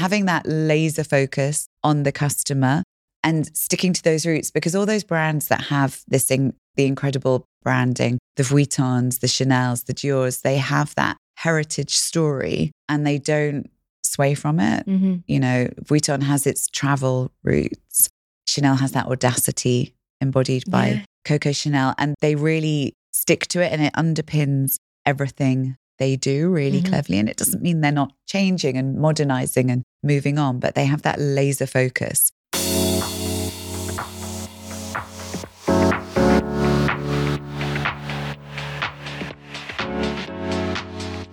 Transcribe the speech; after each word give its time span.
having 0.00 0.24
that 0.26 0.44
laser 0.46 1.04
focus 1.04 1.66
on 1.84 2.02
the 2.02 2.12
customer 2.12 2.82
and 3.22 3.54
sticking 3.56 3.92
to 3.92 4.02
those 4.02 4.24
roots 4.26 4.50
because 4.50 4.74
all 4.74 4.86
those 4.86 5.04
brands 5.04 5.48
that 5.48 5.62
have 5.64 6.02
this 6.08 6.30
in, 6.30 6.54
the 6.76 6.86
incredible 6.86 7.44
branding, 7.62 8.18
the 8.36 8.42
Vuittons, 8.42 9.20
the 9.20 9.28
Chanel's, 9.28 9.84
the 9.84 9.92
Dior's, 9.92 10.38
they 10.40 10.56
have 10.56 10.94
that 10.94 11.16
heritage 11.36 11.94
story 11.96 12.72
and 12.88 13.06
they 13.06 13.18
don't 13.18 13.70
sway 14.02 14.34
from 14.34 14.58
it. 14.60 14.86
Mm-hmm. 14.86 15.16
You 15.26 15.40
know, 15.40 15.68
Vuitton 15.82 16.22
has 16.22 16.46
its 16.46 16.68
travel 16.68 17.30
roots. 17.42 18.08
Chanel 18.46 18.76
has 18.76 18.92
that 18.92 19.06
audacity 19.06 19.94
embodied 20.20 20.64
by 20.70 20.88
Yeah. 20.88 21.04
Coco 21.24 21.52
Chanel 21.52 21.94
and 21.98 22.14
they 22.20 22.34
really 22.34 22.94
stick 23.12 23.46
to 23.48 23.60
it 23.60 23.72
and 23.72 23.82
it 23.82 23.92
underpins 23.92 24.76
everything 25.04 25.76
they 26.00 26.16
do 26.16 26.48
really 26.50 26.80
Mhm. 26.82 26.88
cleverly. 26.88 27.18
And 27.20 27.28
it 27.28 27.36
doesn't 27.36 27.62
mean 27.62 27.80
they're 27.80 27.92
not 27.92 28.12
changing 28.26 28.76
and 28.76 28.98
modernizing 28.98 29.70
and 29.70 29.84
moving 30.02 30.38
on, 30.38 30.58
but 30.58 30.74
they 30.74 30.86
have 30.86 31.02
that 31.02 31.20
laser 31.20 31.66
focus. 31.66 32.32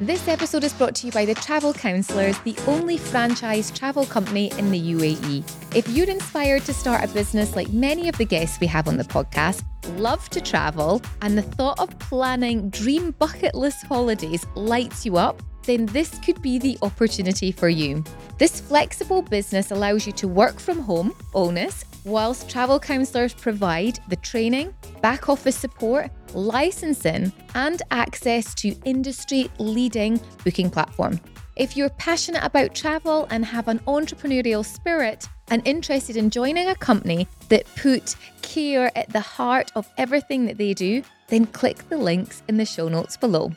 This 0.08 0.30
episode 0.30 0.64
is 0.64 0.72
brought 0.72 0.96
to 0.96 1.06
you 1.06 1.12
by 1.12 1.26
the 1.26 1.36
Travel 1.36 1.74
Counsellors, 1.74 2.40
the 2.46 2.56
only 2.66 2.98
franchise 2.98 3.70
travel 3.78 4.06
company 4.06 4.50
in 4.58 4.72
the 4.72 4.80
UAE. 4.80 5.44
If 5.76 5.90
you're 5.90 6.10
inspired 6.10 6.64
to 6.64 6.74
start 6.74 7.04
a 7.04 7.14
business 7.14 7.58
like 7.58 7.68
many 7.74 8.08
of 8.08 8.18
the 8.18 8.24
guests 8.24 8.58
we 8.62 8.68
have 8.68 8.88
on 8.88 8.96
the 8.96 9.04
podcast, 9.04 9.66
love 10.00 10.30
to 10.30 10.40
travel, 10.40 11.02
and 11.22 11.38
the 11.38 11.42
thought 11.42 11.78
of 11.82 12.00
planning 12.00 12.70
dream 12.70 13.12
bucket 13.20 13.54
list 13.54 13.86
holidays 13.86 14.46
lights 14.56 15.06
you 15.06 15.18
up, 15.18 15.44
then 15.68 15.86
this 15.88 16.18
could 16.20 16.42
be 16.42 16.58
the 16.58 16.78
opportunity 16.82 17.52
for 17.52 17.70
you. 17.70 18.04
This 18.40 18.60
flexible 18.60 19.22
business 19.22 19.70
allows 19.70 20.08
you 20.08 20.14
to 20.14 20.28
work 20.28 20.60
from 20.60 20.80
home, 20.80 21.14
onus, 21.36 21.86
whilst 22.06 22.50
travel 22.50 22.80
counsellors 22.80 23.34
provide 23.34 24.00
the 24.08 24.16
training, 24.16 24.74
back 25.02 25.30
office 25.30 25.58
support, 25.58 26.10
licensing, 26.34 27.32
and 27.54 27.82
access 27.92 28.56
to 28.56 28.74
industry 28.86 29.52
leading 29.60 30.20
booking 30.44 30.70
platform. 30.70 31.20
If 31.58 31.76
you're 31.76 31.90
passionate 31.90 32.44
about 32.44 32.74
travel 32.74 33.28
and 33.30 33.44
have 33.44 33.68
an 33.68 33.80
entrepreneurial 33.80 34.64
spirit 34.64 35.28
and 35.50 35.62
interested 35.68 36.16
in 36.16 36.30
joining 36.30 36.70
a 36.70 36.76
company 36.76 37.28
that 37.50 37.66
put 37.76 38.16
care 38.42 38.96
at 38.98 39.10
the 39.10 39.20
heart 39.20 39.72
of 39.76 39.90
everything 39.98 40.46
that 40.46 40.58
they 40.58 40.74
do, 40.74 41.04
then 41.28 41.46
click 41.48 41.90
the 41.90 41.98
links 41.98 42.44
in 42.48 42.58
the 42.58 42.66
show 42.66 42.88
notes 42.88 43.18
below. 43.18 43.52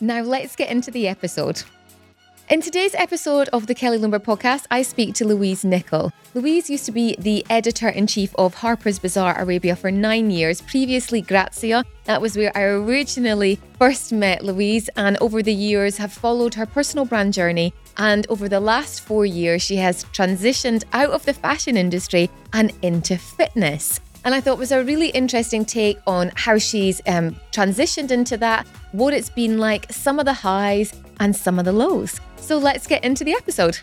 Now 0.00 0.22
let's 0.22 0.56
get 0.56 0.70
into 0.70 0.90
the 0.90 1.06
episode. 1.06 1.62
In 2.50 2.60
today's 2.60 2.94
episode 2.96 3.48
of 3.52 3.68
the 3.68 3.74
Kelly 3.74 3.96
Lumber 3.96 4.18
podcast, 4.18 4.66
I 4.70 4.82
speak 4.82 5.14
to 5.14 5.24
Louise 5.24 5.64
Nichol. 5.64 6.12
Louise 6.34 6.68
used 6.68 6.84
to 6.86 6.92
be 6.92 7.16
the 7.18 7.46
editor 7.48 7.88
in 7.88 8.06
chief 8.06 8.34
of 8.34 8.54
Harper's 8.54 8.98
Bazaar 8.98 9.40
Arabia 9.40 9.76
for 9.76 9.90
nine 9.90 10.30
years, 10.30 10.60
previously 10.60 11.22
Grazia. 11.22 11.84
That 12.04 12.20
was 12.20 12.36
where 12.36 12.54
I 12.56 12.64
originally 12.64 13.60
first 13.78 14.12
met 14.12 14.44
Louise, 14.44 14.90
and 14.96 15.16
over 15.22 15.42
the 15.42 15.54
years 15.54 15.96
have 15.98 16.12
followed 16.12 16.54
her 16.54 16.66
personal 16.66 17.06
brand 17.06 17.32
journey. 17.32 17.72
And 17.96 18.26
over 18.28 18.48
the 18.48 18.60
last 18.60 19.00
four 19.00 19.24
years, 19.24 19.62
she 19.62 19.76
has 19.76 20.04
transitioned 20.06 20.82
out 20.92 21.10
of 21.10 21.24
the 21.24 21.32
fashion 21.32 21.76
industry 21.76 22.28
and 22.52 22.72
into 22.82 23.16
fitness. 23.16 24.00
And 24.24 24.34
I 24.34 24.40
thought 24.40 24.54
it 24.54 24.58
was 24.58 24.72
a 24.72 24.82
really 24.82 25.08
interesting 25.10 25.66
take 25.66 25.98
on 26.06 26.32
how 26.34 26.56
she's 26.56 27.02
um, 27.06 27.36
transitioned 27.52 28.10
into 28.10 28.38
that, 28.38 28.66
what 28.92 29.12
it's 29.12 29.28
been 29.28 29.58
like, 29.58 29.92
some 29.92 30.18
of 30.18 30.24
the 30.24 30.32
highs 30.32 30.94
and 31.20 31.36
some 31.36 31.58
of 31.58 31.66
the 31.66 31.72
lows. 31.72 32.20
So 32.36 32.56
let's 32.56 32.86
get 32.86 33.04
into 33.04 33.22
the 33.24 33.32
episode. 33.34 33.78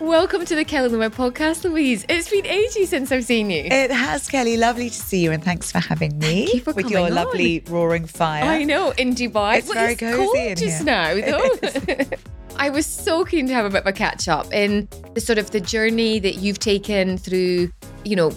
Welcome 0.00 0.46
to 0.46 0.54
the 0.54 0.64
Kelly 0.64 0.88
Lumber 0.88 1.10
podcast, 1.14 1.64
Louise. 1.64 2.06
It's 2.08 2.30
been 2.30 2.46
ages 2.46 2.88
since 2.88 3.12
I've 3.12 3.24
seen 3.24 3.50
you. 3.50 3.64
It 3.64 3.90
has, 3.90 4.26
Kelly. 4.28 4.56
Lovely 4.56 4.88
to 4.88 4.94
see 4.96 5.18
you 5.22 5.32
and 5.32 5.44
thanks 5.44 5.70
for 5.70 5.80
having 5.80 6.16
me 6.18 6.46
Thank 6.46 6.54
you 6.54 6.60
for 6.60 6.72
with 6.72 6.88
your 6.88 7.06
on. 7.06 7.14
lovely 7.14 7.62
roaring 7.68 8.06
fire. 8.06 8.44
I 8.44 8.64
know, 8.64 8.92
in 8.92 9.14
Dubai. 9.14 9.58
It's 9.58 9.66
But 9.68 9.74
very 9.74 9.92
it's 9.92 10.00
cozy 10.00 10.16
cold 10.16 10.36
in 10.36 10.56
just 10.56 10.76
here. 10.78 10.84
now, 10.86 11.14
though. 11.14 12.04
I 12.56 12.70
was 12.70 12.86
so 12.86 13.24
keen 13.24 13.48
to 13.48 13.52
have 13.54 13.66
a 13.66 13.70
bit 13.70 13.82
of 13.82 13.86
a 13.86 13.92
catch 13.92 14.28
up 14.28 14.50
in 14.52 14.88
the 15.14 15.20
sort 15.20 15.36
of 15.38 15.50
the 15.50 15.60
journey 15.60 16.18
that 16.20 16.36
you've 16.36 16.58
taken 16.58 17.18
through, 17.18 17.70
you 18.04 18.16
know, 18.16 18.32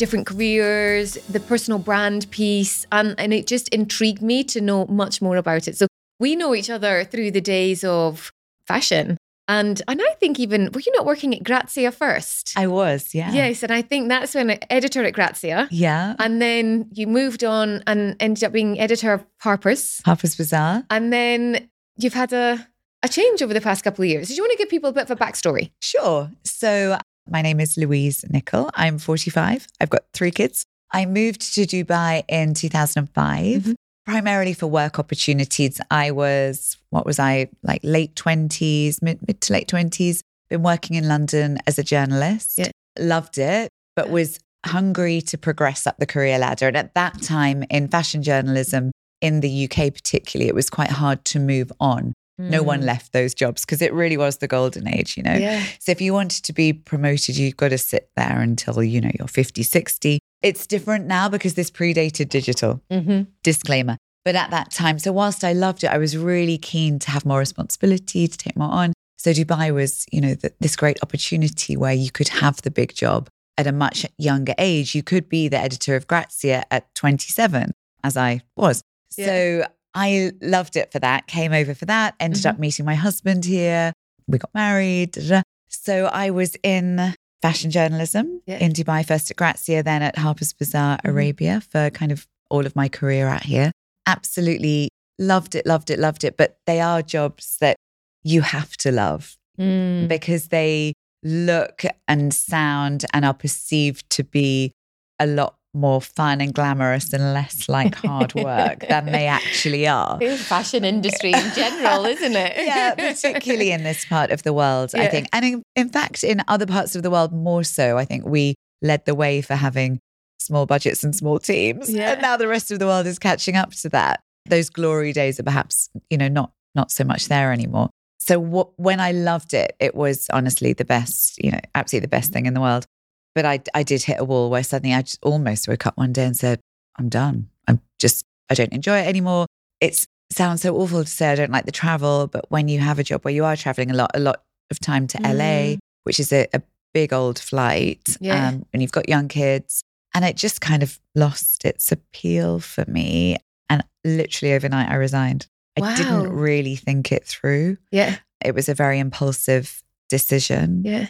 different 0.00 0.26
careers, 0.26 1.14
the 1.28 1.38
personal 1.38 1.78
brand 1.78 2.28
piece, 2.30 2.86
and, 2.90 3.14
and 3.20 3.34
it 3.34 3.46
just 3.46 3.68
intrigued 3.68 4.22
me 4.22 4.42
to 4.44 4.60
know 4.60 4.86
much 4.86 5.20
more 5.20 5.36
about 5.36 5.68
it. 5.68 5.76
So 5.76 5.86
we 6.18 6.34
know 6.34 6.54
each 6.54 6.70
other 6.70 7.04
through 7.04 7.32
the 7.32 7.40
days 7.42 7.84
of 7.84 8.32
fashion. 8.66 9.18
And 9.46 9.82
and 9.88 10.00
I 10.00 10.14
think 10.14 10.38
even 10.38 10.70
were 10.72 10.80
you 10.80 10.92
not 10.94 11.04
working 11.04 11.34
at 11.34 11.42
Grazia 11.42 11.90
first? 11.92 12.54
I 12.56 12.66
was, 12.66 13.14
yeah. 13.14 13.32
Yes, 13.32 13.62
and 13.62 13.72
I 13.72 13.82
think 13.82 14.08
that's 14.08 14.34
when 14.34 14.58
editor 14.70 15.04
at 15.04 15.12
Grazia. 15.12 15.68
Yeah. 15.70 16.14
And 16.18 16.40
then 16.40 16.88
you 16.92 17.06
moved 17.06 17.44
on 17.44 17.82
and 17.86 18.16
ended 18.20 18.44
up 18.44 18.52
being 18.52 18.80
editor 18.80 19.12
of 19.12 19.24
Harper's. 19.38 20.00
Harper's 20.04 20.36
Bazaar. 20.36 20.84
And 20.88 21.12
then 21.12 21.68
you've 21.96 22.14
had 22.14 22.32
a, 22.32 22.66
a 23.02 23.08
change 23.08 23.42
over 23.42 23.52
the 23.52 23.60
past 23.60 23.84
couple 23.84 24.02
of 24.04 24.08
years. 24.08 24.28
Did 24.28 24.36
you 24.36 24.44
want 24.44 24.52
to 24.52 24.58
give 24.58 24.70
people 24.70 24.90
a 24.90 24.92
bit 24.92 25.10
of 25.10 25.10
a 25.10 25.16
backstory? 25.16 25.72
Sure. 25.80 26.30
So 26.44 26.96
my 27.30 27.42
name 27.42 27.60
is 27.60 27.76
Louise 27.76 28.24
Nichol. 28.28 28.70
I'm 28.74 28.98
45. 28.98 29.66
I've 29.80 29.90
got 29.90 30.02
three 30.12 30.30
kids. 30.30 30.64
I 30.92 31.06
moved 31.06 31.54
to 31.54 31.62
Dubai 31.62 32.24
in 32.28 32.54
2005, 32.54 33.62
Mhm. 33.62 33.74
primarily 34.04 34.52
for 34.54 34.66
work 34.66 34.98
opportunities. 34.98 35.80
I 35.90 36.10
was, 36.10 36.76
what 36.90 37.06
was 37.06 37.18
I, 37.18 37.48
like 37.62 37.80
late 37.84 38.14
20s, 38.16 39.00
mid, 39.00 39.20
mid 39.26 39.40
to 39.42 39.52
late 39.52 39.68
20s, 39.68 40.20
been 40.48 40.62
working 40.62 40.96
in 40.96 41.06
London 41.06 41.58
as 41.66 41.78
a 41.78 41.84
journalist. 41.84 42.54
Yeah. 42.58 42.70
Loved 42.98 43.38
it, 43.38 43.68
but 43.94 44.10
was 44.10 44.40
hungry 44.66 45.20
to 45.22 45.38
progress 45.38 45.86
up 45.86 45.96
the 45.98 46.06
career 46.06 46.38
ladder. 46.38 46.66
And 46.66 46.76
at 46.76 46.94
that 46.94 47.22
time 47.22 47.62
in 47.70 47.88
fashion 47.88 48.22
journalism, 48.22 48.90
in 49.20 49.40
the 49.40 49.48
UK 49.50 49.90
particularly, 49.90 50.48
it 50.48 50.54
was 50.54 50.68
quite 50.70 50.90
hard 50.90 51.24
to 51.26 51.38
move 51.38 51.70
on. 51.78 52.12
No 52.48 52.62
one 52.62 52.82
left 52.82 53.12
those 53.12 53.34
jobs 53.34 53.64
because 53.64 53.82
it 53.82 53.92
really 53.92 54.16
was 54.16 54.38
the 54.38 54.48
golden 54.48 54.88
age, 54.88 55.16
you 55.16 55.22
know. 55.22 55.32
Mm. 55.34 55.40
Yeah. 55.40 55.64
So 55.78 55.92
if 55.92 56.00
you 56.00 56.12
wanted 56.12 56.44
to 56.44 56.52
be 56.52 56.72
promoted, 56.72 57.36
you've 57.36 57.56
got 57.56 57.68
to 57.68 57.78
sit 57.78 58.10
there 58.16 58.40
until, 58.40 58.82
you 58.82 59.00
know, 59.00 59.10
you're 59.18 59.28
50, 59.28 59.62
60. 59.62 60.18
It's 60.42 60.66
different 60.66 61.06
now 61.06 61.28
because 61.28 61.54
this 61.54 61.70
predated 61.70 62.28
digital 62.28 62.80
Mm-hmm. 62.90 63.22
disclaimer. 63.42 63.96
But 64.24 64.36
at 64.36 64.50
that 64.50 64.70
time, 64.70 64.98
so 64.98 65.12
whilst 65.12 65.44
I 65.44 65.52
loved 65.52 65.82
it, 65.84 65.88
I 65.88 65.98
was 65.98 66.16
really 66.16 66.58
keen 66.58 66.98
to 67.00 67.10
have 67.10 67.24
more 67.24 67.38
responsibility, 67.38 68.28
to 68.28 68.36
take 68.36 68.56
more 68.56 68.70
on. 68.70 68.92
So 69.16 69.32
Dubai 69.32 69.72
was, 69.72 70.06
you 70.12 70.20
know, 70.20 70.34
th 70.34 70.52
this 70.60 70.76
great 70.76 70.98
opportunity 71.02 71.76
where 71.76 71.92
you 71.92 72.10
could 72.10 72.28
have 72.28 72.62
the 72.62 72.70
big 72.70 72.94
job 72.94 73.28
at 73.58 73.66
a 73.66 73.72
much 73.72 74.06
younger 74.18 74.54
age. 74.58 74.94
You 74.94 75.02
could 75.02 75.28
be 75.28 75.48
the 75.48 75.58
editor 75.58 75.96
of 75.96 76.06
Grazia 76.06 76.64
at 76.70 76.94
27, 76.94 77.72
as 78.02 78.16
I 78.16 78.40
was. 78.56 78.82
Yeah. 79.16 79.26
So 79.26 79.64
I 79.94 80.32
loved 80.40 80.76
it 80.76 80.92
for 80.92 80.98
that, 81.00 81.26
came 81.26 81.52
over 81.52 81.74
for 81.74 81.86
that, 81.86 82.14
ended 82.20 82.42
Mhm. 82.42 82.50
up 82.50 82.58
meeting 82.58 82.84
my 82.86 82.94
husband 82.94 83.44
here. 83.44 83.92
We 84.28 84.38
got 84.38 84.54
married. 84.54 85.12
da, 85.12 85.28
da. 85.28 85.42
So 85.68 86.06
I 86.06 86.30
was 86.30 86.56
in 86.62 87.14
fashion 87.42 87.70
journalism 87.70 88.42
Yeah. 88.46 88.58
in 88.58 88.72
Dubai, 88.72 89.04
first 89.06 89.30
at 89.30 89.36
Grazia, 89.36 89.82
then 89.82 90.02
at 90.02 90.16
Harper's 90.18 90.52
Bazaar 90.52 90.98
Mhm. 90.98 91.10
Arabia 91.10 91.60
for 91.70 91.90
kind 91.90 92.12
of 92.12 92.26
all 92.50 92.66
of 92.66 92.76
my 92.76 92.88
career 92.88 93.28
out 93.28 93.44
here. 93.44 93.72
Absolutely 94.06 94.88
loved 95.18 95.54
it, 95.54 95.66
loved 95.66 95.90
it, 95.90 95.98
loved 95.98 96.24
it. 96.24 96.36
But 96.36 96.58
they 96.66 96.80
are 96.80 97.02
jobs 97.02 97.56
that 97.60 97.76
you 98.22 98.42
have 98.42 98.76
to 98.78 98.90
love 98.92 99.36
Mm. 99.58 100.08
because 100.08 100.48
they 100.48 100.92
look 101.22 101.84
and 102.08 102.32
sound 102.34 103.04
and 103.12 103.24
are 103.24 103.34
perceived 103.34 104.08
to 104.10 104.24
be 104.24 104.72
a 105.18 105.26
lot 105.26 105.56
more 105.72 106.00
fun 106.00 106.40
and 106.40 106.52
glamorous 106.52 107.12
and 107.12 107.32
less 107.32 107.68
like 107.68 107.94
hard 107.94 108.34
work 108.34 108.80
than 108.88 109.06
they 109.06 109.26
actually 109.26 109.86
are. 109.86 110.18
It's 110.20 110.42
fashion 110.42 110.84
industry 110.84 111.32
in 111.32 111.52
general, 111.54 112.06
isn't 112.06 112.34
it? 112.34 112.54
yeah, 112.66 112.94
particularly 112.94 113.70
in 113.70 113.84
this 113.84 114.04
part 114.04 114.30
of 114.30 114.42
the 114.42 114.52
world, 114.52 114.90
I 114.94 115.06
think. 115.06 115.28
And 115.32 115.44
in, 115.44 115.62
in 115.76 115.88
fact, 115.88 116.24
in 116.24 116.42
other 116.48 116.66
parts 116.66 116.96
of 116.96 117.02
the 117.02 117.10
world, 117.10 117.32
more 117.32 117.62
so, 117.62 117.98
I 117.98 118.04
think 118.04 118.26
we 118.26 118.54
led 118.82 119.04
the 119.04 119.14
way 119.14 119.42
for 119.42 119.54
having 119.54 120.00
small 120.38 120.66
budgets 120.66 121.04
and 121.04 121.14
small 121.14 121.38
teams. 121.38 121.88
Yeah. 121.88 122.12
And 122.12 122.22
now 122.22 122.36
the 122.36 122.48
rest 122.48 122.70
of 122.70 122.78
the 122.78 122.86
world 122.86 123.06
is 123.06 123.18
catching 123.18 123.56
up 123.56 123.72
to 123.72 123.88
that. 123.90 124.20
Those 124.46 124.70
glory 124.70 125.12
days 125.12 125.38
are 125.38 125.44
perhaps, 125.44 125.88
you 126.08 126.18
know, 126.18 126.28
not 126.28 126.52
not 126.74 126.90
so 126.90 127.04
much 127.04 127.28
there 127.28 127.52
anymore. 127.52 127.90
So 128.20 128.38
what, 128.38 128.70
when 128.76 129.00
I 129.00 129.12
loved 129.12 129.54
it, 129.54 129.74
it 129.80 129.94
was 129.94 130.28
honestly 130.32 130.72
the 130.72 130.84
best, 130.84 131.42
you 131.42 131.50
know, 131.50 131.58
absolutely 131.74 132.06
the 132.06 132.10
best 132.10 132.32
thing 132.32 132.46
in 132.46 132.54
the 132.54 132.60
world. 132.60 132.86
But 133.34 133.44
I, 133.44 133.60
I 133.74 133.82
did 133.82 134.02
hit 134.02 134.18
a 134.18 134.24
wall 134.24 134.50
where 134.50 134.62
suddenly 134.64 134.94
I 134.94 135.02
just 135.02 135.18
almost 135.22 135.68
woke 135.68 135.86
up 135.86 135.96
one 135.96 136.12
day 136.12 136.24
and 136.24 136.36
said, 136.36 136.60
I'm 136.98 137.08
done. 137.08 137.48
I'm 137.68 137.80
just, 137.98 138.24
I 138.50 138.54
don't 138.54 138.72
enjoy 138.72 138.98
it 138.98 139.06
anymore. 139.06 139.46
It 139.80 140.04
sounds 140.32 140.62
so 140.62 140.76
awful 140.76 141.04
to 141.04 141.10
say 141.10 141.30
I 141.30 141.34
don't 141.36 141.52
like 141.52 141.66
the 141.66 141.72
travel, 141.72 142.26
but 142.26 142.50
when 142.50 142.68
you 142.68 142.80
have 142.80 142.98
a 142.98 143.04
job 143.04 143.24
where 143.24 143.32
you 143.34 143.44
are 143.44 143.56
traveling 143.56 143.90
a 143.90 143.94
lot, 143.94 144.10
a 144.14 144.20
lot 144.20 144.42
of 144.70 144.80
time 144.80 145.06
to 145.08 145.18
LA, 145.22 145.76
Mm. 145.76 145.78
which 146.04 146.18
is 146.20 146.32
a, 146.32 146.46
a 146.52 146.62
big 146.92 147.12
old 147.12 147.38
flight, 147.38 148.16
Yeah. 148.20 148.48
um, 148.48 148.66
and 148.72 148.82
you've 148.82 148.92
got 148.92 149.08
young 149.08 149.28
kids, 149.28 149.82
and 150.14 150.24
it 150.24 150.36
just 150.36 150.60
kind 150.60 150.82
of 150.82 150.98
lost 151.14 151.64
its 151.64 151.92
appeal 151.92 152.58
for 152.58 152.84
me. 152.88 153.36
And 153.68 153.84
literally 154.04 154.54
overnight, 154.54 154.88
I 154.90 154.94
resigned. 154.96 155.46
I 155.78 155.82
Wow. 155.82 155.94
didn't 155.96 156.32
really 156.32 156.74
think 156.74 157.12
it 157.12 157.24
through. 157.24 157.78
Yeah. 157.92 158.16
It 158.44 158.54
was 158.56 158.68
a 158.68 158.74
very 158.74 158.98
impulsive 158.98 159.82
decision 160.08 160.82
Yeah. 160.84 161.06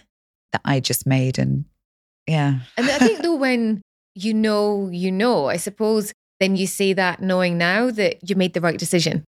that 0.52 0.60
I 0.66 0.80
just 0.80 1.06
made. 1.06 1.38
And 1.38 1.64
yeah. 2.26 2.60
And 2.76 2.86
I 2.90 2.98
think 2.98 3.22
though 3.22 3.36
when 3.36 3.82
you 4.14 4.34
know, 4.34 4.88
you 4.92 5.12
know, 5.12 5.46
I 5.46 5.56
suppose 5.56 6.12
then 6.40 6.56
you 6.56 6.66
say 6.66 6.92
that 6.94 7.20
knowing 7.22 7.58
now 7.58 7.90
that 7.90 8.28
you 8.28 8.34
made 8.36 8.54
the 8.54 8.60
right 8.60 8.78
decision. 8.78 9.24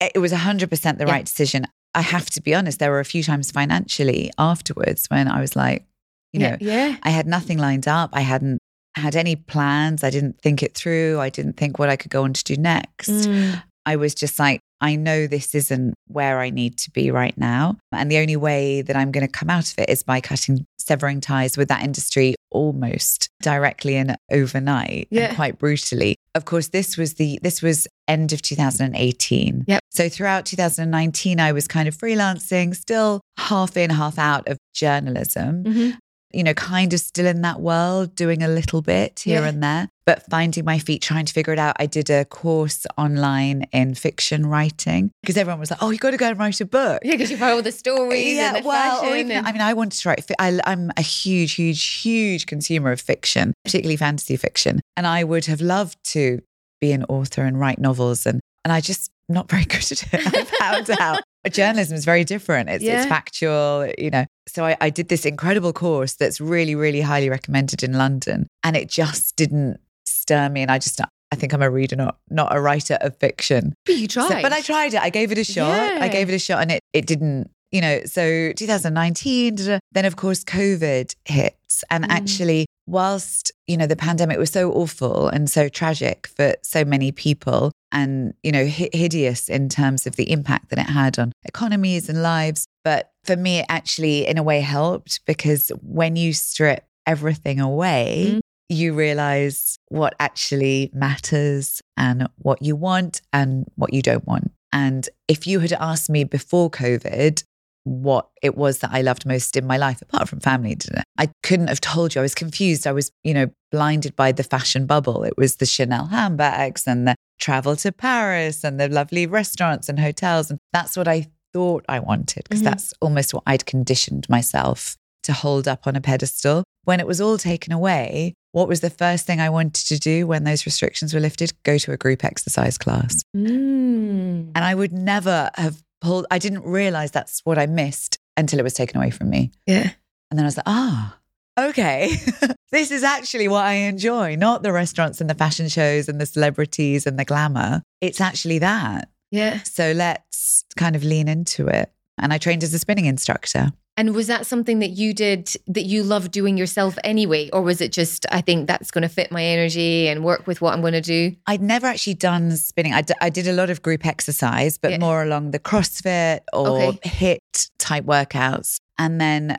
it 0.00 0.18
was 0.18 0.32
100% 0.32 0.98
the 0.98 1.04
Yeah. 1.06 1.12
right 1.12 1.24
decision. 1.24 1.64
I 1.94 2.00
have 2.00 2.28
to 2.30 2.40
be 2.40 2.54
honest, 2.54 2.78
there 2.78 2.90
were 2.90 3.00
a 3.00 3.04
few 3.04 3.22
times 3.22 3.50
financially 3.50 4.30
afterwards 4.38 5.06
when 5.08 5.28
I 5.28 5.40
was 5.40 5.54
like, 5.54 5.84
you 6.32 6.40
know, 6.40 6.56
yeah. 6.60 6.96
I 7.02 7.10
had 7.10 7.26
nothing 7.26 7.58
lined 7.58 7.86
up. 7.86 8.10
I 8.12 8.22
hadn't 8.22 8.58
had 8.96 9.14
any 9.16 9.36
plans. 9.36 10.02
I 10.02 10.10
didn't 10.10 10.40
think 10.40 10.62
it 10.62 10.74
through. 10.74 11.20
I 11.20 11.28
didn't 11.28 11.56
think 11.56 11.78
what 11.78 11.88
I 11.90 11.96
could 11.96 12.10
go 12.10 12.24
on 12.24 12.32
to 12.32 12.42
do 12.44 12.56
next. 12.56 13.10
Mm. 13.10 13.62
I 13.86 13.96
was 13.96 14.14
just 14.14 14.38
like, 14.38 14.60
I 14.82 14.96
know 14.96 15.26
this 15.26 15.54
isn't 15.54 15.94
where 16.08 16.40
I 16.40 16.50
need 16.50 16.76
to 16.78 16.90
be 16.90 17.10
right 17.10 17.36
now. 17.38 17.76
And 17.92 18.10
the 18.10 18.18
only 18.18 18.36
way 18.36 18.82
that 18.82 18.96
I'm 18.96 19.12
going 19.12 19.26
to 19.26 19.32
come 19.32 19.48
out 19.48 19.70
of 19.72 19.78
it 19.78 19.88
is 19.88 20.02
by 20.02 20.20
cutting, 20.20 20.66
severing 20.78 21.20
ties 21.22 21.56
with 21.56 21.68
that 21.68 21.82
industry 21.84 22.34
almost 22.50 23.28
directly 23.40 23.96
and 23.96 24.16
overnight 24.30 25.08
Yeah. 25.10 25.26
and 25.28 25.36
quite 25.36 25.58
brutally. 25.58 26.16
Of 26.34 26.44
course, 26.44 26.68
this 26.68 26.96
was 26.98 27.14
the, 27.14 27.38
this 27.42 27.62
was 27.62 27.86
end 28.08 28.32
of 28.32 28.42
2018. 28.42 29.64
Yep. 29.66 29.80
So 29.90 30.08
throughout 30.08 30.46
2019, 30.46 31.40
I 31.40 31.52
was 31.52 31.66
kind 31.68 31.88
of 31.88 31.96
freelancing, 31.96 32.74
still 32.74 33.20
half 33.38 33.76
in, 33.76 33.90
half 33.90 34.18
out 34.18 34.48
of 34.48 34.58
journalism 34.74 35.64
Mhm. 35.64 35.96
You 36.34 36.42
know, 36.42 36.54
kind 36.54 36.92
of 36.92 37.00
still 37.00 37.26
in 37.26 37.42
that 37.42 37.60
world, 37.60 38.14
doing 38.14 38.42
a 38.42 38.48
little 38.48 38.82
bit 38.82 39.20
here 39.20 39.42
Yeah. 39.42 39.48
and 39.48 39.62
there, 39.62 39.88
but 40.06 40.22
finding 40.30 40.64
my 40.64 40.78
feet, 40.78 41.02
trying 41.02 41.26
to 41.26 41.32
figure 41.32 41.52
it 41.52 41.58
out. 41.58 41.76
I 41.78 41.86
did 41.86 42.10
a 42.10 42.24
course 42.24 42.86
online 42.98 43.66
in 43.72 43.94
fiction 43.94 44.46
writing 44.46 45.10
because 45.22 45.36
everyone 45.36 45.60
was 45.60 45.70
like, 45.70 45.82
oh, 45.82 45.90
you 45.90 45.98
got 45.98 46.12
to 46.12 46.16
go 46.16 46.28
and 46.28 46.38
write 46.38 46.60
a 46.60 46.64
book. 46.66 47.00
Yeah, 47.04 47.12
because 47.12 47.30
you 47.30 47.36
follow 47.36 47.60
the 47.60 47.72
stories 47.72 48.38
and 48.38 48.56
the 48.56 48.62
well, 48.66 49.00
fashion. 49.02 49.16
even, 49.18 49.32
and- 49.32 49.46
I 49.46 49.52
mean, 49.52 49.60
I 49.62 49.72
wanted 49.74 50.00
to 50.00 50.08
write. 50.08 50.24
I, 50.38 50.58
I'm 50.66 50.90
a 50.96 51.02
huge, 51.02 51.54
huge, 51.54 51.84
huge 52.02 52.46
consumer 52.46 52.92
of 52.92 53.00
fiction, 53.00 53.52
particularly 53.64 53.96
fantasy 53.96 54.36
fiction, 54.36 54.80
and 54.96 55.06
I 55.06 55.24
would 55.24 55.46
have 55.46 55.60
loved 55.60 55.98
to 56.12 56.40
be 56.80 56.92
an 56.92 57.04
author 57.04 57.42
and 57.42 57.58
write 57.60 57.78
novels, 57.78 58.26
and 58.26 58.40
and 58.64 58.72
I 58.72 58.80
just 58.80 59.10
not 59.28 59.50
very 59.50 59.64
good 59.66 59.82
at 59.92 60.02
it. 60.14 60.34
I 60.34 60.44
found 60.44 60.90
out 61.00 61.22
journalism 61.50 61.96
is 61.96 62.04
very 62.04 62.24
different. 62.24 62.68
It's 62.68 62.84
Yeah. 62.84 62.98
it's 63.00 63.06
factual, 63.06 63.90
you 63.98 64.10
know. 64.10 64.26
So 64.48 64.64
I, 64.64 64.76
I 64.80 64.90
did 64.90 65.08
this 65.08 65.24
incredible 65.26 65.72
course 65.72 66.14
that's 66.14 66.40
really, 66.40 66.74
really 66.74 67.00
highly 67.00 67.28
recommended 67.30 67.82
in 67.82 67.92
London, 67.94 68.46
and 68.64 68.76
it 68.76 68.88
just 68.88 69.36
didn't 69.36 69.78
stir 70.04 70.48
me. 70.48 70.62
And 70.62 70.70
I 70.70 70.78
just, 70.78 71.00
I 71.00 71.36
think 71.36 71.52
I'm 71.52 71.62
a 71.62 71.70
reader, 71.70 71.96
not 71.96 72.16
not 72.30 72.54
a 72.54 72.60
writer 72.60 72.98
of 73.00 73.16
fiction. 73.18 73.74
but 73.86 73.96
you 73.96 74.08
So- 74.08 74.26
tried. 74.28 74.42
but 74.42 74.52
I 74.52 74.60
tried 74.60 74.94
it. 74.94 75.00
I 75.02 75.10
gave 75.10 75.32
it 75.32 75.38
a 75.38 75.44
shot. 75.44 75.68
Yeah. 75.94 75.98
I 76.00 76.08
gave 76.08 76.28
it 76.28 76.34
a 76.34 76.38
shot 76.38 76.62
and 76.62 76.72
it, 76.72 76.80
it 76.92 77.06
didn't, 77.06 77.50
you 77.70 77.80
know, 77.80 78.02
so 78.04 78.52
2019, 78.52 79.56
then 79.92 80.04
of 80.04 80.16
course 80.16 80.44
COVID 80.44 81.14
hits. 81.24 81.84
And 81.90 82.04
Mm. 82.04 82.10
actually, 82.10 82.66
whilst, 82.86 83.52
you 83.66 83.76
know, 83.76 83.86
the 83.86 83.96
pandemic 83.96 84.38
was 84.38 84.50
so 84.50 84.72
awful 84.72 85.28
and 85.28 85.48
so 85.50 85.68
tragic 85.68 86.26
for 86.26 86.54
so 86.62 86.84
many 86.84 87.12
people 87.12 87.72
and, 87.92 88.34
you 88.42 88.52
know, 88.52 88.66
hi- 88.66 88.90
hideous 88.92 89.48
in 89.48 89.68
terms 89.68 90.06
of 90.06 90.16
the 90.16 90.30
impact 90.30 90.70
that 90.70 90.78
it 90.78 90.90
had 90.90 91.18
on 91.18 91.32
economies 91.44 92.08
and 92.08 92.22
lives. 92.22 92.66
But 92.84 93.10
for 93.24 93.36
me, 93.36 93.60
it 93.60 93.66
actually, 93.68 94.26
in 94.26 94.38
a 94.38 94.42
way, 94.42 94.60
helped 94.60 95.20
because 95.26 95.70
when 95.82 96.16
you 96.16 96.32
strip 96.32 96.84
everything 97.06 97.60
away, 97.60 98.34
Mm. 98.36 98.40
you 98.68 98.94
realize 98.94 99.76
what 99.88 100.14
actually 100.18 100.90
matters 100.94 101.80
and 101.96 102.26
what 102.38 102.62
you 102.62 102.74
want 102.74 103.20
and 103.32 103.66
what 103.76 103.92
you 103.92 104.02
don't 104.02 104.26
want. 104.26 104.50
And 104.72 105.08
if 105.28 105.46
you 105.46 105.60
had 105.60 105.72
asked 105.74 106.08
me 106.08 106.24
before 106.24 106.70
COVID 106.70 107.44
what 107.84 108.28
it 108.42 108.56
was 108.56 108.78
that 108.78 108.90
I 108.92 109.02
loved 109.02 109.26
most 109.26 109.56
in 109.56 109.66
my 109.66 109.76
life, 109.76 110.00
apart 110.02 110.28
from 110.28 110.40
family 110.40 110.74
dinner, 110.74 111.02
I 111.18 111.30
couldn't 111.42 111.68
have 111.68 111.80
told 111.80 112.14
you. 112.14 112.20
I 112.20 112.22
was 112.22 112.34
confused. 112.34 112.86
I 112.86 112.92
was, 112.92 113.10
you 113.24 113.34
know, 113.34 113.48
blinded 113.70 114.14
by 114.16 114.32
the 114.32 114.44
fashion 114.44 114.86
bubble. 114.86 115.24
It 115.24 115.34
was 115.36 115.56
the 115.56 115.66
Chanel 115.66 116.06
handbags 116.06 116.86
and 116.86 117.08
the 117.08 117.14
travel 117.40 117.74
to 117.76 117.90
Paris 117.92 118.62
and 118.64 118.78
the 118.78 118.88
lovely 118.88 119.26
restaurants 119.26 119.88
and 119.88 119.98
hotels. 119.98 120.50
And 120.50 120.58
that's 120.72 120.96
what 120.96 121.08
I 121.08 121.26
thought 121.52 121.84
I 121.88 121.98
wanted 121.98 122.44
because 122.44 122.60
Mhm. 122.60 122.64
that's 122.64 122.94
almost 123.00 123.34
what 123.34 123.42
I'd 123.46 123.66
conditioned 123.66 124.28
myself 124.28 124.96
to 125.24 125.32
hold 125.32 125.66
up 125.68 125.86
on 125.86 125.96
a 125.96 126.00
pedestal. 126.00 126.64
When 126.84 126.98
it 127.00 127.06
was 127.06 127.20
all 127.20 127.38
taken 127.38 127.72
away, 127.72 128.34
what 128.52 128.68
was 128.68 128.80
the 128.80 128.90
first 128.90 129.26
thing 129.26 129.40
I 129.40 129.50
wanted 129.50 129.86
to 129.86 129.98
do 129.98 130.26
when 130.26 130.44
those 130.44 130.66
restrictions 130.66 131.14
were 131.14 131.20
lifted? 131.20 131.52
Go 131.64 131.78
to 131.78 131.92
a 131.92 131.96
group 131.96 132.24
exercise 132.24 132.76
class. 132.78 133.22
Mm. 133.36 134.52
And 134.54 134.58
I 134.64 134.74
would 134.74 134.92
never 134.92 135.50
have 135.54 135.82
pulled, 136.02 136.26
I 136.30 136.38
didn't 136.38 136.64
realize 136.64 137.10
that's 137.10 137.40
what 137.44 137.58
I 137.58 137.66
missed 137.66 138.18
until 138.36 138.58
it 138.58 138.62
was 138.62 138.74
taken 138.74 138.98
away 138.98 139.10
from 139.10 139.30
me. 139.30 139.52
Yeah. 139.66 139.90
And 140.30 140.38
then 140.38 140.44
I 140.44 140.48
was 140.48 140.56
like, 140.56 140.66
ah, 140.66 141.18
okay, 141.58 142.14
this 142.72 142.90
is 142.90 143.02
actually 143.02 143.48
what 143.48 143.64
I 143.64 143.74
enjoy, 143.74 144.36
not 144.36 144.62
the 144.62 144.72
restaurants 144.72 145.20
and 145.20 145.30
the 145.30 145.34
fashion 145.34 145.68
shows 145.68 146.08
and 146.08 146.20
the 146.20 146.26
celebrities 146.26 147.06
and 147.06 147.18
the 147.18 147.24
glamour. 147.24 147.82
It's 148.00 148.20
actually 148.20 148.58
that. 148.58 149.08
Yeah. 149.30 149.62
So 149.62 149.92
let's 149.92 150.64
kind 150.76 150.96
of 150.96 151.04
lean 151.04 151.28
into 151.28 151.68
it. 151.68 151.92
And 152.18 152.32
I 152.32 152.38
trained 152.38 152.62
as 152.62 152.74
a 152.74 152.78
spinning 152.78 153.06
instructor. 153.06 153.72
And 153.96 154.14
was 154.14 154.26
that 154.28 154.46
something 154.46 154.78
that 154.78 154.90
you 154.90 155.12
did 155.12 155.52
that 155.66 155.82
you 155.82 156.02
love 156.02 156.30
doing 156.30 156.56
yourself 156.56 156.96
anyway? 157.04 157.50
Or 157.52 157.60
was 157.60 157.80
it 157.82 157.92
just, 157.92 158.24
I 158.32 158.40
think 158.40 158.66
that's 158.66 158.90
going 158.90 159.02
to 159.02 159.08
fit 159.08 159.30
my 159.30 159.44
energy 159.44 160.08
and 160.08 160.24
work 160.24 160.46
with 160.46 160.62
what 160.62 160.72
I'm 160.72 160.80
going 160.80 160.94
to 160.94 161.02
do? 161.02 161.36
I'd 161.46 161.60
never 161.60 161.86
actually 161.86 162.14
done 162.14 162.56
spinning. 162.56 162.94
I, 162.94 163.02
d- 163.02 163.14
I 163.20 163.28
did 163.28 163.46
a 163.46 163.52
lot 163.52 163.68
of 163.68 163.82
group 163.82 164.06
exercise, 164.06 164.78
but 164.78 164.92
Yeah. 164.92 164.98
more 164.98 165.22
along 165.22 165.50
the 165.50 165.58
CrossFit 165.58 166.40
or 166.54 166.68
Okay. 166.82 167.38
HIIT 167.44 167.70
type 167.78 168.04
workouts. 168.04 168.78
And 168.98 169.20
then 169.20 169.58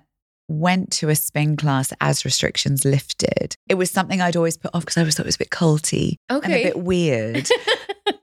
went 0.49 0.91
to 0.91 1.09
a 1.09 1.15
spin 1.15 1.55
class 1.55 1.93
as 2.01 2.25
restrictions 2.25 2.83
lifted. 2.85 3.55
It 3.69 3.75
was 3.75 3.91
something 3.91 4.19
I'd 4.19 4.35
always 4.35 4.57
put 4.57 4.71
off 4.73 4.81
because 4.81 4.97
I 4.97 5.01
always 5.01 5.15
thought 5.15 5.25
it 5.25 5.27
was 5.27 5.35
a 5.35 5.39
bit 5.39 5.49
culty 5.51 6.15
okay. 6.31 6.43
and 6.45 6.53
a 6.53 6.63
bit 6.63 6.79
weird 6.79 7.47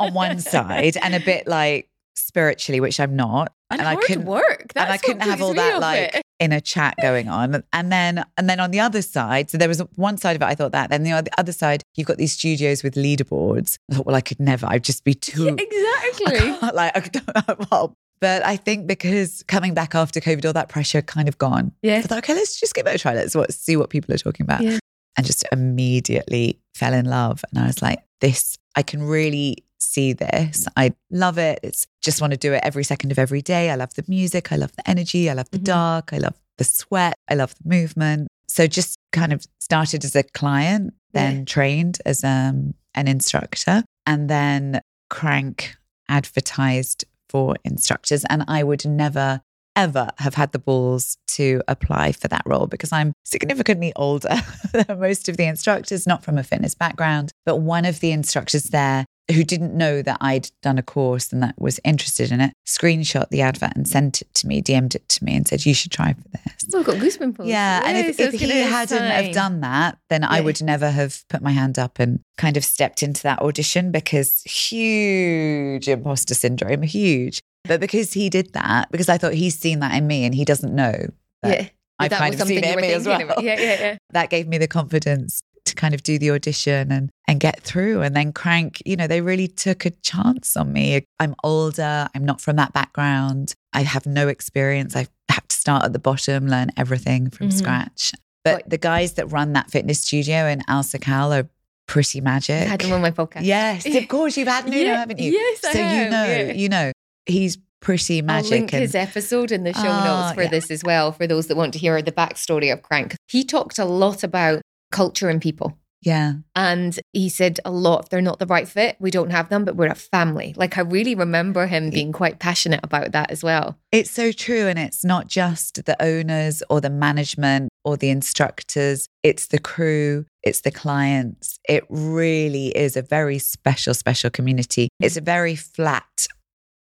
on 0.01 0.12
one 0.12 0.39
side 0.41 0.97
and 1.03 1.15
a 1.15 1.21
bit 1.21 1.47
like 1.47 1.89
spiritually, 2.17 2.81
which 2.81 2.99
I'm 3.01 3.15
not. 3.17 3.53
And, 3.70 3.81
and 3.81 3.88
I 3.88 3.96
couldn't- 3.96 4.25
work. 4.26 4.72
That's 4.75 4.84
and 4.87 4.93
I 4.93 4.96
couldn't 4.99 5.20
have 5.22 5.40
all 5.43 5.55
that 5.55 5.81
like 5.81 6.14
it. 6.17 6.22
in 6.40 6.52
a 6.52 6.61
chat 6.61 6.94
going 7.00 7.28
on. 7.28 7.62
And 7.72 7.90
then 7.93 8.25
and 8.37 8.49
then 8.50 8.58
on 8.61 8.70
the 8.72 8.81
other 8.81 9.02
side, 9.02 9.50
so 9.50 9.58
there 9.58 9.69
was 9.69 9.81
one 9.96 10.17
side 10.17 10.37
of 10.37 10.43
it 10.43 10.46
I 10.46 10.55
thought 10.55 10.72
that. 10.72 10.90
Then 10.90 11.02
the 11.05 11.12
other- 11.12 11.52
side, 11.52 11.82
you've 11.96 12.06
got 12.06 12.17
these 12.19 12.32
studios 12.32 12.82
with 12.82 12.94
leaderboards. 12.94 13.76
I 13.90 13.94
thought, 13.96 14.06
well, 14.06 14.17
I 14.17 14.20
could 14.20 14.40
never. 14.40 14.67
I'd 14.67 14.84
just 14.84 15.05
be 15.05 15.14
too 15.28 15.44
Yeah, 15.44 15.52
I 15.58 16.11
exactly. 16.12 16.38
can't, 16.58 16.75
like 16.75 16.96
I 16.96 17.00
don't 17.00 17.70
well, 17.70 17.94
but 18.20 18.44
I 18.44 18.56
think 18.56 18.87
because 18.87 19.43
coming 19.49 19.73
back 19.75 19.94
after 19.94 20.20
COVID, 20.20 20.44
all 20.44 20.52
that 20.52 20.69
pressure 20.69 21.00
kind 21.02 21.28
of 21.28 21.38
gone. 21.38 21.73
Yeah. 21.82 21.96
I 21.99 22.02
thought, 22.02 22.19
okay, 22.19 22.34
let's 22.34 22.58
just 22.61 22.75
give 22.75 22.87
it 22.87 22.94
a 22.94 22.99
try. 22.99 23.14
Let's 23.14 23.34
what, 23.34 23.52
see 23.54 23.76
what 23.76 23.88
people 23.90 24.14
are 24.14 24.18
talking 24.18 24.45
about. 24.45 24.62
Yeah. 24.62 24.78
And 25.16 25.26
just 25.26 25.45
immediately 25.52 26.61
fell 26.75 26.95
in 26.95 27.06
love. 27.06 27.42
And 27.50 27.62
I 27.62 27.66
was 27.66 27.83
like, 27.83 28.00
this, 28.21 28.56
I 28.76 28.83
can 28.83 29.02
really 29.02 29.64
see 29.90 30.12
this. 30.12 30.66
I 30.76 30.94
love 31.11 31.38
it. 31.38 31.61
It's 31.62 31.87
just 32.00 32.20
want 32.20 32.32
to 32.32 32.37
do 32.38 32.52
it 32.52 32.61
every 32.62 32.85
second 32.85 33.11
of 33.12 33.18
every 33.18 33.42
day. 33.42 33.70
I 33.70 33.75
love 33.75 33.94
the 33.94 34.04
music. 34.09 34.52
I 34.52 34.56
love 34.56 34.73
the 34.76 34.88
energy. 34.88 35.28
I 35.28 35.35
love 35.35 35.50
the 35.50 35.59
Mhm. 35.59 35.64
dark. 35.64 36.12
I 36.12 36.18
love 36.18 36.35
the 36.59 36.64
sweat. 36.64 37.14
I 37.28 37.35
love 37.35 37.54
the 37.62 37.68
movement. 37.68 38.28
So 38.49 38.66
just 38.66 38.97
kind 39.12 39.32
of 39.32 39.44
started 39.61 40.04
as 40.04 40.14
a 40.16 40.23
client, 40.23 40.94
then 41.12 41.38
Yeah. 41.38 41.44
trained 41.44 41.99
as 42.06 42.23
um, 42.25 42.75
an 42.94 43.09
instructor, 43.09 43.85
and 44.06 44.28
then 44.30 44.80
Crank 45.09 45.76
advertised 46.09 47.04
for 47.28 47.56
instructors. 47.64 48.25
And 48.28 48.44
I 48.49 48.62
would 48.62 48.85
never, 48.85 49.40
ever 49.76 50.11
have 50.18 50.35
had 50.35 50.52
the 50.52 50.59
balls 50.59 51.16
to 51.28 51.62
apply 51.68 52.12
for 52.12 52.28
that 52.28 52.42
role 52.44 52.66
because 52.66 52.92
I'm 52.92 53.12
significantly 53.25 53.92
older 53.97 54.37
than 54.73 54.99
most 55.00 55.28
of 55.28 55.37
the 55.37 55.44
instructors, 55.47 56.06
not 56.06 56.25
from 56.25 56.38
a 56.38 56.42
fitness 56.42 56.75
background. 56.75 57.32
But 57.47 57.59
one 57.59 57.85
of 57.85 58.00
the 58.00 58.11
instructors 58.12 58.64
there 58.64 59.06
who 59.31 59.45
didn't 59.45 59.77
know 59.77 60.03
that 60.03 60.19
I'd 60.21 60.50
done 60.62 60.79
a 60.79 60.83
course 60.83 61.33
and 61.33 61.43
that 61.43 61.55
was 61.59 61.79
interested 61.85 62.33
in 62.33 62.41
it 62.41 62.53
screenshot 62.71 63.29
the 63.31 63.41
advert 63.41 63.73
and 63.75 63.87
sent 63.87 64.23
it 64.23 64.33
to 64.35 64.47
me, 64.47 64.62
DM'd 64.62 64.95
it 64.95 65.09
to 65.09 65.25
me, 65.25 65.37
and 65.37 65.47
said, 65.47 65.67
You 65.67 65.75
should 65.75 65.91
try 65.91 66.12
for 66.12 66.29
this. 66.29 66.67
Oh, 66.73 66.81
I've 66.81 66.87
got 66.87 66.97
goosebumps. 66.97 67.47
Yeah, 67.47 67.83
and 67.85 67.97
if, 67.99 68.21
I 68.21 68.25
if 68.25 68.35
he 68.35 68.49
hadn't 68.49 68.99
sign. 68.99 69.11
have 69.11 69.35
done 69.35 69.61
that, 69.61 69.99
then 70.09 70.23
I 70.25 70.41
would 70.41 70.62
never 70.62 70.91
have 70.91 71.25
put 71.29 71.43
my 71.43 71.50
hand 71.50 71.79
up 71.79 71.99
and 71.99 72.21
kind 72.39 72.57
of 72.57 72.65
stepped 72.65 73.03
into 73.03 73.23
that 73.25 73.41
audition 73.41 73.91
because 73.91 74.43
huge 74.43 75.89
imposter 75.89 76.35
syndrome, 76.35 76.83
huge. 76.83 77.41
But 77.65 77.81
because 77.81 78.12
he 78.12 78.31
did 78.31 78.53
that, 78.55 78.91
because 78.91 79.09
I 79.09 79.19
thought 79.19 79.35
he's 79.35 79.59
seen 79.59 79.81
that 79.81 79.95
in 79.95 80.07
me 80.07 80.25
and 80.25 80.35
he 80.35 80.45
doesn't 80.45 80.75
know 80.75 81.09
that 81.43 81.61
yeah. 81.61 81.69
I've 81.99 82.11
kind 82.12 82.35
of 82.35 82.41
seen 82.41 82.62
something 82.62 82.65
it 82.65 82.75
in 82.75 82.81
me 82.81 82.93
as 82.93 83.07
well. 83.07 83.21
Yeah, 83.21 83.61
yeah, 83.61 83.81
yeah. 83.81 83.97
That 84.11 84.31
gave 84.31 84.49
me 84.49 84.59
the 84.59 84.69
confidence 84.69 85.43
to 85.67 85.75
kind 85.75 85.95
of 85.95 86.02
do 86.02 86.19
the 86.19 86.31
audition 86.31 86.90
and 86.93 87.11
and 87.29 87.40
get 87.40 87.61
through. 87.61 88.02
And 88.02 88.14
then 88.17 88.33
Crank, 88.33 88.83
you 88.85 88.97
know, 88.97 89.07
they 89.07 89.21
really 89.21 89.49
took 89.49 89.85
a 89.85 89.90
chance 89.90 90.57
on 90.57 90.73
me. 90.73 91.05
I'm 91.19 91.35
older. 91.45 92.09
I'm 92.14 92.25
not 92.25 92.40
from 92.40 92.57
that 92.57 92.73
background. 92.73 93.55
I 93.73 93.83
have 93.83 94.05
no 94.07 94.29
experience. 94.29 94.97
I 94.97 95.07
have 95.31 95.47
to 95.47 95.57
start 95.57 95.85
at 95.85 95.93
the 95.93 95.99
bottom, 96.00 96.49
learn 96.49 96.71
everything 96.76 97.31
from 97.31 97.49
Mhm. 97.50 97.52
scratch. 97.52 98.12
But 98.45 98.69
the 98.69 98.79
guys 98.79 99.12
that 99.14 99.26
run 99.26 99.52
that 99.52 99.71
fitness 99.71 100.00
studio 100.00 100.47
in 100.49 100.61
Alserkal 100.62 101.43
are 101.45 101.49
pretty 101.87 102.21
magic. 102.21 102.62
I 102.62 102.71
had 102.71 102.81
them 102.81 102.93
on 102.93 103.00
my 103.02 103.11
podcast. 103.11 103.45
Yes, 103.45 103.85
of 103.87 104.09
course 104.09 104.37
you've 104.37 104.49
had 104.49 104.64
Nuno, 104.67 104.76
Yeah, 104.79 104.97
haven't 104.99 105.19
you? 105.19 105.33
yes, 105.33 105.64
I 105.64 105.73
so 105.73 105.79
you 105.79 105.85
have, 105.85 106.11
know, 106.11 106.25
yeah. 106.25 106.52
you 106.52 106.69
know, 106.69 106.93
he's 107.26 107.59
pretty 107.81 108.23
magic. 108.23 108.45
I'll 108.52 108.59
link 108.59 108.73
and- 108.73 108.83
his 108.83 108.95
episode 108.95 109.52
in 109.52 109.64
the 109.64 109.73
show 109.73 109.81
Oh, 109.87 110.05
notes 110.05 110.35
for 110.35 110.43
yeah. 110.43 110.49
this 110.50 110.71
as 110.71 110.83
well, 110.85 111.12
for 111.12 111.26
those 111.26 111.47
that 111.49 111.57
want 111.57 111.73
to 111.75 111.79
hear 111.79 112.00
the 112.02 112.12
backstory 112.12 112.73
of 112.73 112.83
Crank. 112.83 113.14
He 113.29 113.45
talked 113.45 113.79
a 113.79 113.85
lot 113.85 114.23
about 114.23 114.62
culture 114.90 115.28
and 115.28 115.40
people. 115.40 115.76
yeah. 116.02 116.35
And 116.56 116.99
he 117.12 117.28
said 117.28 117.61
a 117.64 117.70
lot, 117.70 118.04
if 118.04 118.09
they're 118.09 118.23
not 118.23 118.38
the 118.38 118.47
right 118.47 118.66
fit, 118.66 118.97
we 119.00 119.11
don't 119.11 119.30
have 119.30 119.49
them, 119.50 119.64
but 119.64 119.76
we're 119.76 119.87
a 119.87 119.94
family. 119.94 120.54
Like 120.56 120.78
I 120.78 120.80
really 120.80 121.14
remember 121.14 121.66
him 121.66 121.90
being 121.90 122.12
quite 122.12 122.38
passionate 122.38 122.80
about 122.82 123.12
that 123.12 123.30
as 123.30 123.42
well. 123.42 123.76
It's 123.92 124.11
so 124.11 124.32
true. 124.32 124.66
And 124.66 124.78
it's 124.78 125.04
not 125.04 125.28
just 125.28 125.85
the 125.85 126.02
owners 126.02 126.62
or 126.70 126.80
the 126.80 126.90
management 126.90 127.68
or 127.85 127.97
the 127.97 128.11
instructors, 128.11 129.06
it's 129.23 129.49
the 129.49 129.59
crew, 129.59 130.25
it's 130.42 130.62
the 130.62 130.70
clients. 130.70 131.59
It 131.68 131.85
really 131.90 132.68
is 132.68 132.97
a 132.97 133.02
very 133.02 133.38
special, 133.38 133.92
special 133.94 134.30
community. 134.30 134.88
It's 135.00 135.16
a 135.16 135.23
very 135.23 135.56
flat 135.56 136.26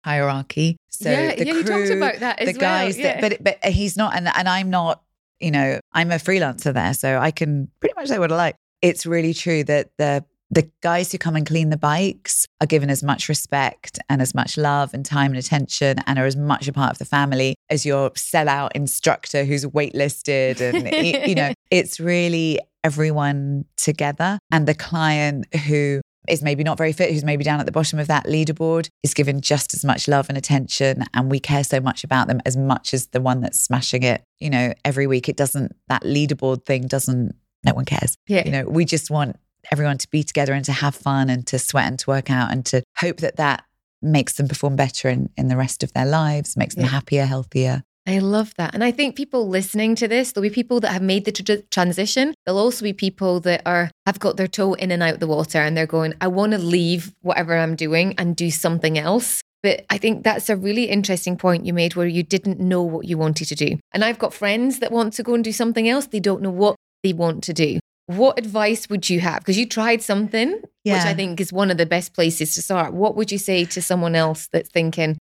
hierarchy. 0.03 0.77
So 0.89 1.09
yeah, 1.09 1.35
the 1.35 1.45
yeah, 1.45 1.51
crew, 1.51 1.61
he 1.63 1.67
talked 1.67 1.89
about 1.89 2.19
that 2.19 2.39
as 2.39 2.53
the 2.53 2.59
guys 2.59 2.97
well. 2.97 3.19
that, 3.19 3.21
but 3.21 3.43
but 3.43 3.71
he's 3.71 3.97
not, 3.97 4.15
and 4.15 4.27
and 4.27 4.47
I'm 4.47 4.69
not. 4.69 5.01
You 5.39 5.51
know, 5.51 5.79
I'm 5.91 6.11
a 6.11 6.15
freelancer 6.15 6.73
there, 6.73 6.93
so 6.93 7.19
I 7.19 7.31
can 7.31 7.69
pretty 7.79 7.95
much 7.95 8.07
say 8.07 8.19
what 8.19 8.31
I 8.31 8.35
like. 8.35 8.55
It's 8.81 9.05
really 9.05 9.33
true 9.33 9.63
that 9.65 9.89
the 9.97 10.23
the 10.51 10.69
guys 10.81 11.11
who 11.11 11.17
come 11.17 11.35
and 11.35 11.45
clean 11.45 11.69
the 11.69 11.77
bikes 11.77 12.45
are 12.61 12.67
given 12.67 12.89
as 12.89 13.01
much 13.01 13.27
respect 13.27 13.99
and 14.09 14.21
as 14.21 14.35
much 14.35 14.57
love 14.57 14.93
and 14.93 15.05
time 15.05 15.31
and 15.31 15.39
attention 15.39 15.97
and 16.05 16.19
are 16.19 16.25
as 16.25 16.35
much 16.35 16.67
a 16.67 16.73
part 16.73 16.91
of 16.91 16.97
the 16.99 17.05
family 17.05 17.55
as 17.69 17.85
your 17.85 18.11
sellout 18.11 18.69
instructor 18.75 19.43
who's 19.43 19.65
waitlisted 19.65 20.61
and 20.61 21.27
you 21.27 21.35
know 21.35 21.51
it's 21.71 21.99
really 21.99 22.59
everyone 22.83 23.65
together 23.75 24.37
and 24.51 24.67
the 24.67 24.75
client 24.75 25.53
who 25.55 25.99
is 26.27 26.41
maybe 26.41 26.63
not 26.63 26.77
very 26.77 26.93
fit, 26.93 27.11
who's 27.11 27.23
maybe 27.23 27.43
down 27.43 27.59
at 27.59 27.65
the 27.65 27.71
bottom 27.71 27.99
of 27.99 28.07
that 28.07 28.25
leaderboard, 28.25 28.89
is 29.03 29.13
given 29.13 29.41
just 29.41 29.73
as 29.73 29.83
much 29.85 30.07
love 30.07 30.29
and 30.29 30.37
attention. 30.37 31.03
And 31.13 31.29
we 31.29 31.39
care 31.39 31.63
so 31.63 31.79
much 31.79 32.03
about 32.03 32.27
them 32.27 32.41
as 32.45 32.55
much 32.57 32.93
as 32.93 33.07
the 33.07 33.21
one 33.21 33.41
that's 33.41 33.59
smashing 33.59 34.03
it, 34.03 34.23
you 34.39 34.49
know, 34.49 34.73
every 34.83 35.07
week. 35.07 35.29
It 35.29 35.37
doesn't, 35.37 35.75
that 35.89 36.03
leaderboard 36.03 36.65
thing 36.65 36.87
doesn't, 36.87 37.35
no 37.65 37.73
one 37.73 37.85
cares. 37.85 38.15
Yeah. 38.27 38.43
You 38.45 38.51
know, 38.51 38.65
we 38.65 38.85
just 38.85 39.09
want 39.09 39.37
everyone 39.71 39.97
to 39.97 40.09
be 40.09 40.23
together 40.23 40.53
and 40.53 40.63
to 40.65 40.71
have 40.71 40.95
fun 40.95 41.29
and 41.29 41.45
to 41.47 41.57
sweat 41.57 41.87
and 41.87 41.97
to 41.99 42.09
work 42.09 42.29
out 42.29 42.51
and 42.51 42.65
to 42.67 42.83
hope 42.97 43.17
that 43.17 43.37
that 43.37 43.63
makes 44.01 44.33
them 44.33 44.47
perform 44.47 44.75
better 44.75 45.09
in, 45.09 45.29
in 45.37 45.47
the 45.47 45.57
rest 45.57 45.81
of 45.81 45.91
their 45.93 46.05
lives, 46.05 46.55
makes 46.55 46.75
them 46.75 46.83
Yeah. 46.83 46.91
happier, 46.91 47.25
healthier. 47.25 47.81
I 48.07 48.19
love 48.19 48.53
that. 48.57 48.75
And 48.75 48.83
I 48.83 48.91
think 48.91 49.15
people 49.15 49.47
listening 49.47 49.95
to 49.95 50.07
this, 50.07 50.31
there'll 50.31 50.47
be 50.47 50.53
people 50.53 50.79
that 50.81 50.91
have 50.91 51.01
made 51.01 51.25
the 51.25 51.31
tr- 51.31 51.65
transition. 51.71 52.35
There'll 52.45 52.59
also 52.59 52.83
be 52.83 52.93
people 52.93 53.39
that 53.41 53.63
are 53.65 53.89
have 54.05 54.19
got 54.19 54.37
their 54.37 54.47
toe 54.47 54.73
in 54.73 54.91
and 54.91 55.01
out 55.01 55.19
the 55.19 55.27
water 55.27 55.57
and 55.57 55.75
they're 55.75 55.87
going, 55.87 56.13
I 56.21 56.27
want 56.27 56.51
to 56.51 56.59
leave 56.59 57.13
whatever 57.21 57.57
I'm 57.57 57.75
doing 57.75 58.13
and 58.19 58.35
do 58.35 58.51
something 58.51 58.99
else. 58.99 59.41
But 59.63 59.85
I 59.89 59.97
think 59.97 60.23
that's 60.23 60.49
a 60.49 60.55
really 60.55 60.83
interesting 60.83 61.37
point 61.37 61.65
you 61.65 61.73
made 61.73 61.95
where 61.95 62.05
you 62.05 62.21
didn't 62.21 62.59
know 62.59 62.83
what 62.83 63.07
you 63.07 63.17
wanted 63.17 63.47
to 63.47 63.55
do. 63.55 63.79
And 63.93 64.03
I've 64.03 64.19
got 64.19 64.31
friends 64.31 64.77
that 64.79 64.91
want 64.91 65.13
to 65.13 65.23
go 65.23 65.33
and 65.33 65.43
do 65.43 65.51
something 65.51 65.89
else. 65.89 66.05
They 66.05 66.19
don't 66.19 66.43
know 66.43 66.51
what 66.51 66.75
they 67.03 67.13
want 67.13 67.43
to 67.45 67.53
do. 67.53 67.79
What 68.05 68.37
advice 68.37 68.87
would 68.87 69.09
you 69.09 69.19
have? 69.21 69.39
Because 69.39 69.57
you 69.57 69.67
tried 69.67 70.03
something, 70.03 70.61
which 70.83 70.93
I 70.93 71.15
think 71.15 71.41
is 71.41 71.51
one 71.51 71.71
of 71.71 71.77
the 71.77 71.87
best 71.87 72.13
places 72.13 72.53
to 72.53 72.61
start. 72.61 72.93
What 72.93 73.15
would 73.15 73.31
you 73.31 73.39
say 73.39 73.65
to 73.65 73.81
someone 73.81 74.13
else 74.13 74.47
that's 74.53 74.69
thinking, 74.69 75.17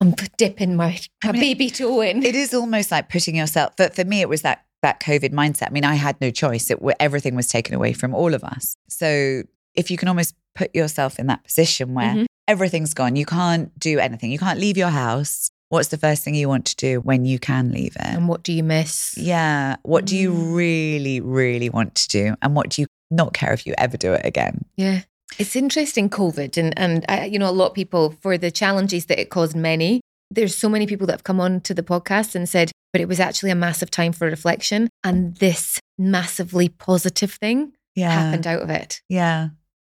I'm 0.00 0.12
dipping 0.36 0.76
my, 0.76 0.98
my 1.24 1.30
I 1.30 1.32
mean, 1.32 1.40
baby 1.40 1.70
toe 1.70 2.00
in? 2.02 2.22
It 2.22 2.34
is 2.34 2.52
almost 2.52 2.90
like 2.90 3.08
putting 3.08 3.36
yourself. 3.36 3.74
But 3.76 3.94
for 3.94 4.04
me, 4.04 4.20
it 4.20 4.28
was 4.28 4.42
that 4.42 4.64
that 4.82 5.00
COVID 5.00 5.32
mindset. 5.32 5.68
I 5.68 5.70
mean, 5.70 5.84
I 5.84 5.94
had 5.94 6.20
no 6.20 6.30
choice. 6.30 6.70
It 6.70 6.78
everything 7.00 7.34
was 7.34 7.48
taken 7.48 7.74
away 7.74 7.92
from 7.94 8.14
all 8.14 8.34
of 8.34 8.44
us. 8.44 8.76
So 8.88 9.42
if 9.74 9.90
you 9.90 9.96
can 9.96 10.08
almost 10.08 10.34
put 10.54 10.74
yourself 10.74 11.18
in 11.18 11.26
that 11.28 11.42
position 11.44 11.94
where 11.94 12.14
Mhm. 12.14 12.26
everything's 12.46 12.94
gone, 12.94 13.16
you 13.16 13.26
can't 13.26 13.76
do 13.80 13.98
anything. 13.98 14.30
You 14.30 14.38
can't 14.38 14.60
leave 14.60 14.76
your 14.76 14.90
house. 14.90 15.50
What's 15.70 15.88
the 15.88 15.98
first 15.98 16.22
thing 16.24 16.34
you 16.34 16.48
want 16.48 16.66
to 16.66 16.76
do 16.76 17.00
when 17.00 17.24
you 17.24 17.38
can 17.38 17.72
leave 17.72 17.96
it? 17.96 18.02
And 18.06 18.28
what 18.28 18.42
do 18.44 18.52
you 18.52 18.62
miss? 18.62 19.16
Yeah. 19.18 19.76
What 19.82 20.04
do 20.04 20.16
you 20.16 20.30
Mm. 20.32 20.54
really, 20.54 21.20
really 21.20 21.68
want 21.70 21.94
to 21.96 22.08
do? 22.08 22.34
And 22.42 22.54
what 22.54 22.68
do 22.68 22.82
you 22.82 22.86
not 23.10 23.32
care 23.32 23.52
if 23.52 23.66
you 23.66 23.74
ever 23.78 23.96
do 23.96 24.12
it 24.12 24.24
again? 24.24 24.64
Yeah. 24.76 25.00
It's 25.38 25.56
interesting, 25.56 26.08
COVID, 26.08 26.56
and 26.56 26.72
and 26.78 27.04
I, 27.08 27.24
you 27.26 27.38
know 27.38 27.48
a 27.50 27.52
lot 27.52 27.68
of 27.68 27.74
people 27.74 28.14
for 28.20 28.38
the 28.38 28.50
challenges 28.50 29.06
that 29.06 29.20
it 29.20 29.30
caused 29.30 29.54
many. 29.56 30.00
There's 30.30 30.56
so 30.56 30.68
many 30.68 30.86
people 30.86 31.06
that 31.06 31.12
have 31.14 31.24
come 31.24 31.40
on 31.40 31.60
to 31.62 31.74
the 31.74 31.82
podcast 31.82 32.34
and 32.34 32.48
said, 32.48 32.72
but 32.92 33.00
it 33.00 33.08
was 33.08 33.20
actually 33.20 33.50
a 33.50 33.54
massive 33.54 33.90
time 33.90 34.12
for 34.12 34.26
reflection, 34.26 34.88
and 35.04 35.36
this 35.36 35.78
massively 35.98 36.68
positive 36.68 37.32
thing 37.32 37.72
Yeah. 37.94 38.10
happened 38.10 38.46
out 38.46 38.62
of 38.62 38.70
it, 38.70 39.00
Yeah. 39.08 39.48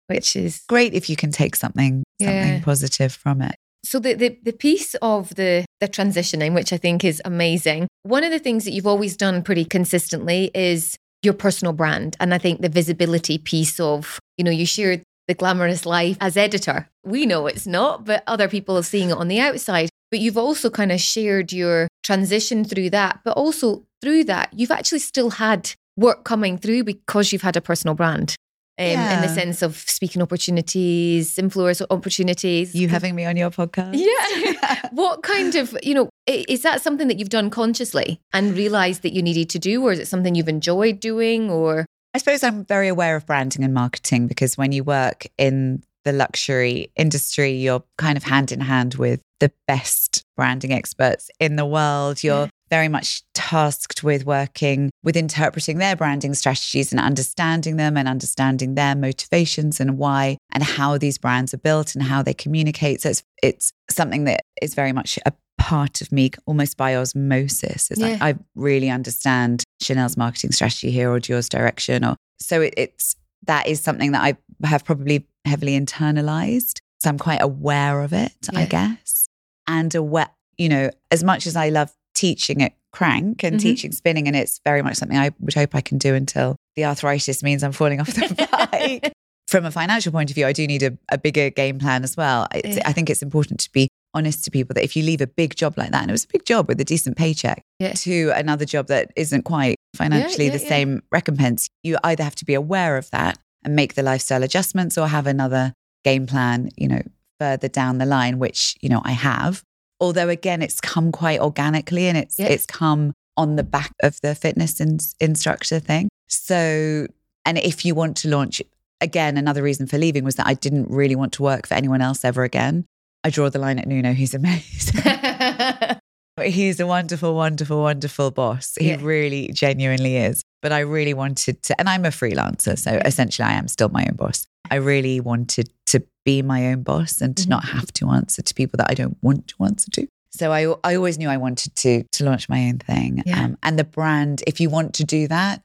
which 0.08 0.36
is 0.36 0.62
Great 0.70 0.94
if 0.94 1.10
you 1.10 1.16
can 1.16 1.32
take 1.32 1.56
something 1.56 2.04
something 2.22 2.54
Yeah. 2.56 2.62
positive 2.64 3.12
from 3.14 3.42
it. 3.42 3.56
so 3.84 3.98
the, 4.00 4.14
the 4.14 4.38
the 4.44 4.54
piece 4.54 4.94
of 5.02 5.34
the 5.36 5.66
the 5.80 5.88
transitioning, 5.88 6.54
which 6.54 6.72
I 6.72 6.78
think 6.78 7.04
is 7.04 7.20
amazing. 7.26 7.88
One 8.04 8.24
of 8.24 8.32
the 8.32 8.40
things 8.40 8.64
that 8.66 8.72
you've 8.72 8.86
always 8.94 9.18
done 9.18 9.42
pretty 9.42 9.66
consistently 9.66 10.52
is 10.54 10.96
your 11.24 11.34
personal 11.34 11.74
brand, 11.74 12.16
and 12.20 12.34
I 12.34 12.38
think 12.38 12.62
the 12.62 12.70
visibility 12.70 13.38
piece 13.40 13.80
of 13.80 14.20
you 14.38 14.44
know 14.44 14.52
you 14.52 14.66
shared 14.68 15.02
the 15.32 15.36
glamorous 15.36 15.86
life 15.86 16.18
as 16.20 16.36
editor. 16.36 16.90
We 17.06 17.26
know 17.26 17.48
it's 17.48 17.66
not, 17.66 18.04
but 18.04 18.22
other 18.28 18.50
people 18.50 18.78
are 18.78 18.84
seeing 18.84 19.12
it 19.12 19.18
on 19.18 19.30
the 19.30 19.40
outside. 19.40 19.90
But 20.12 20.20
you've 20.20 20.38
also 20.38 20.70
kind 20.70 20.92
of 20.92 21.00
shared 21.00 21.54
your 21.54 21.88
transition 22.04 22.66
through 22.66 22.90
that, 22.90 23.22
but 23.24 23.38
also 23.38 23.86
through 24.02 24.26
that 24.26 24.50
you've 24.54 24.72
actually 24.72 25.00
still 25.00 25.30
had 25.30 25.72
work 25.96 26.26
coming 26.26 26.58
through 26.58 26.84
because 26.84 27.32
you've 27.32 27.44
had 27.44 27.56
a 27.56 27.62
personal 27.62 27.96
brand. 27.96 28.36
Um, 28.78 28.88
In 28.88 29.22
the 29.22 29.30
sense 29.30 29.62
of 29.62 29.78
speaking 29.78 30.22
opportunities, 30.22 31.38
influencer 31.38 31.86
opportunities. 31.90 32.76
You 32.76 32.90
having 32.90 33.16
me 33.16 33.26
on 33.26 33.38
your 33.38 33.52
podcast? 33.52 33.92
Yeah. 33.94 34.88
what 34.92 35.24
kind 35.24 35.56
of, 35.56 35.78
you 35.84 35.94
know, 35.94 36.10
is 36.28 36.64
that 36.64 36.82
something 36.82 37.08
that 37.08 37.20
you've 37.20 37.30
done 37.30 37.50
consciously 37.50 38.20
and 38.34 38.54
realized 38.58 39.04
that 39.04 39.14
you 39.14 39.22
needed 39.22 39.50
to 39.52 39.60
do? 39.60 39.82
Or 39.86 39.92
is 39.94 40.00
it 40.00 40.08
something 40.08 40.36
you've 40.36 40.50
enjoyed 40.50 41.00
doing? 41.00 41.50
Or, 41.52 41.86
I 42.14 42.18
suppose 42.18 42.44
I'm 42.44 42.66
very 42.66 42.90
aware 42.90 43.16
of 43.16 43.26
branding 43.26 43.64
and 43.64 43.74
marketing 43.74 44.28
because 44.28 44.58
when 44.58 44.72
you 44.72 44.84
work 44.84 45.28
in 45.38 45.84
the 46.04 46.12
luxury 46.12 46.92
industry, 46.96 47.52
you're 47.52 47.84
kind 47.98 48.18
of 48.18 48.24
hand 48.24 48.52
in 48.52 48.60
hand 48.60 48.96
with 48.96 49.22
the 49.40 49.52
best 49.68 50.24
branding 50.36 50.74
experts 50.74 51.30
in 51.40 51.56
the 51.56 51.66
world. 51.66 52.24
You're 52.24 52.50
very 52.70 52.88
much 52.88 53.22
tasked 53.34 54.04
with 54.04 54.26
working 54.26 54.90
with 55.04 55.16
interpreting 55.16 55.78
their 55.78 55.96
branding 55.96 56.34
strategies 56.34 56.92
and 56.92 57.00
understanding 57.00 57.78
them 57.78 57.98
and 57.98 58.08
understanding 58.08 58.76
their 58.76 58.96
motivations 58.96 59.80
and 59.80 59.98
why 59.98 60.38
and 60.52 60.64
how 60.64 60.98
these 60.98 61.18
brands 61.18 61.54
are 61.54 61.58
built 61.58 61.96
and 61.96 62.04
how 62.04 62.22
they 62.24 62.34
communicate. 62.34 63.02
So 63.02 63.10
it's 63.10 63.24
it's 63.44 63.74
something 63.90 64.26
that 64.26 64.42
is 64.62 64.74
very 64.74 64.94
much 64.94 65.20
a 65.26 65.34
part 65.62 66.02
of 66.02 66.12
me 66.12 66.32
almost 66.46 66.78
by 66.78 66.96
osmosis. 66.96 67.92
It's 67.92 68.00
like 68.02 68.22
I 68.22 68.36
really 68.56 68.90
understand 68.90 69.64
Chanel's 69.82 70.18
marketing 70.18 70.52
strategy 70.52 70.92
here 70.92 71.10
or 71.12 71.20
Dior's 71.20 71.50
direction 71.50 72.04
or 72.04 72.16
so 72.40 72.62
it, 72.62 72.74
it's 72.78 73.16
that 73.48 73.68
is 73.68 73.82
something 73.82 74.12
that 74.12 74.22
I 74.24 74.38
have 74.68 74.84
probably 74.86 75.26
heavily 75.46 75.80
internalized. 75.80 76.80
So 77.00 77.10
I'm 77.10 77.18
quite 77.18 77.42
aware 77.42 78.02
of 78.02 78.14
it, 78.14 78.34
I 78.56 78.66
guess. 78.66 79.28
And 79.68 79.94
aware, 79.96 80.30
you 80.58 80.70
know, 80.70 80.92
as 81.10 81.24
much 81.24 81.48
as 81.48 81.56
I 81.56 81.70
love 81.70 81.92
teaching 82.14 82.62
at 82.62 82.74
Crank 82.92 83.44
and 83.44 83.56
Mhm. 83.56 83.62
teaching 83.62 83.92
spinning, 83.92 84.28
and 84.28 84.36
it's 84.36 84.60
very 84.66 84.82
much 84.82 84.98
something 84.98 85.18
I 85.18 85.32
would 85.40 85.54
hope 85.54 85.74
I 85.76 85.82
can 85.82 85.98
do 85.98 86.14
until 86.14 86.56
the 86.76 86.86
arthritis 86.86 87.42
means 87.42 87.64
I'm 87.64 87.72
falling 87.72 88.00
off 88.02 88.08
the 88.08 88.48
bike. 88.72 89.14
From 89.48 89.66
a 89.66 89.72
financial 89.72 90.12
point 90.12 90.30
of 90.30 90.36
view, 90.36 90.46
I 90.46 90.54
do 90.54 90.68
need 90.68 90.84
a, 90.84 90.98
a 91.12 91.18
bigger 91.18 91.50
game 91.50 91.80
plan 91.80 92.04
as 92.04 92.16
well. 92.16 92.48
It's, 92.54 92.78
Yeah. 92.78 92.84
I 92.88 92.94
think 92.94 93.10
it's 93.10 93.22
important 93.24 93.60
to 93.62 93.72
be 93.72 93.88
honest 94.14 94.44
to 94.46 94.52
people 94.52 94.74
that 94.74 94.84
if 94.84 94.96
you 94.96 95.04
leave 95.04 95.22
a 95.22 95.28
big 95.28 95.56
job 95.56 95.78
like 95.78 95.92
that, 95.92 96.02
and 96.02 96.12
it 96.12 96.14
was 96.14 96.26
a 96.26 96.28
big 96.28 96.46
job 96.46 96.68
with 96.68 96.80
a 96.82 96.84
decent 96.84 97.18
paycheck, 97.18 97.64
Yeah. 97.80 97.94
to 97.94 98.32
another 98.36 98.66
job 98.66 98.88
that 98.88 99.12
isn't 99.16 99.44
quite 99.44 99.76
financially 99.96 100.46
yeah, 100.46 100.58
the 100.58 100.64
yeah. 100.64 100.70
same 100.70 101.04
recompense, 101.12 101.68
you 101.84 101.98
either 102.04 102.24
have 102.24 102.36
to 102.36 102.46
be 102.46 102.54
aware 102.54 102.98
of 102.98 103.10
that 103.12 103.38
and 103.64 103.76
make 103.76 103.94
the 103.96 104.04
lifestyle 104.04 104.44
adjustments 104.44 104.98
or 104.98 105.08
have 105.08 105.28
another 105.28 105.74
game 106.04 106.26
plan, 106.28 106.70
you 106.76 106.88
know, 106.88 107.02
further 107.40 107.68
down 107.68 107.98
the 107.98 108.06
line, 108.06 108.40
which, 108.40 108.76
you 108.82 108.90
know, 108.90 109.02
I 109.04 109.12
have. 109.12 109.64
Although 110.00 110.30
again, 110.30 110.62
it's 110.62 110.82
come 110.82 111.12
quite 111.12 111.40
organically 111.40 112.08
and 112.08 112.18
it's 112.18 112.40
it's 112.40 112.66
come 112.66 113.14
on 113.38 113.56
the 113.56 113.64
back 113.64 113.94
of 114.02 114.20
the 114.22 114.34
fitness 114.36 114.80
in, 114.82 114.98
instructor 115.20 115.80
thing. 115.80 116.10
So, 116.28 117.08
and 117.46 117.58
if 117.58 117.86
you 117.86 117.94
want 117.94 118.18
to 118.18 118.30
launch 118.30 118.62
again, 119.00 119.38
another 119.38 119.64
reason 119.64 119.88
for 119.88 119.98
leaving 119.98 120.24
was 120.24 120.36
that 120.36 120.48
I 120.48 120.54
didn't 120.54 120.90
really 120.90 121.16
want 121.16 121.34
to 121.34 121.44
work 121.44 121.68
for 121.68 121.74
anyone 121.74 122.02
else 122.02 122.24
ever 122.26 122.44
again. 122.44 122.86
I 123.24 123.30
draw 123.30 123.50
the 123.50 123.60
line 123.60 123.78
at 123.80 123.88
Nuno. 123.88 124.14
He's 124.14 124.34
amazing. 124.34 125.02
He's 126.42 126.80
a 126.80 126.88
wonderful, 126.88 127.36
wonderful, 127.36 127.82
wonderful 127.82 128.32
boss. 128.32 128.76
He 128.80 128.90
Yeah. 128.90 128.98
really 129.02 129.50
genuinely 129.54 130.18
is. 130.18 130.42
But 130.62 130.72
I 130.72 130.80
really 130.80 131.14
wanted 131.14 131.62
to, 131.64 131.80
and 131.80 131.90
I'm 131.90 132.06
a 132.06 132.10
freelancer. 132.10 132.78
So 132.78 133.02
essentially, 133.06 133.48
I 133.48 133.54
am 133.54 133.68
still 133.68 133.90
my 133.90 134.06
own 134.10 134.16
boss. 134.16 134.46
I 134.70 134.76
really 134.76 135.20
wanted 135.20 135.70
to 135.88 136.04
be 136.26 136.42
my 136.42 136.68
own 136.72 136.84
boss 136.84 137.20
and 137.22 137.36
to 137.38 137.44
Mhm. 137.44 137.50
not 137.50 137.66
have 137.66 137.92
to 137.94 138.10
answer 138.12 138.42
to 138.42 138.54
people 138.54 138.78
that 138.78 138.90
I 138.90 138.94
don't 138.94 139.18
want 139.22 139.48
to 139.50 139.64
answer 139.66 139.90
to. 139.92 140.08
So 140.32 140.52
I, 140.52 140.74
I 140.90 140.96
always 140.96 141.18
knew 141.18 141.30
I 141.30 141.38
wanted 141.38 141.76
to 141.78 142.04
to 142.12 142.24
launch 142.24 142.48
my 142.48 142.68
own 142.70 142.78
thing. 142.80 143.22
Yeah. 143.26 143.44
Um, 143.44 143.58
and 143.64 143.78
the 143.78 143.84
brand, 143.84 144.44
if 144.48 144.60
you 144.62 144.70
want 144.70 144.94
to 144.96 145.04
do 145.04 145.28
that, 145.28 145.62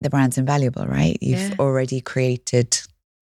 the 0.00 0.10
brand's 0.10 0.36
invaluable, 0.38 0.86
right? 0.86 1.16
You've 1.20 1.50
Yeah. 1.50 1.54
already 1.60 2.00
created 2.00 2.80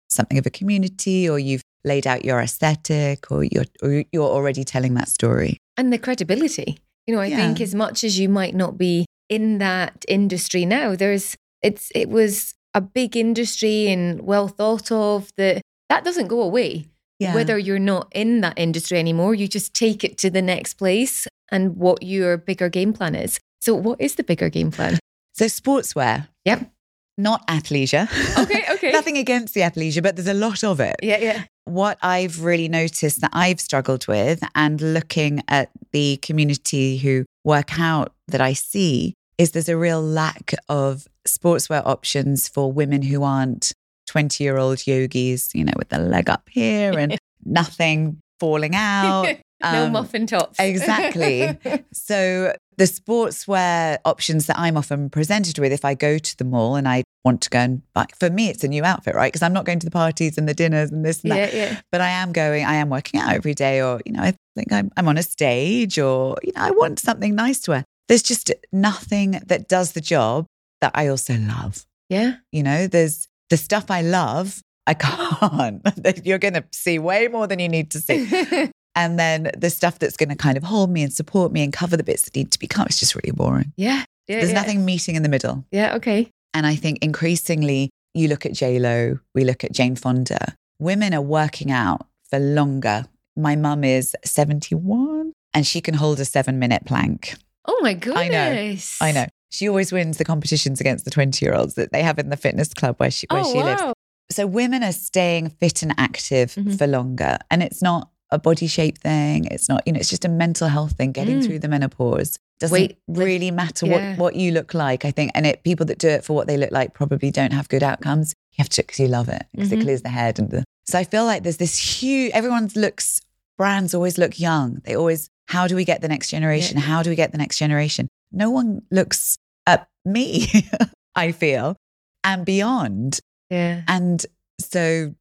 something 0.10 0.38
of 0.38 0.46
a 0.46 0.50
community 0.52 1.28
or 1.28 1.40
you've 1.40 1.64
laid 1.86 2.06
out 2.08 2.26
your 2.26 2.40
aesthetic 2.42 3.32
or 3.32 3.44
you're, 3.44 3.66
or 3.82 4.04
you're 4.12 4.24
already 4.28 4.64
telling 4.64 4.94
that 4.96 5.08
story. 5.10 5.58
And 5.78 5.94
the 5.94 5.98
credibility. 5.98 6.80
You 7.08 7.16
know, 7.16 7.22
I 7.22 7.28
Yeah. 7.28 7.38
think 7.38 7.62
as 7.62 7.76
much 7.76 8.04
as 8.04 8.18
you 8.20 8.28
might 8.30 8.56
not 8.56 8.78
be 8.78 9.06
in 9.30 9.60
that 9.60 10.04
industry 10.08 10.66
now, 10.66 10.96
there's 10.96 11.36
it's 11.62 11.92
it 11.96 12.10
was 12.10 12.54
a 12.74 12.82
big 12.82 13.16
industry 13.16 13.88
and 13.88 14.22
well 14.22 14.48
thought 14.48 14.92
of 14.92 15.30
that 15.38 15.62
that 15.90 16.04
doesn't 16.04 16.28
go 16.28 16.42
away. 16.42 16.88
Yeah. 17.20 17.34
Whether 17.34 17.58
you're 17.58 17.80
not 17.80 18.12
in 18.14 18.42
that 18.42 18.58
industry 18.58 19.00
anymore, 19.00 19.34
you 19.36 19.48
just 19.48 19.74
take 19.74 20.04
it 20.04 20.18
to 20.18 20.30
the 20.30 20.42
next 20.42 20.74
place 20.76 21.28
and 21.52 21.78
what 21.78 22.04
your 22.04 22.38
bigger 22.38 22.68
game 22.70 22.92
plan 22.92 23.16
is. 23.16 23.40
So 23.62 23.74
what 23.76 24.02
is 24.02 24.16
the 24.16 24.24
bigger 24.24 24.50
game 24.50 24.72
plan? 24.72 25.00
so 25.34 25.46
sportswear, 25.46 26.28
Yep. 26.46 26.72
Not 27.18 27.46
athleisure. 27.48 28.08
Okay, 28.44 28.64
okay. 28.72 28.92
Nothing 28.92 29.18
against 29.18 29.54
the 29.54 29.62
athleisure, 29.62 30.04
but 30.04 30.16
there's 30.16 30.28
a 30.28 30.34
lot 30.34 30.64
of 30.64 30.80
it. 30.80 30.96
Yeah, 31.02 31.18
yeah. 31.18 31.44
what 31.66 31.98
I've 32.02 32.44
really 32.44 32.68
noticed 32.70 33.22
that 33.22 33.30
I've 33.34 33.60
struggled 33.60 34.08
with 34.08 34.42
and 34.56 34.82
looking 34.82 35.42
at 35.48 35.70
the 35.92 36.18
community 36.18 36.98
who 36.98 37.26
work 37.44 37.80
out 37.80 38.14
that 38.28 38.42
I 38.42 38.54
see 38.54 39.14
is 39.38 39.52
there's 39.52 39.70
a 39.70 39.78
real 39.78 40.02
lack 40.02 40.54
of 40.70 41.08
sportswear 41.28 41.86
options 41.86 42.48
for 42.48 42.72
women 42.72 43.02
who 43.02 43.24
aren't 43.24 43.72
20 44.08 44.44
year 44.44 44.58
old 44.58 44.86
yogis, 44.86 45.54
you 45.56 45.64
know, 45.64 45.74
with 45.78 45.90
the 45.90 45.98
leg 46.00 46.30
up 46.30 46.48
here 46.52 46.98
and 46.98 47.18
nothing 47.46 48.20
falling 48.40 48.76
out. 48.76 49.28
no 49.64 49.86
Um, 49.86 49.92
muffin 49.94 50.28
tops. 50.28 50.60
exactly. 50.60 51.58
So 51.94 52.54
the 52.78 52.86
sportswear 52.86 53.98
options 54.06 54.48
that 54.48 54.58
I'm 54.60 54.78
often 54.78 55.10
presented 55.10 55.60
with, 55.60 55.72
if 55.72 55.86
I 55.86 55.94
go 55.94 56.18
to 56.18 56.38
the 56.38 56.44
mall 56.44 56.76
and 56.76 56.88
I 56.88 57.04
want 57.24 57.42
to 57.42 57.50
go 57.50 57.60
and 57.60 57.82
buy, 57.94 58.06
for 58.20 58.30
me, 58.30 58.50
it's 58.50 58.64
a 58.64 58.68
new 58.68 58.84
outfit, 58.84 59.16
right? 59.16 59.32
Because 59.32 59.42
I'm 59.42 59.54
not 59.54 59.66
going 59.66 59.80
to 59.80 59.86
the 59.86 59.92
parties 59.92 60.38
and 60.38 60.48
the 60.48 60.54
dinners 60.54 60.92
and 60.92 61.06
this 61.06 61.24
and 61.24 61.32
that. 61.32 61.54
yeah, 61.54 61.70
yeah. 61.72 61.82
But 61.92 62.02
I 62.02 62.10
am 62.10 62.32
going, 62.32 62.66
I 62.66 62.76
am 62.76 62.90
working 62.90 63.20
out 63.20 63.34
every 63.34 63.54
day, 63.54 63.82
or, 63.82 64.02
you 64.06 64.12
know, 64.12 64.22
I 64.22 64.34
think 64.56 64.72
I'm, 64.72 64.92
I'm 64.98 65.08
on 65.08 65.18
a 65.18 65.24
stage, 65.24 65.98
or, 65.98 66.38
you 66.44 66.52
know, 66.56 66.62
I 66.62 66.72
want 66.72 67.00
something 67.00 67.34
nice 67.36 67.60
to 67.62 67.72
wear. 67.72 67.86
There's 68.08 68.24
just 68.24 68.52
nothing 68.72 69.42
that 69.46 69.68
does 69.68 69.94
the 69.94 70.02
job 70.02 70.46
that 70.82 70.92
I 70.94 71.08
also 71.08 71.36
love. 71.36 71.86
Yeah. 72.10 72.36
You 72.52 72.64
know, 72.64 72.88
there's 72.88 73.28
the 73.50 73.58
stuff 73.58 73.90
I 73.90 74.02
love, 74.02 74.62
I 74.88 74.94
can't. 74.96 75.82
You're 76.26 76.40
going 76.40 76.54
to 76.54 76.66
see 76.72 77.00
way 77.00 77.28
more 77.28 77.48
than 77.48 77.60
you 77.60 77.70
need 77.70 77.92
to 77.92 78.00
see. 78.00 78.72
And 78.96 79.20
then 79.20 79.52
the 79.58 79.70
stuff 79.70 80.00
that's 80.00 80.16
going 80.18 80.30
to 80.30 80.36
kind 80.36 80.56
of 80.58 80.64
hold 80.64 80.90
me 80.90 81.04
and 81.04 81.12
support 81.14 81.52
me 81.52 81.64
and 81.64 81.74
cover 81.74 81.98
the 81.98 82.04
bits 82.04 82.24
that 82.24 82.36
need 82.36 82.52
to 82.52 82.60
be 82.60 82.68
covered 82.68 82.92
is 82.92 83.00
just 83.00 83.16
really 83.16 83.32
boring. 83.32 83.74
yeah. 83.78 84.06
Yeah. 84.28 84.38
There's 84.40 84.50
yeah. 84.50 84.56
nothing 84.56 84.86
meeting 84.86 85.16
in 85.16 85.22
the 85.22 85.30
middle. 85.30 85.66
Yeah, 85.72 85.96
okay. 85.98 86.32
And 86.56 86.66
I 86.66 86.76
think 86.76 87.04
increasingly, 87.04 87.92
you 88.16 88.28
look 88.28 88.44
at 88.44 88.54
J 88.54 88.80
Lo, 88.80 89.20
we 89.36 89.44
look 89.44 89.64
at 89.64 89.72
Jane 89.72 89.96
Fonda. 89.96 90.56
Women 90.80 91.14
are 91.14 91.22
working 91.22 91.70
out 91.70 92.08
for 92.30 92.40
longer. 92.40 93.06
My 93.38 93.56
mum 93.56 93.84
is 93.84 94.16
71 94.24 95.32
and 95.54 95.68
she 95.68 95.80
can 95.82 95.94
hold 95.94 96.20
a 96.20 96.26
seven 96.26 96.58
minute 96.58 96.86
plank. 96.86 97.36
Oh 97.66 97.78
my 97.82 97.94
goodness. 97.94 98.98
I 99.00 99.12
know. 99.12 99.20
I 99.20 99.24
know. 99.24 99.28
She 99.52 99.70
always 99.70 99.92
wins 99.92 100.18
the 100.18 100.26
competitions 100.26 100.82
against 100.82 101.06
the 101.06 101.12
20 101.12 101.46
year 101.46 101.54
olds 101.54 101.76
that 101.76 101.92
they 101.92 102.02
have 102.02 102.18
in 102.18 102.30
the 102.30 102.38
fitness 102.38 102.74
club 102.74 102.96
where 102.98 103.12
she, 103.12 103.28
where 103.30 103.44
oh, 103.46 103.54
she 103.54 103.62
lives. 103.62 103.84
So 104.32 104.48
women 104.48 104.84
are 104.84 104.92
staying 104.92 105.50
fit 105.50 105.84
and 105.84 105.94
active 106.00 106.56
Mhm. 106.56 106.78
for 106.80 106.88
longer. 106.88 107.38
And 107.52 107.62
it's 107.62 107.82
not 107.82 108.10
a 108.36 108.40
body 108.40 108.68
shape 108.68 108.98
thing. 109.00 109.46
It's 109.46 109.68
not, 109.68 109.82
you 109.86 109.94
know, 109.94 110.00
it's 110.00 110.10
just 110.10 110.26
a 110.26 110.30
mental 110.30 110.68
health 110.68 110.94
thing, 110.94 111.12
getting 111.12 111.40
Mm. 111.40 111.46
through 111.46 111.60
the 111.60 111.68
menopause. 111.68 112.38
Doesn't 112.60 112.74
Wait, 112.74 112.98
really 113.08 113.52
matter 113.52 113.86
yeah. 113.86 114.12
what, 114.12 114.18
what 114.20 114.36
you 114.36 114.52
look 114.52 114.74
like, 114.74 115.04
I 115.06 115.12
think. 115.12 115.32
And 115.36 115.46
it 115.46 115.64
people 115.64 115.86
that 115.88 115.98
do 115.98 116.08
it 116.08 116.24
for 116.24 116.34
what 116.34 116.48
they 116.48 116.56
look 116.58 116.72
like 116.72 116.94
probably 116.94 117.30
don't 117.32 117.52
have 117.54 117.68
good 117.70 117.84
outcomes. 117.84 118.34
You 118.54 118.62
have 118.64 118.70
to 118.70 118.82
because 118.84 119.00
you 119.00 119.08
love 119.08 119.28
it, 119.30 119.46
because 119.54 119.70
Mhm. 119.72 119.80
it 119.80 119.84
clears 119.84 120.02
the 120.04 120.10
head. 120.10 120.40
And 120.40 120.50
the, 120.52 120.64
so 120.86 120.98
I 121.00 121.04
feel 121.04 121.26
like 121.26 121.44
there's 121.44 121.58
this 121.58 121.78
huge, 122.02 122.32
everyone 122.34 122.70
looks, 122.76 123.20
brands 123.58 123.94
always 123.94 124.18
look 124.18 124.40
young. 124.40 124.82
They 124.86 124.96
always, 124.96 125.28
how 125.48 125.68
do 125.68 125.76
we 125.76 125.84
get 125.86 126.02
the 126.02 126.08
next 126.08 126.30
generation? 126.30 126.78
How 126.78 127.04
do 127.04 127.10
we 127.10 127.16
get 127.16 127.32
the 127.32 127.38
next 127.38 127.58
generation? 127.58 128.08
No 128.32 128.50
one 128.50 128.82
looks 128.92 129.38
at 129.68 129.88
me, 130.06 130.48
I 131.16 131.32
feel, 131.34 131.76
and 132.24 132.46
beyond. 132.46 133.20
Yeah. 133.50 133.82
And 133.88 134.26
so 134.62 135.14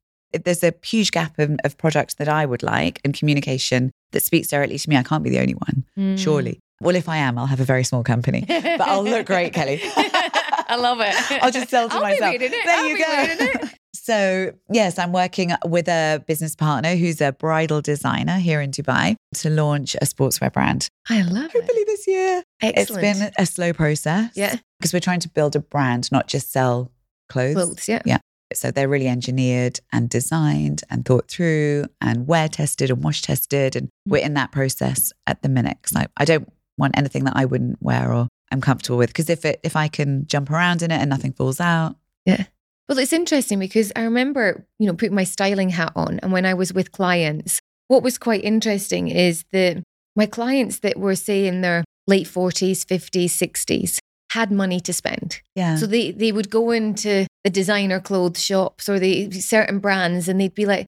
there's 0.45 0.63
a 0.63 0.73
huge 0.83 1.11
gap 1.13 1.39
of, 1.39 1.57
of 1.65 1.77
product 1.79 2.19
that 2.19 2.29
I 2.29 2.47
would 2.47 2.63
like 2.63 3.01
and 3.05 3.15
communication 3.15 3.91
that 4.13 4.23
speaks 4.23 4.49
directly 4.49 4.79
to 4.79 4.89
me. 4.91 4.97
I 4.97 5.03
can't 5.03 5.23
be 5.25 5.31
the 5.31 5.41
only 5.41 5.55
one, 5.55 5.85
Mm. 5.99 6.19
surely. 6.19 6.61
Well, 6.81 6.97
if 6.97 7.09
I 7.09 7.19
am, 7.19 7.39
I'll 7.39 7.47
have 7.47 7.61
a 7.61 7.65
very 7.65 7.85
small 7.85 8.03
company. 8.03 8.45
But 8.49 8.81
I'll 8.81 9.05
look 9.05 9.27
great, 9.27 9.53
Kelly. 9.55 9.81
I 9.87 10.77
love 10.77 10.99
it. 11.01 11.15
I'll 11.43 11.51
just 11.53 11.69
sell 11.71 11.89
to 11.89 11.95
I'll 11.95 12.01
myself. 12.03 12.39
There 12.39 12.51
I'll 12.69 12.89
you 12.89 12.99
go. 12.99 13.69
So, 13.97 14.53
yes, 14.71 14.99
I'm 14.99 15.13
working 15.13 15.53
with 15.65 15.89
a 15.89 16.23
business 16.27 16.55
partner 16.55 16.95
who's 16.95 17.23
a 17.23 17.33
bridal 17.33 17.81
designer 17.81 18.37
here 18.37 18.61
in 18.61 18.71
Dubai 18.71 19.17
to 19.37 19.49
launch 19.49 19.95
a 19.95 20.05
sportswear 20.05 20.53
brand. 20.53 20.89
I 21.09 21.23
love 21.23 21.47
it. 21.47 21.53
Hopefully 21.53 21.85
this 21.87 22.07
year. 22.07 22.43
Excellent. 22.61 23.03
It's 23.03 23.19
been 23.21 23.33
a 23.39 23.47
slow 23.47 23.73
process. 23.73 24.33
Yeah. 24.35 24.57
Because 24.79 24.93
we're 24.93 25.01
trying 25.01 25.21
to 25.21 25.31
build 25.31 25.57
a 25.57 25.61
brand, 25.61 26.13
not 26.13 26.29
just 26.29 26.53
sell 26.53 26.91
clothes. 27.31 27.55
Clothes, 27.55 27.89
yeah. 27.89 28.03
Yeah. 28.05 28.19
So 28.53 28.71
they're 28.71 28.89
really 28.89 29.09
engineered 29.09 29.81
and 29.93 30.09
designed 30.09 30.83
and 30.91 31.05
thought 31.05 31.29
through 31.29 31.87
and 32.01 32.27
wear 32.27 32.49
tested 32.49 32.91
and 32.91 33.03
wash 33.03 33.23
tested. 33.23 33.75
And 33.75 33.89
mm. 33.89 33.91
we're 34.07 34.25
in 34.25 34.35
that 34.35 34.53
process 34.53 35.13
at 35.27 35.43
the 35.43 35.49
minute. 35.49 35.79
Because 35.83 35.97
I, 35.97 36.07
I 36.17 36.25
don't 36.25 36.53
want 36.77 36.97
anything 36.97 37.25
that 37.25 37.37
I 37.37 37.45
wouldn't 37.45 37.83
wear 37.83 38.13
or 38.13 38.29
I'm 38.53 38.61
comfortable 38.61 38.99
with. 38.99 39.11
Because 39.11 39.31
if 39.31 39.45
it 39.45 39.61
if 39.63 39.77
I 39.77 39.89
can 39.89 40.27
jump 40.27 40.51
around 40.51 40.83
in 40.83 40.91
it 40.91 41.01
and 41.01 41.11
nothing 41.11 41.33
falls 41.33 41.61
out, 41.61 41.97
Yeah. 42.27 42.45
Well, 42.89 42.99
it's 42.99 43.15
interesting 43.15 43.59
because 43.59 43.93
I 43.97 44.03
remember, 44.03 44.67
you 44.79 44.87
know, 44.87 44.93
putting 44.93 45.15
my 45.15 45.25
styling 45.25 45.71
hat 45.71 45.93
on. 45.97 46.19
And 46.21 46.33
when 46.33 46.45
I 46.45 46.53
was 46.53 46.73
with 46.73 46.93
clients, 46.93 47.61
what 47.89 48.03
was 48.03 48.19
quite 48.19 48.45
interesting 48.45 49.09
is 49.09 49.45
that 49.53 49.83
my 50.17 50.27
clients 50.27 50.81
that 50.81 50.99
were, 50.99 51.15
say, 51.15 51.47
in 51.47 51.63
their 51.63 51.85
late 52.07 52.27
40s, 52.27 52.85
50s, 52.85 53.25
60s 53.25 53.99
had 54.33 54.53
money 54.53 54.81
to 54.81 54.93
spend. 54.93 55.41
yeah. 55.55 55.77
So 55.77 55.87
they, 55.87 56.11
they 56.11 56.33
would 56.33 56.51
go 56.51 56.73
into 56.73 57.27
the 57.45 57.51
designer 57.51 58.01
clothes 58.01 58.43
shops 58.43 58.89
or 58.89 58.99
the 58.99 59.31
certain 59.33 59.79
brands 59.79 60.29
and 60.29 60.41
they'd 60.41 60.55
be 60.55 60.67
like, 60.67 60.87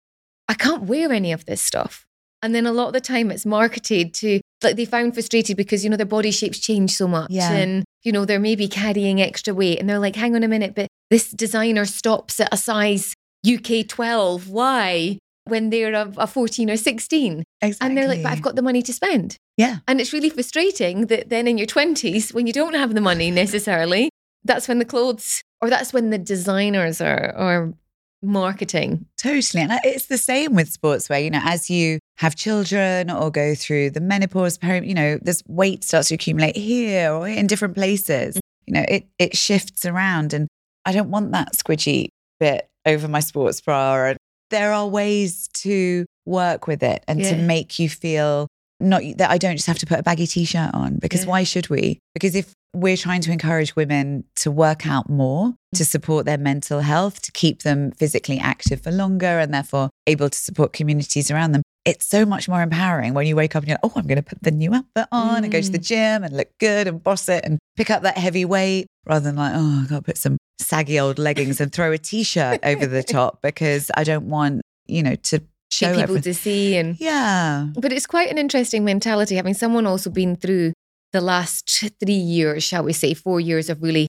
I 0.49 0.55
can't 0.55 0.85
wear 0.85 1.13
any 1.13 1.33
of 1.33 1.45
this 1.45 1.61
stuff. 1.61 2.05
And 2.43 2.55
then 2.55 2.67
a 2.67 2.73
lot 2.73 2.89
of 2.89 2.93
the 2.93 3.01
time 3.01 3.31
it's 3.31 3.47
marketed 3.47 4.15
to 4.15 4.41
like 4.63 4.77
they 4.77 4.85
found 4.85 5.15
frustrated 5.15 5.57
because, 5.57 5.85
you 5.85 5.91
know, 5.91 5.97
their 5.97 6.07
body 6.07 6.31
shapes 6.31 6.59
change 6.59 6.95
so 6.95 7.07
much. 7.07 7.31
Yeah. 7.31 7.53
And, 7.53 7.85
you 8.05 8.13
know, 8.13 8.25
they're 8.25 8.41
maybe 8.41 8.69
carrying 8.69 9.21
extra 9.21 9.55
weight 9.55 9.79
and 9.79 9.89
they're 9.89 9.99
like, 9.99 10.17
hang 10.17 10.35
on 10.35 10.43
a 10.43 10.49
minute, 10.49 10.75
but 10.75 10.89
this 11.11 11.31
designer 11.31 11.85
stops 11.85 12.41
at 12.41 12.53
a 12.53 12.57
size 12.57 13.15
UK 13.47 13.87
12. 13.87 14.49
Why? 14.49 15.19
When 15.45 15.71
they're 15.71 15.95
a, 15.95 16.13
a 16.17 16.27
14 16.27 16.71
or 16.71 16.77
16. 16.77 17.45
exactly. 17.63 17.87
And 17.87 17.97
they're 17.97 18.09
like, 18.09 18.23
but 18.23 18.33
I've 18.33 18.43
got 18.43 18.57
the 18.57 18.63
money 18.63 18.83
to 18.83 18.93
spend. 18.93 19.37
yeah. 19.57 19.79
And 19.87 20.01
it's 20.01 20.13
really 20.13 20.31
frustrating 20.31 21.07
that 21.07 21.29
then 21.29 21.47
in 21.47 21.59
your 21.59 21.67
20s, 21.67 22.33
when 22.33 22.47
you 22.47 22.53
don't 22.53 22.75
have 22.75 22.95
the 22.95 23.01
money 23.01 23.31
necessarily, 23.31 24.11
that's 24.47 24.69
when 24.69 24.79
the 24.79 24.85
clothes 24.85 25.43
or 25.61 25.71
that's 25.71 25.93
when 25.93 26.11
the 26.11 26.19
designers 26.19 27.01
are, 27.01 27.35
are 27.37 27.75
marketing. 28.23 29.07
Totally. 29.19 29.63
And 29.63 29.73
it's 29.85 30.07
the 30.07 30.19
same 30.19 30.55
with 30.55 30.73
sportswear. 30.73 31.23
You 31.23 31.31
know, 31.31 31.41
as 31.43 31.71
you 31.71 31.99
have 32.17 32.35
children 32.35 33.11
or 33.11 33.31
go 33.31 33.55
through 33.55 33.91
the 33.91 34.01
menopause, 34.01 34.59
you 34.63 34.95
know, 34.95 35.19
this 35.23 35.43
weight 35.47 35.85
starts 35.85 36.09
to 36.09 36.15
accumulate 36.15 36.57
here 36.57 37.13
or 37.13 37.29
in 37.29 37.47
different 37.47 37.75
places. 37.75 38.37
Mm. 38.37 38.41
You 38.67 38.75
know, 38.75 38.85
it 38.89 39.07
it 39.19 39.37
shifts 39.37 39.85
around. 39.85 40.33
And 40.33 40.49
I 40.85 40.93
don't 40.93 41.11
want 41.11 41.33
that 41.33 41.53
squidgy 41.55 42.09
bit 42.41 42.69
over 42.85 43.09
my 43.09 43.21
sports 43.21 43.61
bra. 43.61 44.07
And 44.07 44.19
there 44.51 44.73
are 44.73 44.87
ways 44.87 45.49
to 45.55 46.07
work 46.25 46.67
with 46.67 46.83
it 46.83 47.05
and 47.09 47.23
to 47.23 47.37
make 47.37 47.79
you 47.79 47.89
feel 47.89 48.49
not 48.81 49.03
that 49.17 49.31
I 49.31 49.39
don't 49.39 49.57
just 49.57 49.67
have 49.67 49.79
to 49.79 49.87
put 49.87 49.99
a 49.99 50.03
baggy 50.03 50.27
t-shirt 50.27 50.71
on 50.75 50.97
because 50.97 51.25
Yeah. 51.25 51.31
why 51.31 51.45
should 51.45 51.69
we? 51.69 51.99
Because 52.15 52.35
if 52.35 52.53
we're 52.75 52.97
trying 52.97 53.23
to 53.23 53.33
encourage 53.33 53.75
women 53.75 54.25
to 54.37 54.51
work 54.51 54.87
out 54.87 55.09
more 55.09 55.55
to 55.75 55.83
mm. 55.83 55.87
support 55.87 56.27
their 56.27 56.37
mental 56.37 56.81
health, 56.81 57.23
to 57.23 57.33
keep 57.33 57.63
them 57.63 57.91
physically 57.93 58.39
active 58.39 58.83
for 58.83 58.91
longer 58.91 59.39
and 59.39 59.53
therefore 59.53 59.89
able 60.07 60.29
to 60.29 60.39
support 60.39 60.75
communities 60.75 61.31
around 61.31 61.53
them. 61.53 61.63
It's 61.87 62.05
so 62.05 62.27
much 62.27 62.49
more 62.49 62.61
empowering 62.63 63.15
when 63.15 63.27
you 63.27 63.37
wake 63.37 63.57
up 63.57 63.63
and 63.63 63.69
you're 63.69 63.79
like, 63.83 63.93
oh, 63.93 63.99
I'm 63.99 64.07
going 64.07 64.17
to 64.17 64.23
put 64.23 64.43
the 64.43 64.51
new 64.51 64.75
outfit 64.75 65.07
on 65.11 65.45
and 65.45 65.53
go 65.53 65.61
to 65.61 65.71
the 65.71 65.79
mm. 65.79 65.87
gym 65.87 66.25
and 66.25 66.37
look 66.37 66.49
good 66.59 66.87
and 66.87 67.03
boss 67.03 67.29
it 67.29 67.45
and 67.45 67.59
pick 67.77 67.91
up 67.91 68.03
that 68.03 68.19
heavy 68.19 68.45
weight 68.45 68.87
rather 69.07 69.25
than 69.25 69.37
like, 69.37 69.53
oh, 69.55 69.81
I've 69.83 69.89
got 69.89 69.97
to 69.97 70.03
put 70.03 70.19
some 70.19 70.37
saggy 70.59 70.99
old 71.01 71.19
leggings 71.19 71.61
and 71.61 71.73
throw 71.73 71.93
a 71.93 71.99
t 71.99 72.25
shirt 72.25 72.61
over 72.63 72.87
the 72.87 73.03
top 73.17 73.41
because 73.41 73.91
I 73.97 74.05
don't 74.05 74.29
want, 74.29 74.63
you 74.87 75.03
know, 75.03 75.15
to 75.15 75.43
show 75.71 75.89
people 75.89 76.03
everything. 76.03 76.23
to 76.23 76.35
see 76.35 76.77
and 76.77 76.97
Yeah. 77.01 77.67
but 77.79 77.93
it's 77.93 78.07
quite 78.07 78.31
an 78.31 78.39
interesting 78.39 78.85
mentality 78.85 79.37
having 79.37 79.55
someone 79.55 79.87
also 79.87 80.11
been 80.11 80.37
through 80.37 80.73
the 81.13 81.21
last 81.21 81.69
three 82.01 82.13
years 82.15 82.63
shall 82.65 82.85
we 82.85 82.93
say 82.93 83.15
four 83.15 83.41
years 83.41 83.69
of 83.71 83.83
really 83.83 84.07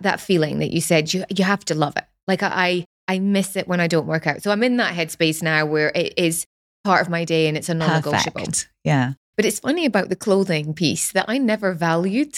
that 0.00 0.20
feeling 0.20 0.58
that 0.60 0.70
you 0.70 0.80
said 0.80 1.12
you, 1.12 1.24
you 1.34 1.44
have 1.44 1.64
to 1.66 1.74
love 1.74 1.94
it 1.96 2.04
like 2.26 2.42
I, 2.42 2.84
I 3.08 3.18
miss 3.18 3.56
it 3.56 3.66
when 3.68 3.80
i 3.80 3.86
don't 3.86 4.06
work 4.06 4.26
out 4.26 4.42
so 4.42 4.50
i'm 4.50 4.62
in 4.62 4.76
that 4.78 4.94
headspace 4.94 5.42
now 5.42 5.66
where 5.66 5.90
it 5.94 6.14
is 6.16 6.44
part 6.84 7.02
of 7.02 7.08
my 7.10 7.24
day 7.24 7.46
and 7.48 7.56
it's 7.56 7.68
a 7.68 7.74
non-negotiable 7.74 8.40
Perfect. 8.40 8.68
Yeah. 8.84 9.12
but 9.36 9.44
it's 9.44 9.60
funny 9.60 9.84
about 9.84 10.08
the 10.08 10.16
clothing 10.16 10.72
piece 10.74 11.12
that 11.12 11.26
i 11.28 11.36
never 11.38 11.72
valued 11.74 12.34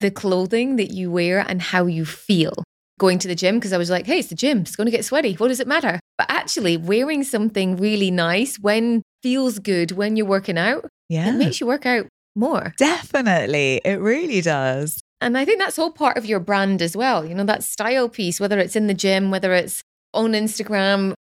the 0.00 0.10
clothing 0.10 0.76
that 0.76 0.92
you 0.92 1.10
wear 1.10 1.44
and 1.48 1.62
how 1.62 1.86
you 1.86 2.04
feel 2.04 2.64
going 2.98 3.18
to 3.18 3.28
the 3.28 3.34
gym 3.34 3.56
because 3.56 3.72
I 3.72 3.78
was 3.78 3.90
like, 3.90 4.06
hey, 4.06 4.18
it's 4.18 4.28
the 4.28 4.34
gym. 4.34 4.60
It's 4.60 4.76
going 4.76 4.86
to 4.86 4.90
get 4.90 5.04
sweaty. 5.04 5.34
What 5.34 5.48
does 5.48 5.60
it 5.60 5.66
matter? 5.66 5.98
But 6.18 6.30
actually, 6.30 6.76
wearing 6.76 7.24
something 7.24 7.76
really 7.76 8.10
nice 8.10 8.56
when 8.58 9.02
feels 9.22 9.58
good 9.58 9.92
when 9.92 10.16
you're 10.16 10.26
working 10.26 10.58
out, 10.58 10.88
Yeah. 11.08 11.28
it 11.30 11.32
makes 11.38 11.60
you 11.60 11.66
work 11.66 11.86
out 11.86 12.06
more. 12.36 12.74
Definitely. 12.78 13.80
It 13.84 14.00
really 14.00 14.40
does. 14.40 15.00
And 15.20 15.38
I 15.38 15.44
think 15.44 15.58
that's 15.60 15.78
all 15.78 15.90
part 15.90 16.16
of 16.18 16.26
your 16.26 16.40
brand 16.40 16.82
as 16.82 16.96
well. 16.96 17.24
You 17.24 17.34
know, 17.34 17.44
that 17.44 17.62
style 17.64 18.08
piece, 18.08 18.38
whether 18.38 18.58
it's 18.58 18.76
in 18.76 18.86
the 18.86 18.94
gym, 18.94 19.30
whether 19.30 19.52
it's 19.54 19.80
on 20.12 20.32
Instagram, 20.32 21.14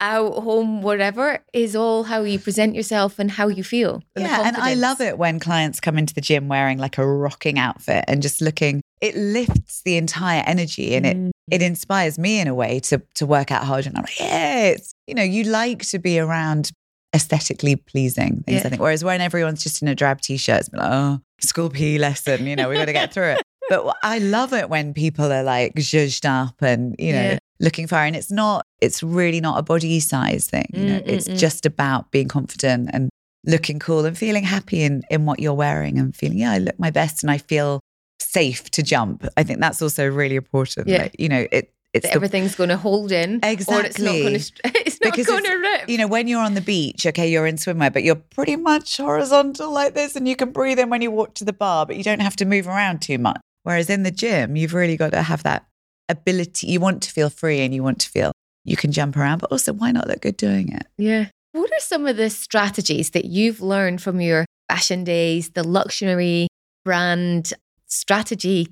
out, 0.00 0.34
home, 0.42 0.80
whatever, 0.82 1.40
is 1.52 1.74
all 1.74 2.04
how 2.04 2.22
you 2.22 2.38
present 2.38 2.74
yourself 2.74 3.18
and 3.18 3.30
how 3.30 3.48
you 3.48 3.64
feel. 3.64 4.02
and 4.14 4.24
yeah. 4.24 4.42
And 4.46 4.56
I 4.56 4.74
love 4.74 5.00
it 5.00 5.18
when 5.18 5.40
clients 5.40 5.80
come 5.80 5.98
into 5.98 6.14
the 6.14 6.20
gym 6.20 6.48
wearing 6.48 6.78
like 6.78 6.98
a 6.98 7.06
rocking 7.06 7.58
outfit 7.58 8.04
and 8.08 8.22
just 8.22 8.40
looking, 8.40 8.80
it 9.00 9.16
lifts 9.16 9.82
the 9.84 9.96
entire 9.96 10.42
energy 10.46 10.94
and 10.94 11.06
it 11.06 11.16
Mm. 11.16 11.30
it 11.50 11.62
inspires 11.62 12.18
me 12.18 12.38
in 12.40 12.46
a 12.48 12.54
way 12.54 12.80
to 12.80 13.00
to 13.14 13.26
work 13.26 13.50
out 13.50 13.64
hard. 13.64 13.86
And 13.86 13.96
I'm 13.96 14.02
like, 14.04 14.20
yeah, 14.20 14.66
it's 14.66 14.92
you 15.06 15.14
know, 15.14 15.22
you 15.22 15.44
like 15.44 15.84
to 15.86 15.98
be 15.98 16.18
around 16.20 16.70
aesthetically 17.14 17.74
pleasing 17.76 18.42
things, 18.46 18.60
Yeah. 18.60 18.66
I 18.66 18.70
think. 18.70 18.82
Whereas 18.82 19.02
when 19.02 19.20
everyone's 19.20 19.62
just 19.62 19.80
in 19.82 19.88
a 19.88 19.94
drab 19.94 20.20
t-shirt, 20.20 20.60
it's 20.60 20.72
like, 20.72 20.82
oh, 20.84 21.20
school 21.40 21.70
PE 21.70 21.98
lesson, 21.98 22.46
you 22.46 22.54
know, 22.54 22.68
we 22.68 22.74
got 22.76 22.84
to 22.84 22.92
get 22.92 23.12
through 23.14 23.30
it. 23.30 23.42
But 23.70 23.96
I 24.02 24.18
love 24.18 24.52
it 24.52 24.68
when 24.68 24.94
people 24.94 25.32
are 25.32 25.42
like 25.42 25.74
zhuzhed 25.76 26.24
up 26.24 26.60
and, 26.62 26.94
you 26.98 27.12
know, 27.12 27.22
Yeah. 27.22 27.38
Looking 27.60 27.86
fire. 27.86 28.06
And 28.06 28.14
it's 28.16 28.30
not, 28.30 28.62
it's 28.80 29.02
really 29.02 29.40
not 29.40 29.58
a 29.58 29.62
body 29.62 30.00
size 30.00 30.48
thing. 30.48 30.66
You 30.72 30.84
know, 30.86 31.00
Mm, 31.00 31.08
it's 31.08 31.28
mm, 31.28 31.38
just 31.38 31.66
about 31.66 32.10
being 32.10 32.28
confident 32.28 32.90
and 32.92 33.08
looking 33.46 33.78
cool 33.78 34.04
and 34.04 34.16
feeling 34.16 34.44
happy 34.44 34.82
in, 34.82 35.02
in 35.10 35.24
what 35.26 35.40
you're 35.40 35.54
wearing 35.54 35.98
and 35.98 36.14
feeling, 36.14 36.38
yeah, 36.38 36.52
I 36.52 36.58
look 36.58 36.78
my 36.78 36.90
best 36.90 37.22
and 37.22 37.30
I 37.30 37.38
feel 37.38 37.80
safe 38.20 38.70
to 38.72 38.82
jump. 38.82 39.26
I 39.36 39.42
think 39.42 39.60
that's 39.60 39.80
also 39.82 40.06
really 40.08 40.36
important. 40.36 40.88
Yeah. 40.88 41.02
Like, 41.02 41.16
you 41.18 41.28
know, 41.28 41.46
it 41.50 41.72
it's 41.94 42.06
the 42.06 42.12
everything's 42.14 42.54
going 42.54 42.68
to 42.68 42.76
hold 42.76 43.10
in, 43.12 43.36
or 43.42 43.48
it's 43.48 43.68
not 43.68 43.86
Exactly. 43.86 44.20
going 44.22 44.34
to. 44.38 44.52
It's 44.86 45.00
not 45.00 45.12
Because 45.12 45.26
going 45.26 45.44
to 45.44 45.54
rip. 45.54 45.88
you 45.88 45.96
know, 45.96 46.06
when 46.06 46.28
you're 46.28 46.42
on 46.42 46.52
the 46.52 46.60
beach, 46.60 47.06
okay, 47.06 47.30
you're 47.30 47.46
in 47.46 47.56
swimwear, 47.56 47.90
but 47.90 48.02
you're 48.04 48.14
pretty 48.16 48.56
much 48.56 48.98
horizontal 48.98 49.72
like 49.72 49.94
this 49.94 50.14
and 50.14 50.28
you 50.28 50.36
can 50.36 50.50
breathe 50.52 50.78
in 50.78 50.90
when 50.90 51.00
you 51.00 51.10
walk 51.10 51.34
to 51.36 51.44
the 51.46 51.52
bar, 51.52 51.86
but 51.86 51.96
you 51.96 52.04
don't 52.04 52.20
have 52.20 52.36
to 52.36 52.44
move 52.44 52.68
around 52.68 53.00
too 53.00 53.16
much. 53.18 53.40
Whereas 53.62 53.88
in 53.88 54.02
the 54.02 54.10
gym, 54.10 54.54
you've 54.54 54.74
really 54.74 54.98
got 54.98 55.12
to 55.12 55.22
have 55.22 55.42
that 55.44 55.64
ability. 56.08 56.66
You 56.66 56.80
want 56.80 57.02
to 57.04 57.10
feel 57.10 57.30
free 57.30 57.60
and 57.60 57.74
you 57.74 57.82
want 57.82 58.00
to 58.00 58.08
feel 58.08 58.32
you 58.64 58.76
can 58.76 58.92
jump 58.92 59.16
around, 59.16 59.38
but 59.38 59.50
also 59.52 59.72
why 59.72 59.92
not 59.92 60.08
look 60.08 60.20
good 60.20 60.36
doing 60.36 60.72
it? 60.72 60.86
Yeah. 60.96 61.26
What 61.52 61.70
are 61.70 61.80
some 61.80 62.06
of 62.06 62.16
the 62.16 62.30
strategies 62.30 63.10
that 63.10 63.24
you've 63.24 63.60
learned 63.60 64.02
from 64.02 64.20
your 64.20 64.44
fashion 64.68 65.04
days, 65.04 65.50
the 65.50 65.64
luxury 65.64 66.48
brand 66.84 67.52
strategy 67.86 68.68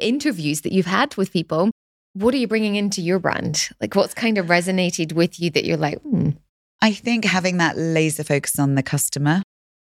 interviews 0.00 0.62
that 0.62 0.72
you've 0.72 0.86
had 0.86 1.16
with 1.16 1.32
people? 1.32 1.70
What 2.14 2.34
are 2.34 2.38
you 2.38 2.48
bringing 2.48 2.76
into 2.76 3.00
your 3.00 3.18
brand? 3.18 3.68
Like, 3.80 3.94
what's 3.94 4.14
kind 4.14 4.38
of 4.38 4.46
resonated 4.46 5.12
with 5.12 5.38
you 5.38 5.50
that 5.50 5.64
you're 5.64 5.76
like, 5.76 6.00
hmm, 6.00 6.30
I 6.80 6.92
think 6.92 7.24
having 7.24 7.58
that 7.58 7.76
laser 7.76 8.24
focus 8.24 8.58
on 8.58 8.74
the 8.74 8.82
customer 8.82 9.42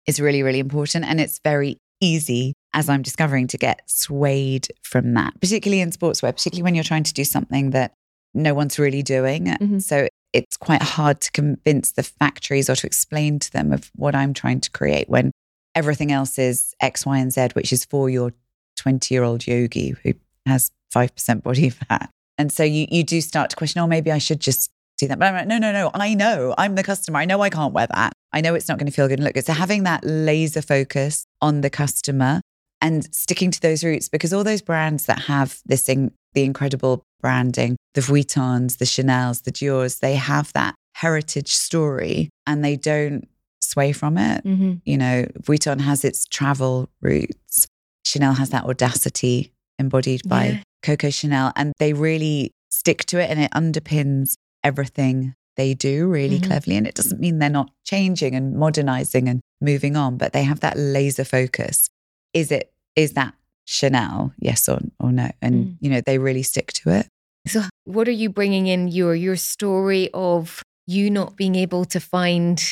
is 0.07 0.21
really, 0.21 0.43
really 0.43 0.59
important. 0.59 1.05
And 1.05 1.21
it's 1.21 1.41
very 1.43 1.79
easy, 2.01 2.55
as 2.75 2.89
I'm 2.89 3.03
discovering, 3.03 3.47
to 3.49 3.59
get 3.59 3.83
swayed 3.87 4.69
from 4.83 5.15
that, 5.15 5.41
particularly 5.41 5.81
in 5.81 5.91
sportswear, 5.91 6.33
particularly 6.33 6.63
when 6.63 6.75
you're 6.75 6.85
trying 6.85 7.05
to 7.05 7.15
do 7.15 7.25
something 7.25 7.71
that 7.71 7.95
no 8.35 8.55
one's 8.55 8.79
really 8.79 9.03
doing. 9.03 9.47
Mhm. 9.47 9.83
So 9.83 10.09
it's 10.33 10.57
quite 10.57 10.83
hard 10.83 11.21
to 11.23 11.33
convince 11.33 11.93
the 11.93 12.03
factories 12.03 12.69
or 12.69 12.77
to 12.77 12.87
explain 12.87 13.39
to 13.39 13.53
them 13.53 13.73
of 13.73 13.91
what 13.97 14.15
I'm 14.15 14.35
trying 14.35 14.61
to 14.61 14.71
create 14.71 15.09
when 15.09 15.31
everything 15.75 16.13
else 16.13 16.39
is 16.39 16.75
X, 16.81 17.07
Y, 17.07 17.19
and 17.19 17.33
Z, 17.33 17.49
which 17.55 17.73
is 17.73 17.85
for 17.85 18.11
your 18.11 18.33
20 18.77 19.15
year 19.15 19.23
old 19.25 19.47
yogi 19.47 19.95
who 20.03 20.13
has 20.47 20.71
5% 20.91 21.43
body 21.43 21.71
fat. 21.71 22.11
And 22.37 22.53
so 22.53 22.63
you, 22.63 22.87
you 22.91 23.03
do 23.03 23.21
start 23.21 23.51
to 23.51 23.57
question, 23.57 23.81
oh, 23.81 23.87
maybe 23.87 24.13
I 24.13 24.19
should 24.19 24.41
just 24.41 24.71
do 24.99 25.09
that. 25.09 25.19
But 25.19 25.27
I'm 25.27 25.35
like, 25.35 25.47
no, 25.47 25.59
no, 25.59 25.73
no. 25.73 25.91
I 25.95 26.15
know 26.15 26.55
I'm 26.59 26.75
the 26.75 26.85
customer. 26.85 27.19
I 27.19 27.25
know 27.25 27.41
I 27.41 27.51
can't 27.51 27.73
wear 27.73 27.87
that. 27.87 28.13
I 28.33 28.41
know 28.41 28.55
it's 28.55 28.69
not 28.69 28.79
going 28.79 28.87
to 28.87 28.93
feel 28.93 29.09
good 29.09 29.19
and 29.19 29.25
look 29.25 29.35
good. 29.35 29.47
So 29.47 29.53
having 29.53 29.85
that 29.85 30.05
laser 30.05 30.63
focus 30.63 31.25
on 31.41 31.63
the 31.63 31.71
customer 31.71 32.41
and 32.81 33.13
sticking 33.15 33.51
to 33.51 33.61
those 33.61 33.83
roots, 33.85 34.09
because 34.09 34.33
all 34.33 34.45
those 34.45 34.63
brands 34.63 35.07
that 35.07 35.21
have 35.23 35.61
this 35.67 35.89
in, 35.89 36.13
the 36.35 36.45
incredible 36.45 37.03
branding, 37.21 37.77
the 37.95 38.01
Vuittons, 38.01 38.79
the 38.79 38.87
Chanel's, 38.87 39.41
the 39.43 39.51
Dior's, 39.51 39.97
they 39.99 40.15
have 40.15 40.53
that 40.53 40.75
heritage 40.95 41.55
story 41.55 42.29
and 42.47 42.65
they 42.65 42.77
don't 42.77 43.29
sway 43.61 43.93
from 43.93 44.17
it. 44.19 44.45
mm-hmm. 44.45 44.75
You 44.85 44.97
know, 44.99 45.27
Vuitton 45.41 45.81
has 45.81 46.05
its 46.05 46.27
travel 46.27 46.89
roots. 47.01 47.67
Chanel 48.05 48.35
has 48.35 48.51
that 48.51 48.65
audacity 48.65 49.53
embodied 49.79 50.23
by 50.29 50.47
Yeah. 50.47 50.63
Coco 50.83 51.11
Chanel, 51.11 51.53
and 51.57 51.73
they 51.79 51.93
really 51.93 52.53
stick 52.71 53.05
to 53.07 53.19
it 53.21 53.31
and 53.31 53.41
it 53.41 53.51
underpins 53.53 54.35
everything 54.63 55.35
they 55.57 55.75
do 55.75 56.07
really 56.07 56.39
Mhm. 56.39 56.47
cleverly. 56.47 56.77
And 56.77 56.87
it 56.87 56.95
doesn't 56.95 57.21
mean 57.21 57.39
they're 57.41 57.51
not 57.51 57.71
changing 57.85 58.35
and 58.37 58.55
modernizing 58.57 59.29
and 59.29 59.41
moving 59.61 59.97
on, 59.97 60.17
but 60.17 60.33
they 60.33 60.45
have 60.45 60.61
that 60.61 60.77
laser 60.79 61.25
focus. 61.25 61.89
Is 62.35 62.51
it, 62.53 62.73
is 62.97 63.13
that 63.13 63.35
Chanel? 63.65 64.33
Yes 64.39 64.69
or, 64.69 64.81
or 65.01 65.13
no? 65.13 65.31
And, 65.43 65.55
Mm. 65.67 65.77
you 65.81 65.91
know, 65.91 66.01
they 66.01 66.19
really 66.19 66.43
stick 66.43 66.73
to 66.75 66.91
it. 66.91 67.07
So, 67.47 67.63
what 67.85 68.09
are 68.09 68.13
you 68.13 68.29
bringing 68.29 68.67
in 68.67 68.89
your 68.89 69.15
your 69.15 69.37
story 69.37 70.11
of 70.13 70.63
you 70.87 71.11
not 71.11 71.37
being 71.37 71.55
able 71.55 71.85
to 71.87 72.01
find? 72.01 72.63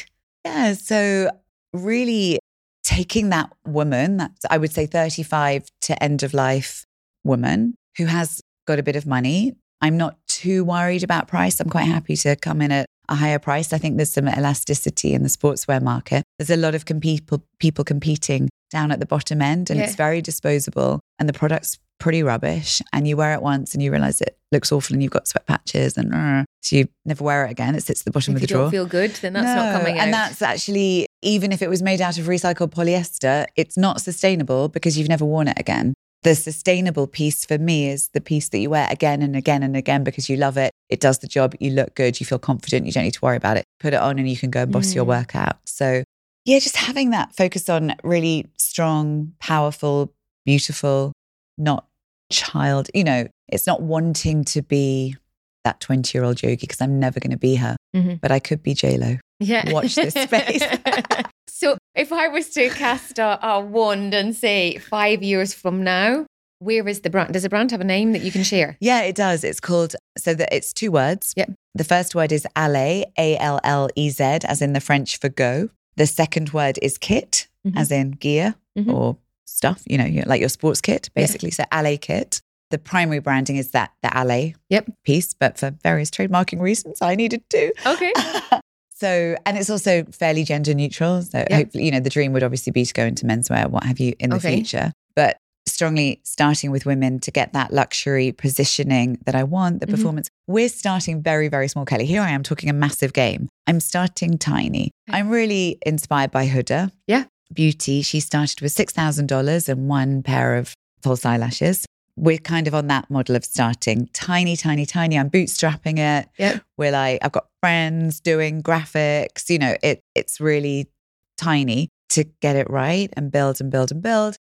Yeah. 0.44 0.74
So, 0.74 1.30
really 1.72 2.38
taking 2.84 3.30
that 3.30 3.50
woman, 3.66 4.16
that's, 4.18 4.44
I 4.50 4.58
would 4.58 4.72
say 4.72 4.86
35 4.86 5.68
to 5.82 6.02
end 6.02 6.22
of 6.22 6.34
life 6.34 6.84
woman 7.24 7.74
who 7.96 8.06
has 8.06 8.40
got 8.66 8.78
a 8.78 8.82
bit 8.82 8.96
of 8.96 9.06
money. 9.06 9.54
I'm 9.80 9.96
not 9.96 10.16
too 10.28 10.64
worried 10.64 11.02
about 11.02 11.28
price. 11.28 11.60
I'm 11.60 11.68
quite 11.68 11.84
happy 11.88 12.16
to 12.16 12.36
come 12.36 12.62
in 12.62 12.72
at 12.72 12.86
a 13.08 13.14
higher 13.14 13.38
price. 13.38 13.72
I 13.72 13.78
think 13.78 13.96
there's 13.96 14.12
some 14.12 14.28
elasticity 14.28 15.14
in 15.14 15.22
the 15.22 15.28
sportswear 15.28 15.82
market. 15.82 16.22
There's 16.38 16.50
a 16.50 16.56
lot 16.56 16.74
of 16.74 16.84
com- 16.86 17.00
people, 17.00 17.42
people 17.58 17.84
competing 17.84 18.48
down 18.70 18.90
at 18.92 19.00
the 19.00 19.06
bottom 19.06 19.40
end, 19.42 19.70
and 19.70 19.78
Yeah. 19.78 19.86
it's 19.86 19.94
very 19.94 20.20
disposable, 20.22 21.00
and 21.18 21.28
the 21.28 21.32
product's 21.32 21.78
pretty 21.98 22.22
rubbish. 22.22 22.82
And 22.92 23.08
you 23.08 23.16
wear 23.16 23.32
it 23.32 23.40
once 23.42 23.72
and 23.72 23.82
you 23.82 23.90
realize 23.90 24.20
it 24.20 24.36
looks 24.52 24.70
awful, 24.70 24.94
and 24.94 25.02
you've 25.02 25.12
got 25.12 25.26
sweat 25.28 25.46
patches, 25.46 25.96
and 25.96 26.14
uh, 26.14 26.44
so 26.62 26.76
you 26.76 26.88
never 27.04 27.24
wear 27.24 27.46
it 27.46 27.50
again. 27.50 27.74
It 27.74 27.82
sits 27.84 28.02
at 28.02 28.04
the 28.04 28.10
bottom 28.10 28.32
If 28.32 28.36
of 28.36 28.40
the 28.42 28.46
drawer. 28.48 28.62
don't 28.64 28.70
feel 28.70 28.86
good, 28.86 29.12
then 29.22 29.32
that's 29.32 29.46
not 29.46 29.72
No, 29.72 29.78
coming 29.78 29.98
out. 29.98 30.04
And 30.04 30.12
that's 30.12 30.42
actually, 30.42 31.06
even 31.22 31.52
if 31.52 31.62
it 31.62 31.68
was 31.70 31.82
made 31.82 32.00
out 32.00 32.18
of 32.18 32.26
recycled 32.26 32.70
polyester, 32.70 33.46
it's 33.56 33.76
not 33.78 34.00
sustainable 34.00 34.68
because 34.68 34.98
you've 34.98 35.08
never 35.08 35.24
worn 35.24 35.48
it 35.48 35.58
again. 35.58 35.94
The 36.22 36.34
sustainable 36.34 37.06
piece 37.06 37.44
for 37.44 37.56
me 37.56 37.88
is 37.88 38.08
the 38.12 38.20
piece 38.20 38.48
that 38.48 38.58
you 38.58 38.68
wear 38.70 38.88
again 38.90 39.22
and 39.22 39.36
again 39.36 39.62
and 39.62 39.76
again 39.76 40.02
because 40.02 40.28
you 40.28 40.36
love 40.36 40.56
it. 40.56 40.72
It 40.88 40.98
does 41.00 41.18
the 41.20 41.28
job. 41.28 41.54
You 41.60 41.70
look 41.70 41.94
good. 41.94 42.18
You 42.18 42.26
feel 42.26 42.38
confident. 42.40 42.84
You 42.86 42.92
don't 42.92 43.04
need 43.04 43.14
to 43.14 43.20
worry 43.20 43.36
about 43.36 43.58
it. 43.58 43.64
Put 43.78 43.94
it 43.94 44.00
on 44.00 44.18
and 44.18 44.28
you 44.28 44.36
can 44.36 44.50
go 44.50 44.62
and 44.62 44.72
boss 44.72 44.92
your 44.94 45.04
Mm. 45.04 45.08
workout. 45.08 45.56
So, 45.66 46.02
yeah, 46.46 46.58
just 46.58 46.76
having 46.76 47.10
that 47.10 47.34
focus 47.36 47.68
on 47.68 47.94
really 48.02 48.46
strong, 48.56 49.32
powerful, 49.40 50.12
beautiful, 50.46 51.12
not 51.58 51.86
child. 52.32 52.88
You 52.94 53.04
know, 53.04 53.26
it's 53.48 53.66
not 53.66 53.82
wanting 53.82 54.44
to 54.44 54.62
be 54.62 55.16
that 55.64 55.80
20 55.80 56.16
year 56.16 56.24
old 56.24 56.42
yogi 56.42 56.56
because 56.56 56.80
I'm 56.80 56.98
never 57.00 57.18
going 57.20 57.32
to 57.32 57.36
be 57.36 57.56
her, 57.56 57.76
Mhm. 57.94 58.20
but 58.20 58.30
I 58.32 58.38
could 58.38 58.62
be 58.62 58.74
JLo. 58.74 59.18
yeah. 59.40 59.70
watch 59.72 59.94
this 59.96 60.14
space. 60.14 60.62
so, 61.48 61.76
if 61.94 62.12
I 62.12 62.28
was 62.28 62.50
to 62.50 62.68
cast 62.70 63.18
a, 63.18 63.44
a 63.46 63.60
wand 63.60 64.14
and 64.14 64.34
say 64.34 64.78
five 64.78 65.22
years 65.22 65.52
from 65.54 65.82
now, 65.82 66.24
where 66.60 66.86
is 66.88 67.00
the 67.00 67.10
brand? 67.10 67.32
Does 67.32 67.42
the 67.42 67.48
brand 67.48 67.70
have 67.72 67.80
a 67.80 67.84
name 67.84 68.12
that 68.12 68.22
you 68.22 68.30
can 68.32 68.42
share? 68.44 68.76
Yeah, 68.80 69.02
it 69.02 69.14
does. 69.16 69.44
It's 69.44 69.60
called 69.60 69.94
so 70.16 70.32
that 70.34 70.54
it's 70.54 70.72
two 70.72 70.90
words. 70.90 71.34
Yep. 71.36 71.50
The 71.74 71.84
first 71.84 72.14
word 72.14 72.32
is 72.32 72.46
allez, 72.56 73.04
A 73.18 73.36
L 73.38 73.60
L 73.64 73.88
E 73.96 74.08
Z, 74.10 74.22
as 74.44 74.62
in 74.62 74.72
the 74.72 74.80
French 74.80 75.18
for 75.18 75.28
go. 75.28 75.68
The 75.96 76.06
second 76.06 76.50
word 76.52 76.78
is 76.82 76.98
kit, 76.98 77.48
Mhm. 77.66 77.76
as 77.76 77.90
in 77.90 78.10
gear 78.12 78.54
Mhm. 78.78 78.92
or 78.92 79.16
stuff, 79.46 79.82
you 79.86 79.96
know, 79.98 80.22
like 80.26 80.40
your 80.40 80.48
sports 80.48 80.80
kit, 80.80 81.08
Yeah. 81.14 81.22
basically. 81.22 81.50
So 81.50 81.64
allez 81.72 81.98
kit. 82.00 82.40
The 82.70 82.78
primary 82.78 83.20
branding 83.20 83.56
is 83.56 83.70
that 83.70 83.92
the 84.02 84.08
allez 84.16 84.54
Yep. 84.70 84.90
piece, 85.04 85.34
but 85.34 85.56
for 85.58 85.70
various 85.82 86.10
trademarking 86.10 86.60
reasons, 86.60 87.00
I 87.00 87.14
needed 87.14 87.42
to. 87.50 87.72
Okay. 87.86 88.12
so, 88.94 89.36
and 89.46 89.56
it's 89.56 89.70
also 89.70 90.04
fairly 90.10 90.42
gender 90.44 90.74
neutral. 90.74 91.22
So, 91.22 91.44
Yeah. 91.48 91.56
hopefully, 91.56 91.84
you 91.84 91.90
know, 91.90 92.00
the 92.00 92.10
dream 92.10 92.32
would 92.32 92.42
obviously 92.42 92.72
be 92.72 92.84
to 92.84 92.92
go 92.94 93.04
into 93.04 93.24
menswear, 93.24 93.68
what 93.70 93.84
have 93.84 94.00
you, 94.00 94.14
in 94.18 94.30
the 94.30 94.36
Okay. 94.36 94.56
future. 94.56 94.92
But 95.14 95.36
strongly 95.68 96.20
starting 96.24 96.70
with 96.70 96.86
women 96.86 97.18
to 97.20 97.30
get 97.30 97.52
that 97.52 97.72
luxury 97.72 98.32
positioning 98.32 99.18
that 99.26 99.34
I 99.34 99.42
want, 99.42 99.80
the 99.80 99.86
Mhm. 99.86 99.90
performance. 99.90 100.28
We're 100.46 100.68
starting 100.68 101.22
very, 101.22 101.48
very 101.48 101.68
small, 101.68 101.84
Kelly. 101.84 102.06
Here 102.06 102.22
I 102.22 102.30
am 102.30 102.42
talking 102.42 102.70
a 102.70 102.72
massive 102.72 103.12
game. 103.12 103.48
I'm 103.66 103.80
starting 103.80 104.38
tiny. 104.38 104.90
Okay. 105.08 105.18
I'm 105.18 105.28
really 105.28 105.78
inspired 105.84 106.30
by 106.30 106.46
Huda. 106.48 106.90
Yeah. 107.06 107.24
Beauty. 107.52 108.02
She 108.02 108.20
started 108.20 108.60
with 108.60 108.72
$6,000 108.72 109.68
and 109.68 109.88
one 109.88 110.22
pair 110.22 110.56
of 110.56 110.74
false 111.02 111.24
eyelashes. 111.24 111.84
We're 112.16 112.38
kind 112.38 112.66
of 112.66 112.74
on 112.74 112.86
that 112.86 113.10
model 113.10 113.36
of 113.36 113.44
starting 113.44 114.08
tiny, 114.14 114.56
tiny, 114.56 114.86
tiny. 114.86 115.18
I'm 115.18 115.28
bootstrapping 115.30 115.98
it. 115.98 116.28
Yep. 116.38 116.62
We're 116.78 116.90
like, 116.92 117.18
I've 117.22 117.32
got 117.32 117.46
friends 117.60 118.20
doing 118.20 118.62
graphics. 118.62 119.50
You 119.50 119.58
know, 119.58 119.76
it 119.82 120.00
it's 120.14 120.40
really 120.40 120.88
tiny 121.36 121.88
to 122.10 122.24
get 122.40 122.56
it 122.56 122.70
right 122.70 123.12
and 123.16 123.30
build 123.30 123.60
and 123.60 123.70
build 123.70 123.90
and 123.92 124.00
build. 124.02 124.36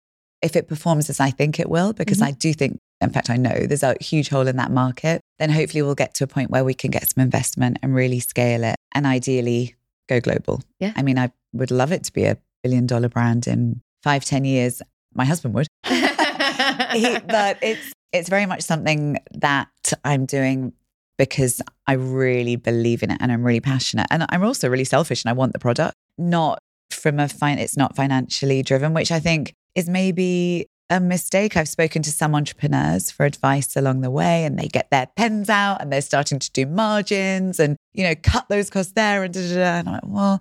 If 0.43 0.57
it 0.57 0.69
performs 0.69 1.11
as 1.11 1.21
I 1.21 1.31
think 1.31 1.61
it 1.61 1.69
will, 1.69 1.93
because 1.93 2.19
Mhm. 2.19 2.27
I 2.27 2.31
do 2.33 2.53
think 2.55 2.79
in 3.03 3.11
fact, 3.11 3.31
I 3.31 3.37
know 3.37 3.55
there's 3.67 3.83
a 3.83 3.97
huge 3.99 4.29
hole 4.29 4.47
in 4.47 4.57
that 4.57 4.71
market, 4.71 5.23
then 5.39 5.49
hopefully 5.49 5.81
we'll 5.81 5.95
get 5.95 6.13
to 6.17 6.25
a 6.25 6.27
point 6.27 6.51
where 6.51 6.65
we 6.65 6.75
can 6.75 6.91
get 6.91 7.09
some 7.11 7.23
investment 7.23 7.79
and 7.83 7.95
really 7.95 8.21
scale 8.21 8.63
it 8.63 8.77
and 8.95 9.07
ideally 9.07 9.75
go 10.07 10.21
global. 10.21 10.63
Yeah. 10.81 10.93
I 10.97 11.03
mean, 11.03 11.19
I 11.19 11.31
would 11.55 11.71
love 11.71 11.93
it 11.93 12.05
to 12.05 12.13
be 12.13 12.25
a 12.25 12.37
billion 12.63 12.87
dollar 12.87 13.09
brand 13.09 13.47
in 13.47 13.81
five, 14.03 14.25
ten 14.27 14.45
years. 14.45 14.83
My 15.15 15.25
husband 15.25 15.55
would. 15.55 15.67
he, 15.87 17.19
but 17.27 17.57
it's 17.63 17.93
it's 18.13 18.29
very 18.29 18.45
much 18.45 18.61
something 18.63 19.17
that 19.33 19.69
I'm 20.05 20.27
doing 20.27 20.73
because 21.17 21.63
I 21.87 21.93
really 21.93 22.57
believe 22.57 23.03
in 23.03 23.11
it 23.11 23.19
and 23.21 23.31
I'm 23.33 23.45
really 23.45 23.61
passionate. 23.61 24.09
And 24.11 24.27
I'm 24.29 24.43
also 24.43 24.69
really 24.69 24.85
selfish 24.85 25.25
and 25.25 25.31
I 25.31 25.33
want 25.33 25.53
the 25.53 25.59
product, 25.59 25.95
not 26.19 26.59
from 26.91 27.19
a 27.21 27.29
fine, 27.29 27.59
it's 27.59 27.77
not 27.77 27.95
financially 27.95 28.63
driven, 28.63 28.95
which 28.95 29.13
I 29.13 29.21
think 29.21 29.55
is 29.81 29.89
maybe 29.89 30.67
a 30.89 31.01
mistake. 31.01 31.57
I've 31.57 31.69
spoken 31.69 32.03
to 32.03 32.11
some 32.13 32.35
entrepreneurs 32.35 33.11
for 33.11 33.25
advice 33.27 33.77
along 33.77 34.01
the 34.01 34.11
way 34.11 34.45
and 34.45 34.59
they 34.59 34.67
get 34.69 34.91
their 34.91 35.07
pens 35.17 35.49
out 35.49 35.81
and 35.81 35.93
they're 35.93 36.01
starting 36.03 36.39
to 36.39 36.51
do 36.53 36.67
margins 36.67 37.59
and, 37.61 37.77
you 37.93 38.05
know, 38.05 38.15
cut 38.23 38.49
those 38.49 38.71
costs 38.71 38.93
there 38.93 39.23
and 39.25 39.33
da, 39.35 39.41
da, 39.41 39.55
da. 39.55 39.79
And 39.79 39.89
I'm 39.89 39.95
like, 39.95 40.03
well, 40.07 40.41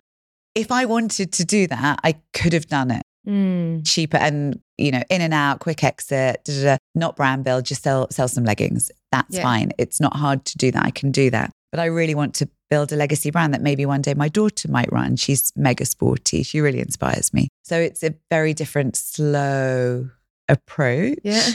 if 0.56 0.72
I 0.72 0.86
wanted 0.86 1.32
to 1.34 1.46
do 1.46 1.68
that, 1.68 2.00
I 2.04 2.16
could 2.34 2.54
have 2.54 2.68
done 2.68 2.92
it 2.92 3.02
Mm. 3.28 3.86
cheaper 3.86 4.16
and 4.18 4.60
you 4.78 4.92
know 4.92 5.04
in 5.10 5.22
and 5.22 5.34
out 5.34 5.60
quick 5.60 5.84
exit 5.84 6.42
da, 6.46 6.54
da, 6.54 6.64
da. 6.64 6.78
not 6.96 7.18
brand 7.18 7.44
build 7.44 7.66
just 7.66 7.84
sell 7.84 8.08
sell 8.10 8.30
some 8.30 8.46
leggings 8.46 8.90
that's 9.12 9.36
Yeah. 9.36 9.44
fine 9.44 9.72
it's 9.78 10.00
not 10.00 10.16
hard 10.16 10.46
to 10.46 10.58
do 10.58 10.72
that 10.72 10.84
i 10.86 10.90
can 10.90 11.12
do 11.12 11.30
that 11.30 11.52
but 11.72 11.82
i 11.82 11.86
really 11.86 12.16
want 12.16 12.34
to 12.36 12.50
build 12.70 12.92
a 12.92 12.96
legacy 12.96 13.32
brand 13.32 13.54
that 13.54 13.62
maybe 13.62 13.86
one 13.86 14.02
day 14.02 14.14
my 14.14 14.28
daughter 14.30 14.70
might 14.70 14.92
run 14.92 15.16
she's 15.16 15.52
mega 15.56 15.86
sporty 15.86 16.44
she 16.44 16.62
really 16.62 16.80
inspires 16.80 17.34
me 17.34 17.48
so 17.64 17.78
it's 17.80 18.04
a 18.04 18.14
very 18.30 18.54
different 18.54 18.96
slow 18.96 20.10
approach 20.48 21.18
Yeah. 21.24 21.50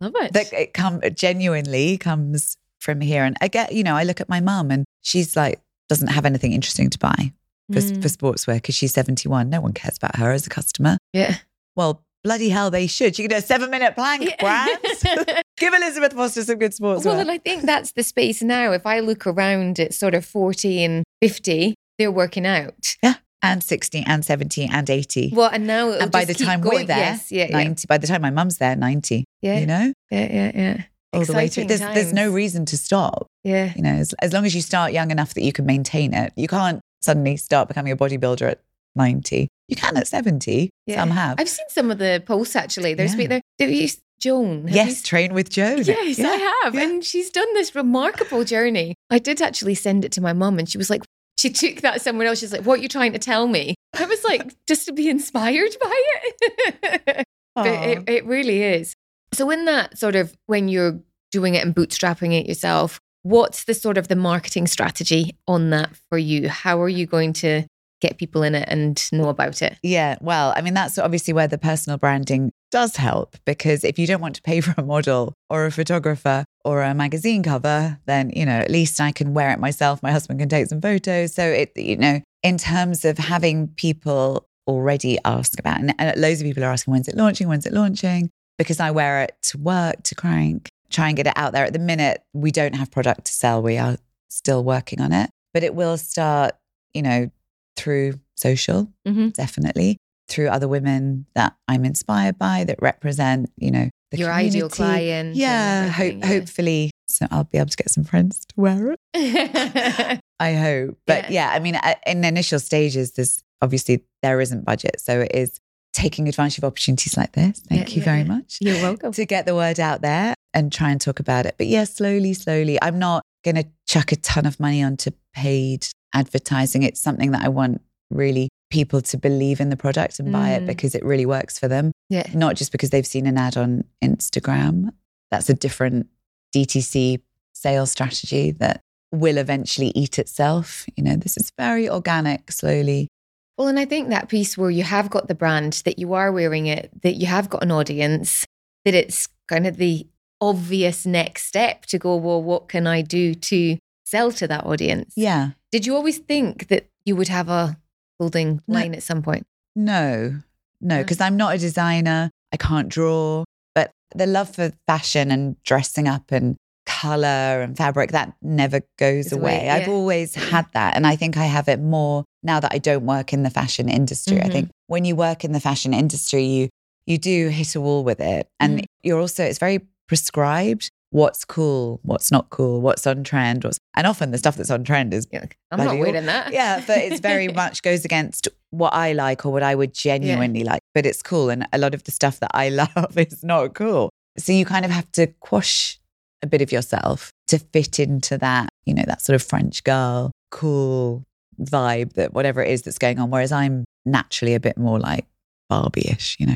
Love 0.00 0.12
it. 0.16 0.32
that 0.34 0.52
it 0.52 0.74
come 0.74 1.00
genuinely 1.14 1.96
comes 1.98 2.56
from 2.80 3.00
here 3.00 3.24
and 3.24 3.36
i 3.40 3.48
get 3.48 3.72
you 3.72 3.82
know 3.82 3.96
i 3.96 4.02
look 4.04 4.20
at 4.20 4.28
my 4.28 4.40
mum 4.40 4.70
and 4.70 4.84
she's 5.02 5.34
like 5.36 5.60
doesn't 5.88 6.08
have 6.08 6.26
anything 6.26 6.52
interesting 6.52 6.90
to 6.90 6.98
buy 6.98 7.32
for, 7.72 7.80
Mm. 7.80 8.00
for 8.02 8.08
sportswear 8.08 8.54
because 8.56 8.74
she's 8.76 8.92
71 8.92 9.48
no 9.50 9.60
one 9.60 9.72
cares 9.72 9.96
about 9.96 10.16
her 10.16 10.30
as 10.32 10.46
a 10.46 10.50
customer 10.50 10.98
yeah. 11.12 11.36
well, 11.74 12.02
bloody 12.26 12.48
hell, 12.48 12.72
they 12.72 12.88
should. 12.88 13.16
You 13.16 13.28
can 13.28 13.30
do 13.30 13.36
a 13.36 13.40
seven 13.40 13.70
minute 13.70 13.94
plank, 13.94 14.36
brands. 14.40 15.04
Give 15.58 15.72
Elizabeth 15.72 16.12
Foster 16.12 16.42
some 16.42 16.58
good 16.58 16.74
sports. 16.74 17.04
Well, 17.04 17.20
and 17.20 17.30
I 17.30 17.38
think 17.38 17.62
that's 17.62 17.92
the 17.92 18.02
space 18.02 18.42
now. 18.42 18.72
If 18.72 18.84
I 18.84 18.98
look 18.98 19.28
around 19.28 19.78
at 19.78 19.94
sort 19.94 20.12
of 20.12 20.24
40 20.24 20.82
and 20.82 21.04
50, 21.22 21.76
they're 21.98 22.10
working 22.10 22.44
out. 22.44 22.96
Yeah. 23.00 23.14
And 23.42 23.62
60 23.62 24.02
and 24.08 24.24
70 24.24 24.64
and 24.64 24.90
80. 24.90 25.32
Well, 25.34 25.50
and 25.52 25.68
now 25.68 25.90
it'll 25.90 26.02
and 26.02 26.10
by 26.10 26.24
the 26.24 26.34
time 26.34 26.62
going. 26.62 26.78
we're 26.78 26.86
there, 26.86 26.96
yes, 26.98 27.30
yeah, 27.30 27.46
yeah, 27.48 27.62
90, 27.62 27.86
by 27.86 27.98
the 27.98 28.08
time 28.08 28.22
my 28.22 28.30
mum's 28.30 28.58
there, 28.58 28.74
90, 28.74 29.24
yeah, 29.40 29.58
you 29.60 29.66
know, 29.66 29.92
yeah, 30.10 30.32
yeah, 30.32 30.52
yeah. 30.54 30.82
all 31.12 31.24
the 31.24 31.32
way 31.32 31.46
through. 31.46 31.66
There's, 31.66 31.80
there's 31.80 32.12
no 32.12 32.32
reason 32.32 32.64
to 32.66 32.76
stop, 32.76 33.28
Yeah. 33.44 33.72
you 33.76 33.82
know, 33.82 33.92
as, 33.92 34.14
as 34.14 34.32
long 34.32 34.46
as 34.46 34.54
you 34.54 34.62
start 34.62 34.92
young 34.92 35.12
enough 35.12 35.34
that 35.34 35.42
you 35.42 35.52
can 35.52 35.64
maintain 35.64 36.12
it. 36.12 36.32
You 36.34 36.48
can't 36.48 36.80
suddenly 37.02 37.36
start 37.36 37.68
becoming 37.68 37.92
a 37.92 37.96
bodybuilder 37.96 38.50
at 38.50 38.60
90. 38.96 39.48
You 39.68 39.76
can 39.76 39.96
at 39.96 40.06
70. 40.08 40.70
Yeah. 40.86 41.00
Some 41.00 41.10
have. 41.10 41.40
I've 41.40 41.48
seen 41.48 41.66
some 41.68 41.90
of 41.90 41.98
the 41.98 42.22
posts 42.24 42.56
actually. 42.56 42.94
There's 42.94 43.12
Yeah. 43.12 43.16
been 43.18 43.28
there. 43.30 43.42
there 43.58 43.68
is 43.68 43.98
Joan. 44.20 44.66
Yes, 44.68 44.98
you 44.98 45.02
train 45.04 45.34
with 45.34 45.50
Joan. 45.50 45.82
Yes, 45.84 46.18
Yeah. 46.18 46.28
I 46.28 46.36
have. 46.64 46.74
yeah. 46.74 46.82
And 46.82 47.04
she's 47.04 47.30
done 47.30 47.52
this 47.54 47.74
remarkable 47.74 48.44
journey. 48.44 48.94
I 49.10 49.18
did 49.18 49.42
actually 49.42 49.74
send 49.74 50.04
it 50.04 50.12
to 50.12 50.20
my 50.20 50.32
mum, 50.32 50.58
and 50.58 50.68
she 50.68 50.78
was 50.78 50.88
like, 50.88 51.02
she 51.38 51.50
took 51.50 51.82
that 51.82 52.00
somewhere 52.00 52.26
else. 52.28 52.38
She's 52.40 52.52
like, 52.52 52.64
What 52.64 52.78
are 52.78 52.82
you 52.82 52.88
trying 52.88 53.12
to 53.12 53.18
tell 53.18 53.46
me? 53.46 53.74
I 53.98 54.06
was 54.06 54.24
like, 54.24 54.54
Just 54.68 54.86
to 54.86 54.92
be 54.92 55.08
inspired 55.10 55.76
by 55.82 56.02
it. 56.06 57.26
but 57.54 57.66
it, 57.66 58.08
it 58.08 58.24
really 58.24 58.62
is. 58.62 58.94
So, 59.34 59.50
in 59.50 59.64
that 59.66 59.98
sort 59.98 60.16
of 60.16 60.34
when 60.46 60.68
you're 60.68 61.00
doing 61.32 61.54
it 61.54 61.64
and 61.64 61.74
bootstrapping 61.74 62.32
it 62.32 62.46
yourself, 62.46 63.00
what's 63.22 63.64
the 63.64 63.74
sort 63.74 63.98
of 63.98 64.08
the 64.08 64.16
marketing 64.16 64.66
strategy 64.66 65.36
on 65.46 65.70
that 65.70 65.90
for 66.08 66.16
you? 66.16 66.48
How 66.48 66.80
are 66.80 66.88
you 66.88 67.04
going 67.06 67.32
to 67.34 67.64
get 68.00 68.18
people 68.18 68.42
in 68.42 68.54
it 68.54 68.68
and 68.68 69.02
know 69.12 69.28
about 69.28 69.62
it? 69.62 69.78
Yeah, 69.82 70.16
well, 70.20 70.52
I 70.56 70.60
mean, 70.60 70.74
that's 70.74 70.98
obviously 70.98 71.32
where 71.32 71.48
the 71.48 71.58
personal 71.58 71.98
branding 71.98 72.52
does 72.70 72.96
help 72.96 73.36
because 73.44 73.84
if 73.84 73.98
you 73.98 74.06
don't 74.06 74.20
want 74.20 74.34
to 74.36 74.42
pay 74.42 74.60
for 74.60 74.74
a 74.76 74.84
model 74.84 75.34
or 75.48 75.66
a 75.66 75.70
photographer 75.70 76.44
or 76.64 76.82
a 76.82 76.94
magazine 76.94 77.42
cover, 77.42 77.98
then, 78.06 78.30
you 78.34 78.44
know, 78.44 78.58
at 78.58 78.70
least 78.70 79.00
I 79.00 79.12
can 79.12 79.34
wear 79.34 79.50
it 79.50 79.58
myself. 79.58 80.02
My 80.02 80.12
husband 80.12 80.40
can 80.40 80.48
take 80.48 80.66
some 80.66 80.80
photos. 80.80 81.34
So 81.34 81.44
it, 81.46 81.72
you 81.76 81.96
know, 81.96 82.20
in 82.42 82.58
terms 82.58 83.04
of 83.04 83.18
having 83.18 83.68
people 83.68 84.46
already 84.66 85.18
ask 85.24 85.58
about, 85.58 85.80
and, 85.80 85.94
loads 86.16 86.40
of 86.40 86.44
people 86.44 86.64
are 86.64 86.72
asking, 86.72 86.92
when's 86.92 87.08
it 87.08 87.16
launching? 87.16 87.48
When's 87.48 87.66
it 87.66 87.72
launching? 87.72 88.30
Because 88.58 88.80
I 88.80 88.90
wear 88.90 89.22
it 89.22 89.36
to 89.44 89.58
work, 89.58 90.02
to 90.04 90.14
crank, 90.14 90.68
try 90.90 91.08
and 91.08 91.16
get 91.16 91.26
it 91.26 91.34
out 91.36 91.52
there. 91.52 91.64
At 91.64 91.72
the 91.72 91.78
minute, 91.78 92.22
we 92.32 92.50
don't 92.50 92.74
have 92.74 92.90
product 92.90 93.26
to 93.26 93.32
sell. 93.32 93.62
We 93.62 93.78
are 93.78 93.96
still 94.28 94.64
working 94.64 95.00
on 95.00 95.12
it, 95.12 95.30
but 95.54 95.62
it 95.62 95.74
will 95.74 95.96
start, 95.96 96.54
you 96.92 97.02
know, 97.02 97.30
through 97.76 98.20
social 98.36 98.92
Mhm. 99.06 99.32
definitely 99.32 99.96
through 100.28 100.48
other 100.48 100.66
women 100.66 101.26
that 101.34 101.54
I'm 101.68 101.84
inspired 101.84 102.36
by 102.38 102.64
that 102.64 102.82
represent, 102.82 103.50
you 103.56 103.70
know, 103.70 103.88
the 104.10 104.18
Your 104.18 104.32
ideal 104.32 104.68
client. 104.68 105.36
Yeah, 105.36 105.88
hope, 105.88 106.00
everything, 106.06 106.22
hopefully, 106.22 106.90
so 107.08 107.26
I'll 107.30 107.44
be 107.44 107.58
able 107.58 107.70
to 107.70 107.76
get 107.76 107.90
some 107.90 108.02
friends 108.04 108.40
to 108.46 108.54
wear 108.56 108.92
it. 108.92 108.98
I 110.40 110.52
hope, 110.52 110.98
but 111.06 111.30
yeah, 111.30 111.50
I 111.50 111.58
mean, 111.60 111.78
in 112.06 112.24
initial 112.24 112.58
stages, 112.58 113.12
there's 113.12 113.42
obviously 113.62 114.04
there 114.22 114.40
isn't 114.40 114.64
budget, 114.64 115.00
so 115.00 115.20
it 115.20 115.30
is 115.34 115.58
taking 115.94 116.28
advantage 116.28 116.58
of 116.58 116.64
opportunities 116.64 117.16
like 117.16 117.32
this. 117.32 117.60
Thank 117.68 117.88
Yeah, 117.90 117.94
you 117.94 118.00
yeah, 118.00 118.04
very 118.04 118.24
much 118.24 118.58
You're 118.60 118.82
welcome. 118.82 119.12
to 119.12 119.24
get 119.24 119.46
the 119.46 119.54
word 119.54 119.80
out 119.80 120.02
there 120.02 120.34
and 120.52 120.70
try 120.72 120.90
and 120.90 121.00
talk 121.00 121.20
about 121.20 121.46
it. 121.46 121.54
But 121.56 121.68
yeah, 121.68 121.84
slowly, 121.84 122.34
slowly. 122.34 122.78
I'm 122.82 122.98
not 122.98 123.22
going 123.44 123.54
to 123.56 123.64
chuck 123.88 124.12
a 124.12 124.16
ton 124.16 124.44
of 124.44 124.60
money 124.60 124.82
onto 124.82 125.10
paid 125.34 125.86
advertising. 126.16 126.82
It's 126.82 127.00
something 127.00 127.30
that 127.32 127.42
I 127.44 127.48
want 127.48 127.80
really 128.10 128.48
people 128.70 129.00
to 129.00 129.16
believe 129.16 129.60
in 129.60 129.70
the 129.70 129.76
product 129.76 130.18
and 130.18 130.32
buy 130.32 130.48
Mm. 130.50 130.56
it 130.58 130.66
because 130.66 130.94
it 130.94 131.04
really 131.04 131.26
works 131.26 131.58
for 131.58 131.68
them, 131.68 131.92
Yeah. 132.08 132.26
not 132.34 132.56
just 132.56 132.72
because 132.72 132.90
they've 132.90 133.06
seen 133.06 133.26
an 133.26 133.38
ad 133.38 133.56
on 133.56 133.84
Instagram. 134.02 134.90
That's 135.30 135.48
a 135.48 135.54
different 135.54 136.08
DTC 136.54 137.20
sales 137.52 137.90
strategy 137.90 138.50
that 138.52 138.80
will 139.12 139.38
eventually 139.38 139.92
eat 139.94 140.18
itself. 140.18 140.86
You 140.96 141.04
know, 141.04 141.16
this 141.16 141.36
is 141.36 141.50
very 141.58 141.88
organic, 141.88 142.50
slowly. 142.50 143.08
Well, 143.56 143.68
and 143.68 143.78
I 143.78 143.84
think 143.86 144.08
that 144.10 144.28
piece 144.28 144.58
where 144.58 144.70
you 144.70 144.82
have 144.82 145.08
got 145.10 145.28
the 145.28 145.34
brand, 145.34 145.74
that 145.84 145.98
you 145.98 146.12
are 146.14 146.30
wearing 146.32 146.66
it, 146.66 146.90
that 147.02 147.14
you 147.16 147.26
have 147.26 147.48
got 147.48 147.62
an 147.62 147.70
audience, 147.70 148.44
that 148.84 148.94
it's 148.94 149.28
kind 149.48 149.66
of 149.66 149.76
the 149.78 150.06
obvious 150.40 151.06
next 151.06 151.44
step 151.46 151.86
to 151.86 151.98
go, 151.98 152.16
well, 152.16 152.42
what 152.42 152.68
can 152.68 152.86
I 152.86 153.00
do 153.02 153.34
to 153.34 153.78
sell 154.04 154.30
to 154.32 154.46
that 154.48 154.66
audience? 154.66 155.14
Yeah. 155.16 155.50
Did 155.76 155.84
you 155.84 155.94
always 155.94 156.16
think 156.16 156.68
that 156.68 156.88
you 157.04 157.16
would 157.16 157.28
have 157.28 157.50
a 157.50 157.76
clothing 158.18 158.62
No. 158.66 158.78
line 158.78 158.94
at 158.94 159.02
some 159.02 159.20
point? 159.20 159.46
No, 159.74 160.40
no, 160.80 161.02
because 161.02 161.20
I'm 161.20 161.36
not 161.36 161.54
a 161.54 161.58
designer. 161.58 162.30
I 162.50 162.56
can't 162.56 162.88
draw, 162.88 163.44
but 163.74 163.90
the 164.14 164.24
love 164.26 164.54
for 164.54 164.72
fashion 164.86 165.30
and 165.30 165.62
dressing 165.64 166.08
up 166.08 166.32
and 166.32 166.56
color 166.86 167.60
and 167.60 167.76
fabric 167.76 168.12
that 168.12 168.32
never 168.40 168.80
goes 168.98 169.30
away. 169.32 169.66
away, 169.66 169.68
I've 169.68 169.86
always 169.86 170.34
had 170.34 170.64
that. 170.72 170.96
And 170.96 171.06
I 171.06 171.14
think 171.14 171.36
I 171.36 171.44
have 171.44 171.68
it 171.68 171.80
more 171.82 172.24
now 172.42 172.58
that 172.58 172.72
I 172.72 172.78
don't 172.78 173.04
work 173.04 173.34
in 173.34 173.42
the 173.42 173.50
fashion 173.50 173.90
industry. 173.90 174.40
I 174.40 174.46
Mhm. 174.48 174.52
think 174.52 174.70
when 174.86 175.04
you 175.04 175.14
work 175.14 175.44
in 175.44 175.52
the 175.52 175.60
fashion 175.60 175.92
industry, 175.92 176.42
you 176.44 176.68
you 177.04 177.18
do 177.18 177.48
hit 177.50 177.74
a 177.74 177.82
wall 177.82 178.02
with 178.02 178.18
it. 178.20 178.48
And 178.58 178.78
Mhm. 178.80 178.84
you're 179.02 179.20
also 179.20 179.44
it's 179.44 179.58
very 179.58 179.80
prescribed 180.08 180.90
what's 181.10 181.44
cool, 181.44 182.00
what's 182.02 182.30
not 182.30 182.50
cool, 182.50 182.80
what's 182.80 183.06
on 183.06 183.24
trend, 183.24 183.64
what's 183.64 183.78
and 183.96 184.06
often 184.06 184.30
the 184.30 184.38
stuff 184.38 184.56
that's 184.56 184.70
on 184.70 184.84
trend 184.84 185.14
is 185.14 185.26
like, 185.32 185.56
I'm 185.70 185.78
not 185.78 185.98
wearing 185.98 186.26
that. 186.26 186.52
yeah, 186.52 186.82
but 186.86 186.98
it's 186.98 187.20
very 187.20 187.48
much 187.62 187.82
goes 187.82 188.04
against 188.04 188.48
what 188.70 188.92
I 188.92 189.12
like 189.12 189.46
or 189.46 189.52
what 189.52 189.62
I 189.62 189.74
would 189.74 189.94
genuinely 189.94 190.64
like. 190.64 190.80
But 190.94 191.06
it's 191.06 191.22
cool. 191.22 191.50
And 191.50 191.66
a 191.72 191.78
lot 191.78 191.94
of 191.94 192.04
the 192.04 192.10
stuff 192.10 192.40
that 192.40 192.50
I 192.52 192.68
love 192.96 193.16
is 193.16 193.42
not 193.42 193.74
cool. 193.74 194.10
So 194.38 194.52
you 194.52 194.64
kind 194.64 194.84
of 194.84 194.90
have 194.90 195.10
to 195.12 195.28
quash 195.40 195.98
a 196.42 196.46
bit 196.46 196.60
of 196.60 196.70
yourself 196.70 197.32
to 197.48 197.58
fit 197.58 197.98
into 197.98 198.36
that, 198.38 198.68
you 198.84 198.94
know, 198.94 199.04
that 199.06 199.22
sort 199.22 199.34
of 199.34 199.42
French 199.42 199.82
girl, 199.84 200.30
cool 200.50 201.24
vibe 201.60 202.12
that 202.14 202.34
whatever 202.34 202.62
it 202.62 202.70
is 202.70 202.82
that's 202.82 202.98
going 202.98 203.18
on. 203.18 203.30
Whereas 203.30 203.52
I'm 203.52 203.84
naturally 204.04 204.54
a 204.54 204.60
bit 204.60 204.76
more 204.76 205.00
like 205.00 205.26
Barbie 205.70 206.10
ish, 206.10 206.36
you 206.38 206.46
know. 206.46 206.54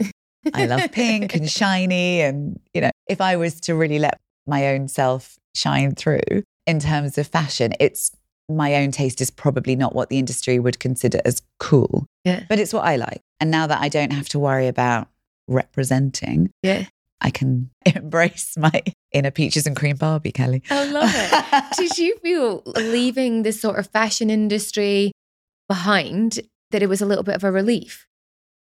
I 0.55 0.67
love 0.67 0.93
pink 0.93 1.35
and 1.35 1.51
shiny. 1.51 2.21
And, 2.21 2.61
you 2.75 2.83
know, 2.83 2.91
if 3.09 3.21
I 3.21 3.37
was 3.37 3.61
to 3.63 3.75
really 3.75 3.99
let 3.99 4.19
my 4.51 4.69
own 4.69 4.89
self 4.89 5.39
shine 5.55 5.95
through 5.95 6.43
in 6.67 6.79
terms 6.81 7.17
of 7.17 7.27
fashion, 7.27 7.73
it's 7.81 8.11
my 8.49 8.75
own 8.75 8.91
taste 8.91 9.21
is 9.21 9.31
probably 9.31 9.77
not 9.77 9.95
what 9.95 10.09
the 10.11 10.19
industry 10.19 10.59
would 10.59 10.79
consider 10.81 11.21
as 11.25 11.41
cool, 11.59 12.05
Yeah. 12.25 12.45
but 12.49 12.59
it's 12.59 12.73
what 12.75 12.85
I 12.85 12.97
like. 12.97 13.21
And 13.41 13.51
now 13.51 13.67
that 13.69 13.81
I 13.81 13.89
don't 13.89 14.13
have 14.13 14.29
to 14.31 14.39
worry 14.39 14.67
about 14.67 15.09
representing, 15.49 16.51
Yeah. 16.63 16.87
I 17.21 17.31
can 17.31 17.71
embrace 17.87 18.57
my 18.57 18.83
inner 19.13 19.31
peaches 19.31 19.67
and 19.67 19.77
cream 19.77 19.97
Barbie, 19.97 20.33
Kelly. 20.33 20.63
I 20.71 20.85
love 20.91 21.11
it. 21.13 21.65
Did 21.77 21.99
you 21.99 22.17
feel 22.23 22.63
leaving 22.77 23.43
this 23.43 23.61
sort 23.61 23.79
of 23.79 23.87
fashion 23.89 24.31
industry 24.31 25.13
behind 25.69 26.41
that 26.71 26.83
it 26.83 26.89
was 26.89 27.01
a 27.03 27.07
little 27.07 27.25
bit 27.25 27.35
of 27.35 27.45
a 27.45 27.53
relief? 27.53 28.07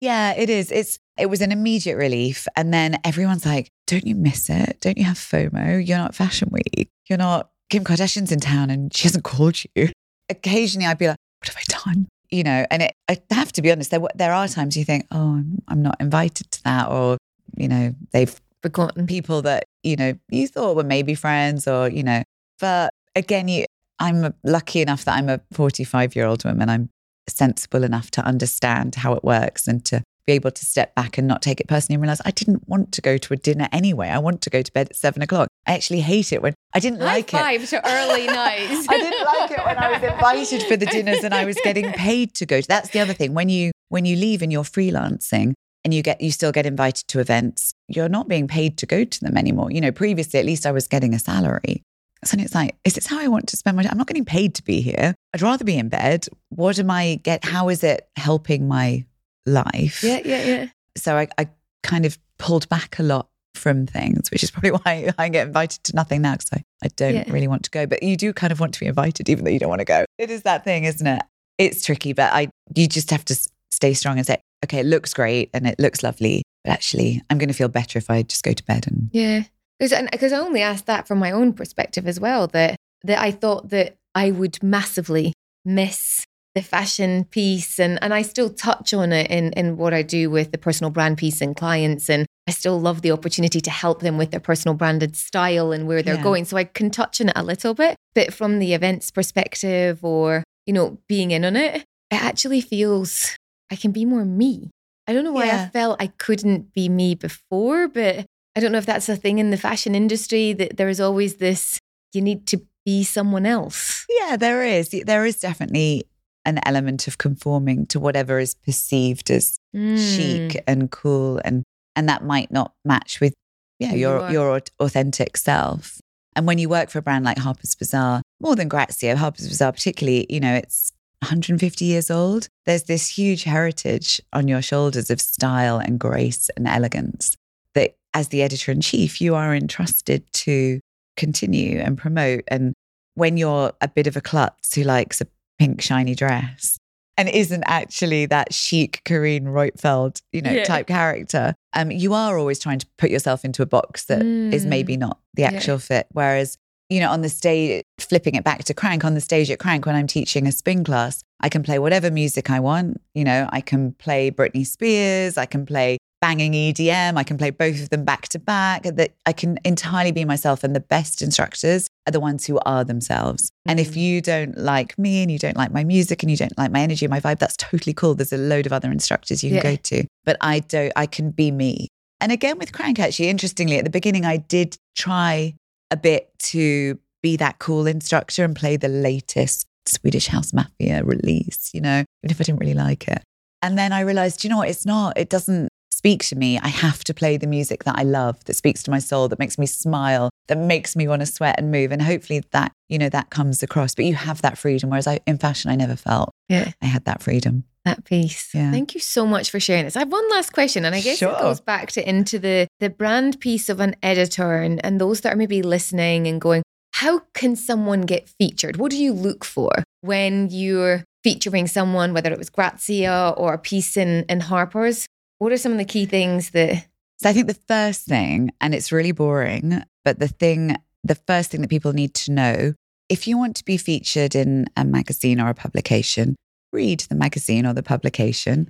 Yeah, 0.02 0.34
it 0.34 0.50
is. 0.50 0.72
It's 0.72 1.00
it 1.17 1.28
was 1.28 1.41
an 1.41 1.52
immediate 1.52 1.96
relief. 1.96 2.48
And 2.56 2.74
then 2.74 2.98
everyone's 3.06 3.46
like, 3.46 3.69
don't 3.93 4.08
you 4.08 4.15
miss 4.15 4.49
it? 4.49 4.79
Don't 4.82 4.97
you 4.97 5.03
have 5.03 5.17
FOMO? 5.17 5.86
You're 5.86 5.97
not 5.97 6.15
Fashion 6.15 6.49
Week. 6.51 6.89
You're 7.08 7.17
not 7.17 7.49
Kim 7.69 7.84
Kardashian's 7.84 8.32
in 8.32 8.39
town 8.39 8.69
and 8.69 8.95
she 8.95 9.03
hasn't 9.03 9.23
called 9.23 9.58
you. 9.75 9.89
Occasionally 10.29 10.88
I'd 10.88 10.97
be 10.97 11.08
like, 11.08 11.17
what 11.39 11.53
have 11.53 11.58
I 11.58 11.91
done? 11.91 12.08
You 12.32 12.43
know, 12.43 12.65
and 12.71 12.82
it, 12.82 12.95
I 13.08 13.19
have 13.32 13.51
to 13.53 13.62
be 13.62 13.71
honest, 13.71 13.91
there, 13.91 14.01
there 14.15 14.34
are 14.34 14.47
times 14.47 14.75
you 14.75 14.84
think, 14.84 15.06
oh, 15.12 15.36
I'm, 15.36 15.62
I'm 15.67 15.82
not 15.84 15.97
invited 15.99 16.49
to 16.49 16.63
that. 16.63 16.89
Or, 16.89 17.17
you 17.56 17.67
know, 17.67 17.93
they've 18.12 18.39
Forgotten. 18.63 19.06
people 19.06 19.41
that, 19.43 19.65
you 19.84 19.95
know, 19.95 20.13
you 20.29 20.47
thought 20.47 20.75
were 20.75 20.84
maybe 20.84 21.13
friends 21.13 21.67
or, 21.67 21.89
you 21.89 22.01
know, 22.01 22.23
but 22.60 22.91
again, 23.15 23.47
you, 23.47 23.65
I'm 23.99 24.34
lucky 24.43 24.82
enough 24.82 25.06
that 25.06 25.17
I'm 25.17 25.29
a 25.29 25.41
45 25.51 26.15
year 26.15 26.25
old 26.25 26.43
woman. 26.45 26.69
I'm 26.69 26.89
sensible 27.27 27.84
enough 27.84 28.10
to 28.12 28.25
understand 28.25 28.95
how 28.95 29.13
it 29.13 29.23
works 29.23 29.67
and 29.67 29.84
to 29.86 30.01
be 30.25 30.33
able 30.33 30.51
to 30.51 30.65
step 30.65 30.95
back 30.95 31.17
and 31.17 31.27
not 31.27 31.41
take 31.41 31.59
it 31.59 31.67
personally 31.67 31.95
and 31.95 32.01
realize 32.01 32.21
I 32.25 32.31
didn't 32.31 32.67
want 32.67 32.91
to 32.93 33.01
go 33.01 33.17
to 33.17 33.33
a 33.33 33.38
dinner 33.38 33.67
anyway. 33.71 34.07
I 34.09 34.19
want 34.19 34.41
to 34.43 34.49
go 34.49 34.62
to 34.62 34.71
bed 34.71 34.88
at 34.89 34.95
seven 34.95 35.21
o'clock. 35.21 35.47
I 35.67 35.73
actually 35.73 36.01
hate 36.01 36.31
it 36.31 36.41
when 36.41 36.53
I 36.73 36.79
didn't 36.79 36.99
High 36.99 37.05
like 37.05 37.33
it. 37.33 37.38
five 37.38 37.69
to 37.69 37.88
early 37.89 38.27
nights. 38.41 38.88
I 38.89 38.97
didn't 38.97 39.25
like 39.25 39.51
it 39.51 39.65
when 39.65 39.77
I 39.77 39.91
was 39.91 40.03
invited 40.03 40.63
for 40.63 40.77
the 40.77 40.86
dinners 40.86 41.23
and 41.23 41.33
I 41.33 41.45
was 41.45 41.57
getting 41.63 41.91
paid 41.93 42.33
to 42.36 42.45
go. 42.45 42.62
to 42.62 42.67
That's 42.67 42.89
the 42.89 42.99
other 42.99 43.13
thing. 43.13 43.33
When 43.33 43.49
you 43.49 43.71
when 43.89 44.05
you 44.05 44.15
leave 44.15 44.41
and 44.41 44.51
you're 44.51 44.63
freelancing 44.63 45.53
and 45.83 45.93
you 45.93 46.01
get 46.01 46.21
you 46.21 46.31
still 46.31 46.51
get 46.51 46.65
invited 46.65 47.07
to 47.09 47.19
events, 47.19 47.73
you're 47.88 48.09
not 48.09 48.27
being 48.27 48.47
paid 48.47 48.77
to 48.79 48.86
go 48.86 49.03
to 49.03 49.19
them 49.21 49.38
anymore. 49.38 49.71
You 49.71 49.81
know, 49.81 49.91
previously 49.91 50.39
at 50.39 50.45
least 50.45 50.65
I 50.65 50.71
was 50.71 50.88
getting 50.88 51.13
a 51.13 51.19
salary. 51.19 51.83
So 52.25 52.38
it's 52.39 52.55
like, 52.55 52.77
is 52.86 52.93
this 52.93 53.05
how 53.07 53.19
I 53.19 53.27
want 53.27 53.47
to 53.49 53.57
spend 53.57 53.75
my 53.75 53.83
time? 53.83 53.91
I'm 53.91 53.97
not 53.97 54.07
getting 54.07 54.23
paid 54.23 54.55
to 54.55 54.63
be 54.63 54.79
here. 54.79 55.13
I'd 55.33 55.41
rather 55.41 55.65
be 55.65 55.77
in 55.77 55.89
bed. 55.89 56.25
What 56.49 56.79
am 56.79 56.89
I 56.89 57.19
get? 57.21 57.43
How 57.43 57.67
is 57.67 57.83
it 57.83 58.07
helping 58.15 58.65
my 58.69 59.03
life? 59.45 60.03
Yeah, 60.03 60.21
yeah, 60.23 60.43
yeah. 60.43 60.65
So 60.97 61.17
I, 61.17 61.27
I 61.38 61.49
kind 61.84 62.06
of 62.06 62.17
pulled 62.38 62.67
back 62.69 62.99
a 62.99 63.03
lot 63.03 63.27
from 63.56 63.86
things, 63.86 64.29
which 64.32 64.43
is 64.43 64.51
probably 64.51 64.71
why 64.84 65.12
I 65.17 65.29
get 65.29 65.47
invited 65.47 65.84
to 65.86 65.95
nothing 65.95 66.21
now 66.21 66.34
because 66.34 66.49
I, 66.53 66.63
I 66.84 66.88
don't 66.95 67.15
Yeah. 67.15 67.23
really 67.27 67.47
want 67.47 67.63
to 67.63 67.71
go. 67.71 67.86
But 67.86 68.03
you 68.03 68.15
do 68.17 68.34
kind 68.34 68.51
of 68.51 68.60
want 68.60 68.73
to 68.75 68.79
be 68.79 68.86
invited, 68.88 69.29
even 69.29 69.45
though 69.45 69.51
you 69.51 69.60
don't 69.60 69.69
want 69.69 69.79
to 69.79 69.86
go. 69.86 70.06
It 70.17 70.29
is 70.29 70.43
that 70.43 70.63
thing, 70.63 70.86
isn't 70.86 71.06
it? 71.06 71.21
It's 71.58 71.86
tricky, 71.86 72.13
but 72.13 72.34
I 72.34 72.49
you 72.75 72.88
just 72.88 73.12
have 73.12 73.23
to 73.25 73.36
stay 73.71 73.93
strong 73.93 74.17
and 74.17 74.25
say, 74.25 74.39
okay, 74.65 74.79
it 74.79 74.86
looks 74.86 75.13
great 75.13 75.49
and 75.53 75.67
it 75.67 75.79
looks 75.79 76.03
lovely, 76.03 76.43
but 76.63 76.71
actually, 76.71 77.21
I'm 77.29 77.38
going 77.38 77.49
to 77.49 77.53
feel 77.53 77.67
better 77.67 77.99
if 77.99 78.10
I 78.10 78.23
just 78.23 78.43
go 78.43 78.53
to 78.53 78.63
bed 78.65 78.88
and 78.88 79.10
Yeah, 79.13 79.43
because 79.79 79.93
I 80.34 80.38
only 80.39 80.62
asked 80.62 80.86
that 80.88 81.08
from 81.08 81.19
my 81.19 81.32
own 81.32 81.53
perspective 81.53 82.08
as 82.08 82.19
well. 82.19 82.47
That 82.47 82.75
that 83.03 83.19
I 83.19 83.32
thought 83.32 83.69
that 83.69 83.95
I 84.15 84.32
would 84.32 84.62
massively 84.63 85.34
miss 85.65 86.23
the 86.55 86.61
fashion 86.61 87.25
piece, 87.25 87.79
and 87.79 87.97
and 88.03 88.13
I 88.13 88.21
still 88.21 88.49
touch 88.49 88.93
on 88.93 89.11
it 89.11 89.29
in 89.31 89.51
in 89.53 89.77
what 89.77 89.93
I 89.93 90.01
do 90.03 90.29
with 90.29 90.51
the 90.51 90.57
personal 90.57 90.91
brand 90.91 91.17
piece 91.17 91.41
and 91.41 91.55
clients, 91.55 92.09
and 92.09 92.25
I 92.47 92.51
still 92.51 92.79
love 92.79 93.01
the 93.01 93.11
opportunity 93.11 93.61
to 93.61 93.71
help 93.71 94.01
them 94.01 94.17
with 94.17 94.31
their 94.31 94.39
personal 94.39 94.75
branded 94.75 95.15
style 95.15 95.71
and 95.71 95.87
where 95.87 96.01
they're 96.03 96.15
Yeah. 96.15 96.21
going. 96.21 96.45
So 96.45 96.57
I 96.57 96.65
can 96.65 96.89
touch 96.91 97.21
on 97.21 97.29
it 97.29 97.33
a 97.37 97.43
little 97.43 97.73
bit, 97.73 97.95
but 98.13 98.33
from 98.33 98.59
the 98.59 98.73
events 98.73 99.11
perspective, 99.11 100.03
or 100.03 100.43
you 100.65 100.73
know, 100.73 100.97
being 101.07 101.31
in 101.31 101.43
on 101.45 101.55
it, 101.55 101.75
it 102.11 102.23
actually 102.23 102.61
feels 102.61 103.35
I 103.71 103.75
can 103.75 103.91
be 103.91 104.05
more 104.05 104.25
me. 104.25 104.69
I 105.07 105.13
don't 105.13 105.23
know 105.25 105.33
why 105.33 105.49
I 105.51 105.67
felt 105.69 106.01
I 106.01 106.07
couldn't 106.07 106.73
be 106.73 106.87
me 106.87 107.15
before, 107.15 107.87
but 107.87 108.25
I 108.55 108.59
don't 108.59 108.71
know 108.71 108.77
if 108.77 108.85
that's 108.85 109.09
a 109.09 109.15
thing 109.17 109.39
in 109.39 109.49
the 109.49 109.57
fashion 109.57 109.95
industry 109.95 110.53
that 110.53 110.77
there 110.77 110.87
is 110.87 111.01
always 111.01 111.37
this 111.37 111.79
you 112.13 112.21
need 112.21 112.45
to 112.47 112.61
be 112.85 113.03
someone 113.03 113.45
else. 113.45 114.05
Yeah, 114.07 114.37
there 114.37 114.63
is. 114.63 114.89
There 115.05 115.25
is 115.25 115.39
definitely 115.39 116.03
an 116.45 116.60
element 116.65 117.08
of 117.08 117.17
conforming 117.17 117.86
to 117.88 117.99
whatever 117.99 118.39
is 118.39 118.56
perceived 118.56 119.32
as 119.32 119.60
Mm. 119.75 119.97
chic 119.97 120.63
and 120.67 120.91
cool 120.91 121.41
and 121.43 121.63
and 121.95 122.08
that 122.08 122.23
might 122.23 122.51
not 122.51 122.73
match 122.86 123.19
with 123.19 123.34
yeah, 123.79 123.93
your 123.93 124.29
your 124.32 124.62
authentic 124.79 125.36
self. 125.38 125.99
And 126.36 126.45
when 126.47 126.58
you 126.58 126.69
work 126.69 126.89
for 126.89 126.99
a 126.99 127.01
brand 127.01 127.25
like 127.25 127.38
Harper's 127.39 127.75
Bazaar, 127.75 128.21
more 128.39 128.56
than 128.56 128.67
Grazia, 128.67 129.15
Harper's 129.17 129.47
Bazaar 129.47 129.71
particularly, 129.71 130.25
you 130.29 130.39
know, 130.39 130.53
it's 130.53 130.91
150 131.21 131.86
years 131.86 132.12
old. 132.12 132.47
There's 132.65 132.84
this 132.84 133.10
huge 133.17 133.43
heritage 133.43 134.21
on 134.32 134.47
your 134.47 134.62
shoulders 134.62 135.10
of 135.10 135.19
style 135.21 135.77
and 135.77 135.99
grace 135.99 136.49
and 136.56 136.67
elegance 136.67 137.36
that 137.73 137.95
as 138.13 138.27
the 138.27 138.41
editor 138.43 138.71
in 138.71 138.82
chief, 138.82 139.19
you 139.21 139.34
are 139.36 139.56
entrusted 139.56 140.32
to 140.34 140.79
continue 141.17 141.79
and 141.79 141.97
promote. 141.97 142.43
And 142.47 142.73
when 143.15 143.38
you're 143.38 143.71
a 143.82 143.88
bit 143.88 144.08
of 144.08 144.15
a 144.17 144.21
klutz 144.21 144.75
who 144.75 144.84
likes 144.84 145.21
a 145.21 145.27
pink 145.63 145.82
shiny 145.82 146.13
dress 146.13 146.78
and 147.15 147.30
isn't 147.30 147.63
actually 147.67 148.26
that 148.26 148.54
chic 148.54 149.02
Carine 149.06 149.45
Roitfeld, 149.45 150.21
you 150.34 150.41
know, 150.41 150.52
Yeah. 150.52 150.63
type 150.65 150.88
character, 150.88 151.54
um, 151.73 151.89
you 151.89 152.13
are 152.13 152.38
always 152.38 152.60
trying 152.60 152.80
to 152.80 152.88
put 152.97 153.10
yourself 153.12 153.45
into 153.45 153.62
a 153.62 153.65
box 153.65 154.06
that 154.06 154.23
is 154.52 154.65
Mm. 154.65 154.69
maybe 154.69 154.97
not 154.97 155.19
the 155.36 155.43
Yeah. 155.43 155.49
actual 155.52 155.78
fit. 155.80 156.08
Whereas, 156.12 156.58
you 156.93 156.99
know, 156.99 157.10
on 157.10 157.21
the 157.21 157.29
stage, 157.29 157.84
flipping 157.99 158.36
it 158.36 158.43
back 158.43 158.63
to 158.65 158.73
Crank, 158.73 159.03
on 159.03 159.15
the 159.15 159.21
stage 159.21 159.49
at 159.49 159.60
Crank, 159.60 159.86
when 159.86 159.95
I'm 159.95 160.08
teaching 160.08 160.45
a 160.47 160.51
spin 160.51 160.84
class, 160.84 161.23
I 161.39 161.49
can 161.49 161.63
play 161.63 161.79
whatever 161.79 162.12
music 162.12 162.49
I 162.49 162.60
want. 162.60 163.01
You 163.15 163.23
know, 163.23 163.49
I 163.51 163.62
can 163.62 163.93
play 163.93 164.29
Britney 164.29 164.65
Spears, 164.65 165.38
I 165.38 165.47
can 165.47 165.65
play 165.65 165.97
banging 166.21 166.53
EDM, 166.53 167.17
I 167.17 167.23
can 167.23 167.38
play 167.38 167.49
both 167.49 167.82
of 167.82 167.89
them 167.89 168.06
back 168.06 168.29
to 168.29 168.39
back. 168.39 168.84
That 168.84 169.12
I 169.25 169.34
can 169.34 169.58
entirely 169.65 170.12
be 170.12 170.23
myself, 170.23 170.63
and 170.63 170.75
the 170.75 170.79
best 170.79 171.21
instructors 171.21 171.88
are 172.08 172.12
the 172.12 172.19
ones 172.19 172.45
who 172.45 172.60
are 172.65 172.84
themselves. 172.84 173.49
And 173.65 173.79
if 173.79 173.93
Mm. 173.93 174.01
you 174.01 174.21
don't 174.21 174.58
like 174.58 174.97
me 174.99 175.21
and 175.23 175.32
you 175.32 175.39
don't 175.39 175.58
like 175.58 175.71
my 175.71 175.84
music 175.84 176.21
and 176.23 176.29
you 176.29 176.38
don't 176.38 176.58
like 176.58 176.71
my 176.71 176.82
energy 176.82 177.06
and 177.06 177.12
my 177.12 177.19
vibe, 177.19 177.39
that's 177.39 177.58
totally 177.58 177.93
cool. 177.93 178.13
There's 178.15 178.32
a 178.32 178.38
load 178.38 178.65
of 178.65 178.71
other 178.73 178.91
instructors 178.91 179.43
you 179.43 179.49
can 179.49 179.58
Yeah. 179.58 179.71
go 179.71 179.75
to, 179.75 180.06
but 180.25 180.38
I 180.41 180.60
don't. 180.60 180.93
I 180.95 181.08
can 181.08 181.32
be 181.32 181.49
me. 181.51 181.88
And 182.21 182.32
again, 182.32 182.58
with 182.58 182.71
Crank, 182.71 182.99
actually, 182.99 183.27
interestingly, 183.27 183.77
at 183.79 183.84
the 183.84 183.89
beginning, 183.89 184.23
I 184.25 184.38
did 184.38 184.77
try 184.95 185.56
a 185.93 185.97
bit 185.97 186.29
to 186.39 186.99
be 187.21 187.38
that 187.38 187.60
cool 187.60 187.88
instructor 187.88 188.43
and 188.43 188.56
play 188.56 188.75
the 188.75 188.89
latest 188.89 189.67
Swedish 189.86 190.27
House 190.27 190.51
Mafia 190.51 191.03
release, 191.03 191.69
you 191.73 191.82
know, 191.82 192.03
even 192.23 192.32
if 192.32 192.41
I 192.41 192.43
didn't 192.43 192.60
really 192.60 192.73
like 192.73 193.08
it. 193.08 193.21
And 193.62 193.77
then 193.77 193.93
I 193.93 194.01
realized, 194.01 194.43
you 194.43 194.49
know 194.49 194.58
what, 194.58 194.69
it's 194.69 194.86
not, 194.86 195.17
it 195.17 195.29
doesn't 195.29 195.69
speak 195.91 196.23
to 196.25 196.36
me. 196.36 196.58
I 196.58 196.67
have 196.67 197.03
to 197.06 197.13
play 197.13 197.38
the 197.38 197.47
music 197.47 197.84
that 197.84 197.97
I 197.97 198.03
love, 198.03 198.43
that 198.45 198.56
speaks 198.56 198.82
to 198.84 198.91
my 198.91 198.99
soul, 198.99 199.27
that 199.29 199.39
makes 199.39 199.58
me 199.58 199.65
smile, 199.67 200.29
that 200.47 200.58
makes 200.58 200.95
me 200.95 201.08
want 201.08 201.21
to 201.21 201.25
sweat 201.25 201.56
and 201.58 201.71
move. 201.71 201.91
And 201.91 202.01
hopefully 202.01 202.43
that, 202.51 202.71
you 202.89 202.97
know, 202.97 203.10
that 203.10 203.29
comes 203.29 203.63
across. 203.63 203.95
But 203.95 204.06
you 204.06 204.13
have 204.15 204.41
that 204.41 204.58
freedom. 204.58 204.89
Whereas 204.89 205.08
I, 205.08 205.19
in 205.25 205.38
fashion, 205.38 205.71
I 205.71 205.75
never 205.75 205.95
felt 205.95 206.32
Yeah, 206.49 206.71
I 206.82 206.86
had 206.88 207.06
that 207.06 207.21
freedom. 207.23 207.63
that 207.86 208.03
piece. 208.06 208.53
Yeah. 208.53 208.71
Thank 208.71 208.93
you 208.93 208.99
so 209.01 209.25
much 209.25 209.49
for 209.51 209.60
sharing 209.60 209.84
this. 209.86 209.95
I 209.95 209.99
have 209.99 210.12
one 210.12 210.29
last 210.29 210.51
question, 210.53 210.86
and 210.86 210.95
I 210.95 211.01
guess 211.01 211.17
Sure. 211.17 211.32
it 211.34 211.39
goes 211.39 211.60
back 211.62 211.91
to 211.93 212.08
into 212.10 212.39
the 212.39 212.67
the 212.79 212.89
brand 212.89 213.39
piece 213.39 213.67
of 213.69 213.79
an 213.79 213.95
editor 214.03 214.58
and, 214.58 214.84
and 214.86 214.99
those 215.01 215.21
that 215.21 215.34
are 215.34 215.38
maybe 215.38 215.62
listening 215.62 216.27
and 216.27 216.39
going, 216.39 216.63
how 216.93 217.19
can 217.34 217.56
someone 217.56 218.01
get 218.01 218.29
featured? 218.39 218.77
What 218.77 218.91
do 218.91 218.97
you 218.97 219.13
look 219.13 219.43
for 219.43 219.71
when 220.01 220.49
you're 220.51 221.03
featuring 221.23 221.67
someone, 221.67 222.13
whether 222.13 222.32
it 222.32 222.38
was 222.38 222.49
Grazia 222.49 223.34
or 223.38 223.53
a 223.53 223.58
piece 223.58 223.97
in, 223.97 224.25
in 224.29 224.41
Harper's? 224.41 225.08
What 225.39 225.51
are 225.51 225.58
some 225.58 225.71
of 225.71 225.77
the 225.77 225.86
key 225.86 226.06
things 226.06 226.51
that 226.51 226.86
So 227.23 227.29
I 227.29 227.33
think 227.33 227.47
the 227.47 227.53
first 227.67 228.05
thing, 228.05 228.51
and 228.59 228.75
it's 228.75 228.91
really 228.91 229.13
boring, 229.13 229.81
but 230.03 230.19
the 230.19 230.27
thing, 230.27 230.75
the 231.05 231.15
first 231.15 231.51
thing 231.51 231.62
that 231.62 231.69
people 231.69 231.93
need 231.93 232.13
to 232.15 232.31
know 232.31 232.73
if 233.09 233.27
you 233.27 233.38
want 233.38 233.55
to 233.57 233.65
be 233.65 233.77
featured 233.77 234.36
in 234.36 234.65
a 234.75 234.83
magazine 234.83 235.39
or 235.39 235.47
a 235.49 235.53
publication, 235.53 236.36
read 236.73 237.01
the 237.01 237.15
magazine 237.15 237.65
or 237.65 237.73
the 237.73 237.83
publication. 237.83 238.69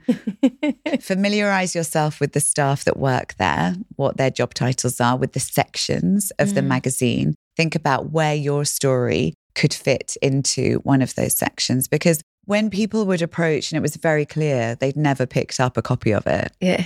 Familiarize 1.02 1.74
yourself 1.74 2.20
with 2.20 2.34
the 2.34 2.40
staff 2.40 2.84
that 2.84 2.98
work 2.98 3.36
there, 3.40 3.76
what 3.96 4.18
their 4.18 4.30
job 4.30 4.54
titles 4.54 5.00
are, 5.02 5.18
with 5.18 5.34
the 5.34 5.40
sections 5.40 6.32
of 6.40 6.54
the 6.54 6.62
Mm. 6.62 6.68
magazine. 6.68 7.36
Think 7.58 7.74
about 7.76 8.12
where 8.12 8.36
your 8.36 8.66
story 8.66 9.34
could 9.56 9.74
fit 9.74 10.16
into 10.22 10.80
one 10.84 11.02
of 11.02 11.16
those 11.16 11.36
sections. 11.36 11.88
Because 11.88 12.22
when 12.46 12.70
people 12.70 13.06
would 13.06 13.22
approach 13.22 13.72
and 13.72 13.78
it 13.78 13.82
was 13.82 13.96
very 13.96 14.26
clear 14.26 14.76
they'd 14.76 14.98
never 14.98 15.26
picked 15.26 15.60
up 15.60 15.78
a 15.78 15.82
copy 15.82 16.12
of 16.12 16.28
it, 16.28 16.52
Yeah. 16.60 16.86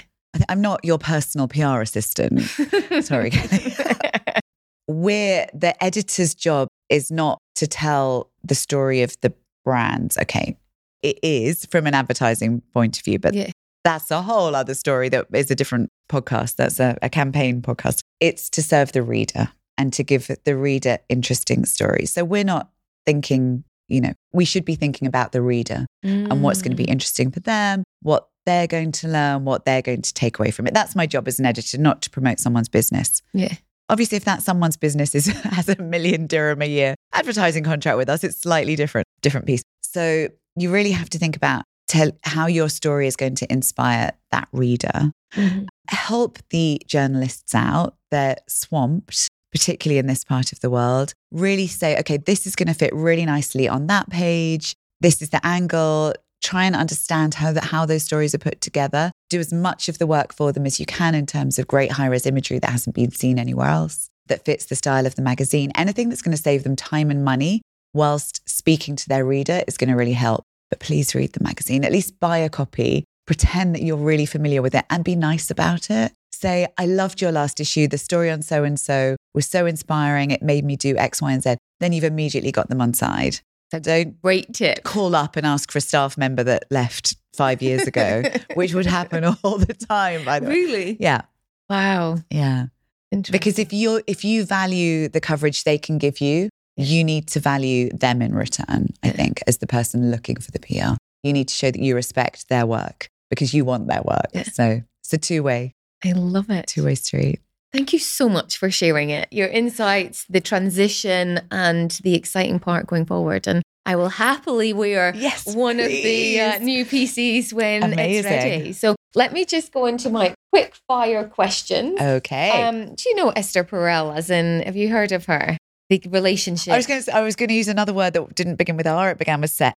I'm 0.49 0.61
not 0.61 0.83
your 0.83 0.97
personal 0.97 1.47
PR 1.47 1.81
assistant. 1.81 2.41
Sorry. 3.01 3.31
We're 4.87 5.47
the 5.53 5.81
editor's 5.83 6.33
job 6.33 6.67
is 6.89 7.11
not 7.11 7.39
to 7.55 7.67
tell 7.67 8.29
the 8.43 8.55
story 8.55 9.01
of 9.01 9.15
the 9.21 9.33
brands. 9.65 10.17
Okay. 10.17 10.57
It 11.03 11.19
is 11.21 11.65
from 11.65 11.87
an 11.87 11.93
advertising 11.93 12.61
point 12.73 12.97
of 12.97 13.03
view, 13.03 13.19
but 13.19 13.33
Yeah. 13.33 13.51
that's 13.83 14.09
a 14.11 14.21
whole 14.21 14.55
other 14.55 14.73
story 14.73 15.09
that 15.09 15.27
is 15.33 15.51
a 15.51 15.55
different 15.55 15.89
podcast. 16.09 16.55
That's 16.55 16.79
a, 16.79 16.97
a 17.01 17.09
campaign 17.09 17.61
podcast. 17.61 17.99
It's 18.21 18.49
to 18.51 18.63
serve 18.63 18.93
the 18.93 19.03
reader 19.03 19.49
and 19.77 19.91
to 19.93 20.03
give 20.03 20.31
the 20.45 20.55
reader 20.55 20.99
interesting 21.09 21.65
stories. 21.65 22.13
So 22.13 22.23
we're 22.23 22.43
not 22.45 22.69
thinking, 23.05 23.63
you 23.89 23.99
know, 24.01 24.13
we 24.33 24.45
should 24.45 24.63
be 24.65 24.75
thinking 24.75 25.07
about 25.07 25.33
the 25.33 25.41
reader 25.41 25.85
and 26.03 26.41
what's 26.41 26.61
going 26.61 26.71
to 26.71 26.77
be 26.77 26.85
Mm. 26.85 26.91
interesting 26.93 27.31
for 27.31 27.41
them, 27.41 27.83
what 28.01 28.27
they're 28.47 28.65
going 28.65 28.91
to 28.93 29.07
learn, 29.07 29.45
what 29.45 29.65
they're 29.65 29.83
going 29.83 30.01
to 30.01 30.13
take 30.13 30.39
away 30.39 30.49
from 30.49 30.65
it. 30.65 30.73
That's 30.73 30.95
my 30.95 31.05
job 31.05 31.27
as 31.27 31.37
an 31.37 31.45
editor, 31.45 31.77
not 31.77 32.01
to 32.03 32.09
promote 32.09 32.39
someone's 32.39 32.69
business. 32.69 33.21
Yeah. 33.33 33.53
Obviously, 33.89 34.15
if 34.15 34.25
that 34.25 34.41
someone's 34.41 34.77
business 34.77 35.13
is 35.13 35.27
has 35.43 35.69
a 35.69 35.79
million 35.81 36.25
dirham 36.25 36.61
a 36.61 36.65
year 36.65 36.95
advertising 37.13 37.63
contract 37.63 37.97
with 37.97 38.09
us, 38.09 38.23
it's 38.23 38.37
slightly 38.37 38.75
different, 38.75 39.05
different 39.21 39.45
piece. 39.45 39.61
So 39.81 40.29
you 40.55 40.71
really 40.71 40.91
have 40.91 41.09
to 41.11 41.19
think 41.19 41.35
about 41.35 41.63
tell 41.87 42.11
how 42.23 42.47
your 42.47 42.69
story 42.69 43.05
is 43.07 43.15
going 43.15 43.35
to 43.35 43.51
inspire 43.51 44.11
that 44.31 44.47
reader. 44.51 45.11
Mhm. 45.35 45.67
Help 45.89 46.39
the 46.49 46.81
journalists 46.87 47.53
out 47.53 47.95
they're 48.11 48.37
swamped, 48.47 49.27
particularly 49.51 49.99
in 49.99 50.07
this 50.07 50.23
part 50.23 50.53
of 50.53 50.61
the 50.61 50.69
world, 50.69 51.13
really 51.31 51.67
say, 51.67 51.99
okay, 51.99 52.17
this 52.17 52.47
is 52.47 52.55
going 52.55 52.67
to 52.67 52.73
fit 52.73 52.93
really 52.95 53.25
nicely 53.25 53.67
on 53.67 53.87
that 53.87 54.09
page. 54.09 54.73
This 55.01 55.21
is 55.21 55.29
the 55.29 55.45
angle. 55.45 56.13
Try 56.47 56.63
and 56.63 56.77
understand 56.77 57.33
how 57.33 57.51
that 57.51 57.65
how 57.65 57.85
those 57.85 58.03
stories 58.03 58.33
are 58.33 58.37
put 58.37 58.61
together. 58.61 59.11
Do 59.29 59.37
as 59.37 59.51
much 59.51 59.89
of 59.89 59.97
the 59.97 60.07
work 60.07 60.31
for 60.31 60.53
them 60.53 60.65
as 60.65 60.79
you 60.79 60.85
can 60.85 61.13
in 61.13 61.25
terms 61.25 61.59
of 61.59 61.67
great 61.67 61.91
high 61.91 62.05
res 62.05 62.25
imagery 62.25 62.57
that 62.59 62.69
hasn't 62.69 62.95
been 62.95 63.11
seen 63.11 63.37
anywhere 63.37 63.67
else, 63.67 64.07
that 64.27 64.45
fits 64.45 64.63
the 64.63 64.77
style 64.77 65.05
of 65.05 65.15
the 65.15 65.21
magazine. 65.21 65.73
Anything 65.75 66.07
that's 66.07 66.21
going 66.21 66.37
to 66.37 66.41
save 66.41 66.63
them 66.63 66.77
time 66.77 67.11
and 67.11 67.25
money 67.25 67.63
whilst 67.93 68.49
speaking 68.49 68.95
to 68.95 69.09
their 69.09 69.25
reader 69.25 69.61
is 69.67 69.75
going 69.75 69.89
to 69.89 69.97
really 69.97 70.13
help. 70.13 70.45
But 70.69 70.79
please 70.79 71.13
read 71.13 71.33
the 71.33 71.43
magazine, 71.43 71.83
at 71.83 71.91
least 71.91 72.17
buy 72.21 72.37
a 72.37 72.47
copy, 72.47 73.03
pretend 73.25 73.75
that 73.75 73.83
you're 73.83 73.97
really 73.97 74.25
familiar 74.25 74.61
with 74.61 74.73
it 74.73 74.85
and 74.89 75.03
be 75.03 75.17
nice 75.17 75.51
about 75.51 75.89
it. 75.89 76.13
Say, 76.31 76.65
I 76.77 76.85
loved 76.85 77.19
your 77.19 77.33
last 77.33 77.59
issue. 77.59 77.89
The 77.89 77.97
story 77.97 78.31
on 78.31 78.41
so 78.41 78.63
and 78.63 78.79
so 78.79 79.17
was 79.33 79.45
so 79.45 79.65
inspiring. 79.65 80.31
It 80.31 80.41
made 80.41 80.63
me 80.63 80.77
do 80.77 80.95
X, 80.95 81.21
Y, 81.21 81.29
and 81.29 81.43
Z. 81.43 81.57
Then 81.81 81.91
you've 81.91 82.05
immediately 82.05 82.53
got 82.53 82.69
them 82.69 82.79
on 82.79 82.93
side. 82.93 83.41
So 83.71 83.79
don't 83.79 84.21
Great 84.21 84.53
tip. 84.53 84.83
call 84.83 85.15
up 85.15 85.35
and 85.35 85.45
ask 85.45 85.71
for 85.71 85.77
a 85.79 85.81
staff 85.81 86.17
member 86.17 86.43
that 86.43 86.65
left 86.71 87.15
five 87.35 87.61
years 87.61 87.83
ago, 87.83 88.23
which 88.53 88.73
would 88.73 88.85
happen 88.85 89.23
all 89.43 89.57
the 89.57 89.73
time, 89.73 90.23
by 90.23 90.39
the 90.39 90.47
way. 90.47 90.53
Really? 90.53 90.97
Yeah. 90.99 91.21
Wow. 91.69 92.17
Yeah. 92.31 92.67
Interesting. 93.11 93.31
Because 93.33 93.59
if 93.59 93.73
you 93.73 94.01
if 94.07 94.23
you 94.23 94.45
value 94.45 95.09
the 95.09 95.21
coverage 95.21 95.63
they 95.63 95.77
can 95.77 95.97
give 95.97 96.21
you, 96.21 96.49
you 96.77 97.03
need 97.03 97.27
to 97.29 97.39
value 97.39 97.89
them 97.89 98.21
in 98.21 98.33
return, 98.33 98.89
I 99.03 99.09
think, 99.09 99.41
as 99.47 99.57
the 99.57 99.67
person 99.67 100.11
looking 100.11 100.37
for 100.37 100.51
the 100.51 100.59
PR. 100.59 100.95
You 101.23 101.33
need 101.33 101.47
to 101.49 101.53
show 101.53 101.71
that 101.71 101.81
you 101.81 101.95
respect 101.95 102.47
their 102.49 102.65
work 102.65 103.07
because 103.29 103.53
you 103.53 103.65
want 103.65 103.87
their 103.87 104.01
work. 104.03 104.27
Yeah. 104.33 104.43
So 104.43 104.81
it's 105.01 105.13
a 105.13 105.17
two-way, 105.17 105.73
I 106.05 106.11
love 106.13 106.49
it. 106.49 106.67
two-way 106.67 106.95
street. 106.95 107.41
Thank 107.73 107.91
you 107.93 107.99
so 107.99 108.29
much 108.29 108.57
for 108.57 108.71
sharing 108.71 109.09
it, 109.09 109.27
your 109.31 109.47
insights, 109.47 110.25
the 110.29 110.39
transition, 110.39 111.41
and 111.51 111.91
the 112.03 112.15
exciting 112.15 112.59
part 112.59 112.87
going 112.87 113.05
forward. 113.05 113.47
And 113.47 113.61
I 113.85 113.95
will 113.95 114.09
happily 114.09 114.73
wear 114.73 115.13
Yes. 115.15 115.53
one 115.55 115.79
of 115.79 115.87
the 115.87 116.39
uh, 116.39 116.59
new 116.59 116.85
PCs 116.85 117.53
when 117.53 117.93
it's 117.99 118.25
ready. 118.25 118.73
So 118.73 118.95
let 119.15 119.33
me 119.33 119.45
just 119.45 119.71
go 119.73 119.85
into 119.85 120.09
my 120.09 120.33
quick 120.51 120.75
fire 120.87 121.25
questions. 121.27 121.99
Okay. 121.99 122.51
Um, 122.63 122.95
do 122.95 123.09
you 123.09 123.15
know 123.15 123.29
Esther 123.29 123.63
Perel? 123.63 124.15
As 124.15 124.29
in, 124.29 124.61
have 124.63 124.75
you 124.75 124.89
heard 124.89 125.11
of 125.11 125.25
her? 125.25 125.57
The 125.89 126.01
relationship. 126.09 126.73
I 126.73 126.77
was 126.77 126.85
going 126.85 127.01
to 127.01 127.15
I 127.15 127.21
was 127.21 127.37
going 127.37 127.47
to 127.49 127.55
use 127.55 127.69
another 127.69 127.93
word 127.93 128.11
that 128.13 128.35
didn't 128.35 128.55
begin 128.55 128.75
with 128.75 128.87
R, 128.87 129.11
it 129.11 129.17
began 129.17 129.39
with 129.39 129.51
set. 129.51 129.73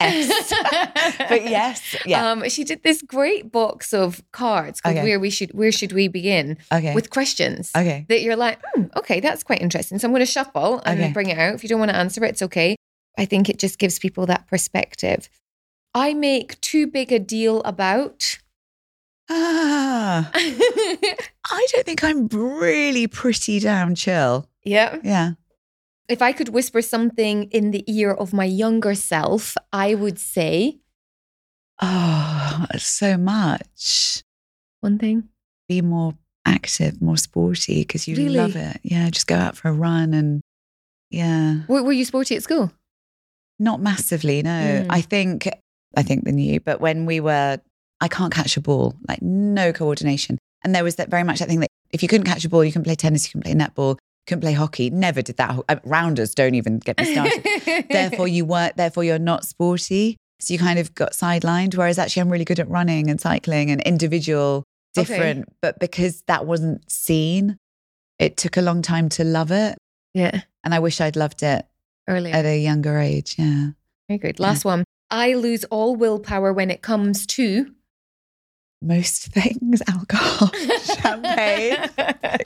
But 1.28 1.48
yes, 1.48 1.96
yeah. 2.04 2.30
Um, 2.32 2.48
she 2.48 2.64
did 2.64 2.82
this 2.82 3.02
great 3.02 3.50
box 3.52 3.92
of 3.94 4.22
cards 4.32 4.80
called 4.80 4.96
Okay. 4.96 5.04
"Where 5.04 5.20
We 5.20 5.30
Should 5.30 5.52
Where 5.54 5.72
Should 5.72 5.92
We 5.92 6.08
Begin" 6.08 6.58
okay. 6.72 6.94
with 6.94 7.10
questions. 7.10 7.70
okay. 7.76 8.04
that 8.08 8.20
you're 8.22 8.36
like, 8.36 8.60
hmm, 8.74 8.84
okay, 8.96 9.20
that's 9.20 9.42
quite 9.42 9.60
interesting. 9.62 9.98
So 9.98 10.06
I'm 10.08 10.12
going 10.12 10.20
to 10.20 10.26
shuffle 10.26 10.82
and 10.84 11.00
Okay. 11.00 11.12
bring 11.12 11.28
it 11.28 11.38
out. 11.38 11.54
If 11.54 11.62
you 11.62 11.68
don't 11.68 11.78
want 11.78 11.90
to 11.90 11.96
answer 11.96 12.24
it, 12.24 12.30
it's 12.30 12.42
okay. 12.42 12.76
I 13.16 13.24
think 13.26 13.48
it 13.48 13.58
just 13.58 13.78
gives 13.78 13.98
people 13.98 14.26
that 14.26 14.46
perspective. 14.48 15.28
I 15.94 16.14
make 16.14 16.60
too 16.60 16.86
big 16.86 17.12
a 17.12 17.18
deal 17.18 17.60
about. 17.62 18.38
Ah, 19.30 20.30
I 20.34 21.66
don't 21.72 21.84
think 21.86 22.02
I'm 22.02 22.26
really 22.28 23.06
pretty 23.06 23.60
damn 23.60 23.94
chill. 23.94 24.48
yeah. 24.64 24.98
Yeah. 25.02 25.32
If 26.12 26.20
I 26.20 26.32
could 26.32 26.50
whisper 26.50 26.82
something 26.82 27.44
in 27.50 27.70
the 27.70 27.82
ear 27.90 28.10
of 28.12 28.32
my 28.34 28.44
younger 28.44 28.94
self, 28.94 29.56
I 29.72 29.94
would 29.94 30.18
say 30.18 30.78
Oh, 31.80 32.66
so 32.76 33.16
much. 33.16 34.22
one 34.80 34.98
thing. 34.98 35.28
Be 35.68 35.80
more 35.80 36.14
active, 36.44 37.00
more 37.00 37.16
sporty 37.16 37.80
because 37.80 38.06
you 38.06 38.16
Really? 38.16 38.36
love 38.36 38.56
it. 38.56 38.78
Yeah, 38.82 39.08
just 39.10 39.26
go 39.26 39.36
out 39.36 39.56
for 39.56 39.68
a 39.68 39.72
run 39.72 40.12
and 40.12 40.42
yeah, 41.10 41.62
Were, 41.68 41.82
were 41.82 41.92
you 41.92 42.04
sporty 42.04 42.36
at 42.36 42.42
school? 42.42 42.70
not 43.58 43.80
massively. 43.80 44.42
No, 44.42 44.50
Mm. 44.50 44.86
I 44.90 45.00
think 45.00 45.48
I 45.96 46.02
think 46.02 46.24
the 46.24 46.32
new, 46.32 46.58
but 46.60 46.80
when 46.80 47.06
we 47.06 47.20
were, 47.20 47.58
I 48.00 48.08
can't 48.08 48.32
catch 48.34 48.56
a 48.56 48.60
ball, 48.60 48.96
like 49.08 49.22
no 49.22 49.72
coordination, 49.72 50.36
and 50.64 50.74
there 50.74 50.82
was 50.84 50.96
that 50.96 51.08
very 51.10 51.22
much 51.22 51.38
that 51.38 51.48
thing 51.48 51.60
that 51.60 51.68
if 51.90 52.02
you 52.02 52.08
couldn't 52.08 52.26
catch 52.26 52.44
a 52.44 52.48
ball, 52.48 52.64
you 52.64 52.72
couldn't 52.72 52.84
play 52.84 52.96
tennis, 52.96 53.24
you 53.24 53.30
couldn't 53.40 53.44
play 53.44 53.54
netball, 53.66 53.92
you 53.94 53.98
couldn't 54.26 54.40
play 54.42 54.52
hockey. 54.52 54.88
Never 54.90 55.20
did 55.22 55.36
that. 55.38 55.58
Uh, 55.68 55.76
Rounders 55.84 56.34
don't 56.34 56.54
even 56.54 56.78
get 56.78 56.98
me 56.98 57.04
started. 57.12 57.86
therefore 57.90 58.28
you 58.28 58.44
weren't 58.44 58.76
therefore 58.76 59.04
you're 59.04 59.18
not 59.18 59.44
sporty 59.44 60.16
so 60.40 60.52
you 60.52 60.58
kind 60.58 60.78
of 60.78 60.94
got 60.94 61.12
sidelined 61.12 61.76
whereas 61.76 61.98
actually 61.98 62.20
i'm 62.22 62.28
really 62.30 62.44
good 62.44 62.58
at 62.58 62.68
running 62.68 63.08
and 63.10 63.20
cycling 63.20 63.70
and 63.70 63.80
individual 63.82 64.64
Okay. 64.98 65.04
different 65.06 65.48
but 65.62 65.78
because 65.78 66.22
that 66.26 66.44
wasn't 66.46 66.90
seen 66.90 67.56
it 68.18 68.36
took 68.36 68.56
a 68.56 68.60
long 68.62 68.82
time 68.82 69.08
to 69.10 69.24
love 69.24 69.50
it 69.52 69.78
yeah, 70.14 70.42
and 70.64 70.74
i 70.74 70.78
wish 70.80 71.00
i'd 71.00 71.16
loved 71.16 71.42
it 71.42 71.64
earlier. 72.08 72.34
at 72.34 72.44
a 72.44 72.58
younger 72.60 72.98
age 72.98 73.36
yeah 73.38 73.68
Very 74.08 74.18
good. 74.18 74.38
Last 74.40 74.64
one. 74.64 74.84
I 75.10 75.34
lose 75.34 75.64
all 75.64 75.94
willpower 75.96 76.52
when 76.52 76.70
it 76.70 76.82
comes 76.82 77.24
to 77.38 77.72
most 78.82 79.26
things 79.32 79.80
alcohol 79.88 80.48
champagne 81.00 81.76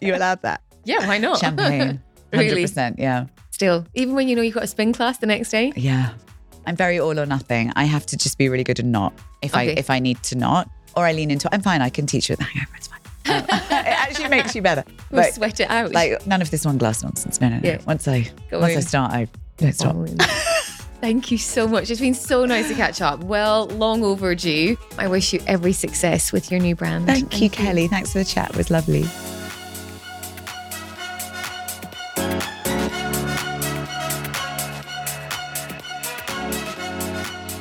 you 0.03 0.15
allowed 0.15 0.43
that 0.43 0.61
Yeah, 0.87 1.07
why 1.07 1.19
not? 1.19 1.39
champagne 1.39 2.01
100% 2.33 2.33
Really? 2.33 3.03
yeah 3.03 3.27
Still, 3.51 3.87
even 3.95 4.15
when 4.15 4.29
you 4.29 4.37
know 4.37 4.43
you've 4.43 4.55
got 4.55 4.65
a 4.65 4.67
spin 4.67 4.93
class 4.93 5.17
the 5.17 5.27
next 5.27 5.49
day. 5.51 5.73
Yeah. 5.77 6.13
I'm 6.67 6.77
very 6.77 6.99
all 7.01 7.19
or 7.19 7.25
nothing. 7.25 7.73
I 7.75 7.85
have 7.85 8.05
to 8.07 8.17
just 8.17 8.37
be 8.37 8.51
really 8.51 8.65
good 8.65 8.79
and 8.81 8.93
not 8.93 9.15
if 9.41 9.55
I 9.57 9.63
if 9.63 9.89
I 9.89 9.99
need 9.99 10.23
to 10.25 10.37
not. 10.37 10.69
Or 10.95 11.07
I 11.07 11.13
lean 11.13 11.31
into 11.31 11.47
it. 11.49 11.55
I'm 11.55 11.63
fine. 11.63 11.81
I 11.81 11.89
can 11.89 12.07
teach 12.07 12.29
you 12.29 12.37
the 12.37 12.45
hangover. 12.45 12.77
It's 12.77 12.89
fine. 12.89 13.01
Um, 13.27 13.45
it 13.49 13.73
actually 13.73 14.29
makes 14.29 14.55
you 14.55 14.61
better. 14.61 14.85
We'll 15.11 15.23
But 15.23 15.33
sweat 15.35 15.61
it 15.61 15.71
out. 15.71 15.93
like 15.93 16.27
none 16.27 16.43
of 16.43 16.51
this 16.51 16.67
one 16.67 16.77
glass 16.77 17.03
nonsense. 17.03 17.41
No, 17.41 17.49
no, 17.49 17.61
no. 17.61 17.67
Yeah. 17.67 17.79
Once 17.87 18.07
I 18.09 18.31
Go 18.51 18.61
once 18.61 18.77
I 18.77 18.81
start, 18.81 19.13
I 19.13 19.29
don't 19.57 19.73
stop. 19.73 19.97
Thank 21.01 21.31
you 21.31 21.39
so 21.39 21.67
much. 21.69 21.91
It's 21.91 22.01
been 22.01 22.15
so 22.15 22.45
nice 22.45 22.69
to 22.69 22.75
catch 22.75 23.01
up. 23.01 23.25
Well, 23.25 23.69
long 23.69 24.03
overdue. 24.03 24.77
I 24.99 25.09
wish 25.09 25.33
you 25.33 25.41
every 25.47 25.73
success 25.73 26.33
with 26.33 26.51
your 26.51 26.61
new 26.61 26.75
brand. 26.75 27.07
Thank 27.07 27.41
you, 27.41 27.49
Kelly. 27.49 27.87
Thanks 27.89 28.13
for 28.13 28.19
the 28.19 28.25
chat. 28.25 28.51
It 28.51 28.57
was 28.57 28.71
lovely. 28.71 29.07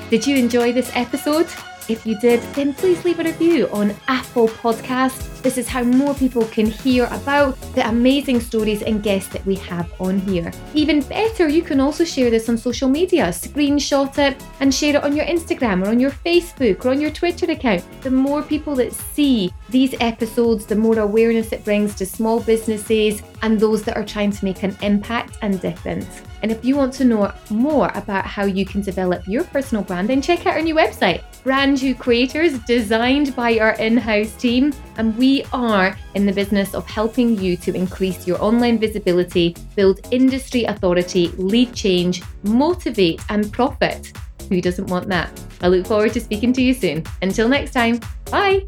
Did 0.09 0.27
you 0.27 0.35
enjoy 0.37 0.71
this 0.71 0.91
episode? 0.93 1.47
If 1.89 2.05
you 2.05 2.19
did, 2.19 2.39
then 2.53 2.73
please 2.75 3.03
leave 3.03 3.19
a 3.19 3.23
review 3.23 3.67
on 3.71 3.95
Apple 4.07 4.47
Podcasts. 4.47 5.34
This 5.45 5.59
is 5.59 5.67
how 5.67 5.83
more 5.83 6.15
people 6.15 6.43
can 6.45 6.65
hear 6.65 7.05
about 7.11 7.55
the 7.75 7.87
amazing 7.87 8.39
stories 8.39 8.81
and 8.81 9.03
guests 9.03 9.31
that 9.31 9.45
we 9.45 9.53
have 9.69 9.93
on 10.01 10.17
here. 10.21 10.51
Even 10.73 11.01
better, 11.01 11.47
you 11.47 11.61
can 11.61 11.79
also 11.79 12.03
share 12.03 12.31
this 12.31 12.49
on 12.49 12.57
social 12.57 12.89
media, 12.89 13.25
screenshot 13.25 14.17
it 14.17 14.43
and 14.59 14.73
share 14.73 14.95
it 14.95 15.03
on 15.03 15.15
your 15.15 15.25
Instagram 15.25 15.85
or 15.85 15.89
on 15.89 15.99
your 15.99 16.09
Facebook 16.09 16.83
or 16.83 16.89
on 16.89 16.99
your 16.99 17.11
Twitter 17.11 17.45
account. 17.51 17.83
The 18.01 18.09
more 18.09 18.41
people 18.41 18.73
that 18.77 18.91
see 18.91 19.53
these 19.69 19.93
episodes, 19.99 20.65
the 20.65 20.75
more 20.75 20.97
awareness 20.97 21.51
it 21.51 21.63
brings 21.63 21.93
to 21.97 22.07
small 22.07 22.39
businesses 22.39 23.21
and 23.43 23.59
those 23.59 23.83
that 23.83 23.97
are 23.97 24.03
trying 24.03 24.31
to 24.31 24.45
make 24.45 24.63
an 24.63 24.75
impact 24.81 25.37
and 25.43 25.61
difference. 25.61 26.23
And 26.41 26.51
if 26.51 26.63
you 26.63 26.75
want 26.75 26.93
to 26.93 27.05
know 27.05 27.33
more 27.49 27.91
about 27.95 28.25
how 28.25 28.45
you 28.45 28.65
can 28.65 28.81
develop 28.81 29.27
your 29.27 29.43
personal 29.45 29.83
brand, 29.83 30.09
then 30.09 30.21
check 30.21 30.45
out 30.45 30.53
our 30.53 30.61
new 30.61 30.75
website, 30.75 31.23
Brand 31.43 31.81
New 31.81 31.95
Creators, 31.95 32.59
designed 32.59 33.35
by 33.35 33.57
our 33.57 33.73
in 33.73 33.97
house 33.97 34.31
team. 34.35 34.71
And 34.97 35.17
we 35.35 35.43
are 35.51 35.97
in 36.13 36.25
the 36.25 36.31
business 36.31 36.73
of 36.73 36.87
helping 36.87 37.37
you 37.37 37.57
to 37.57 37.73
increase 37.75 38.25
your 38.25 38.41
online 38.41 38.79
visibility, 38.79 39.53
build 39.75 39.99
industry 40.11 40.63
authority, 40.63 41.27
lead 41.35 41.73
change, 41.73 42.23
motivate, 42.43 43.19
and 43.27 43.51
profit. 43.51 44.13
Who 44.47 44.61
doesn't 44.61 44.87
want 44.87 45.09
that? 45.09 45.29
I 45.61 45.67
look 45.67 45.87
forward 45.87 46.13
to 46.13 46.21
speaking 46.21 46.53
to 46.53 46.61
you 46.61 46.73
soon. 46.73 47.03
Until 47.21 47.49
next 47.49 47.73
time, 47.73 47.99
bye. 48.31 48.65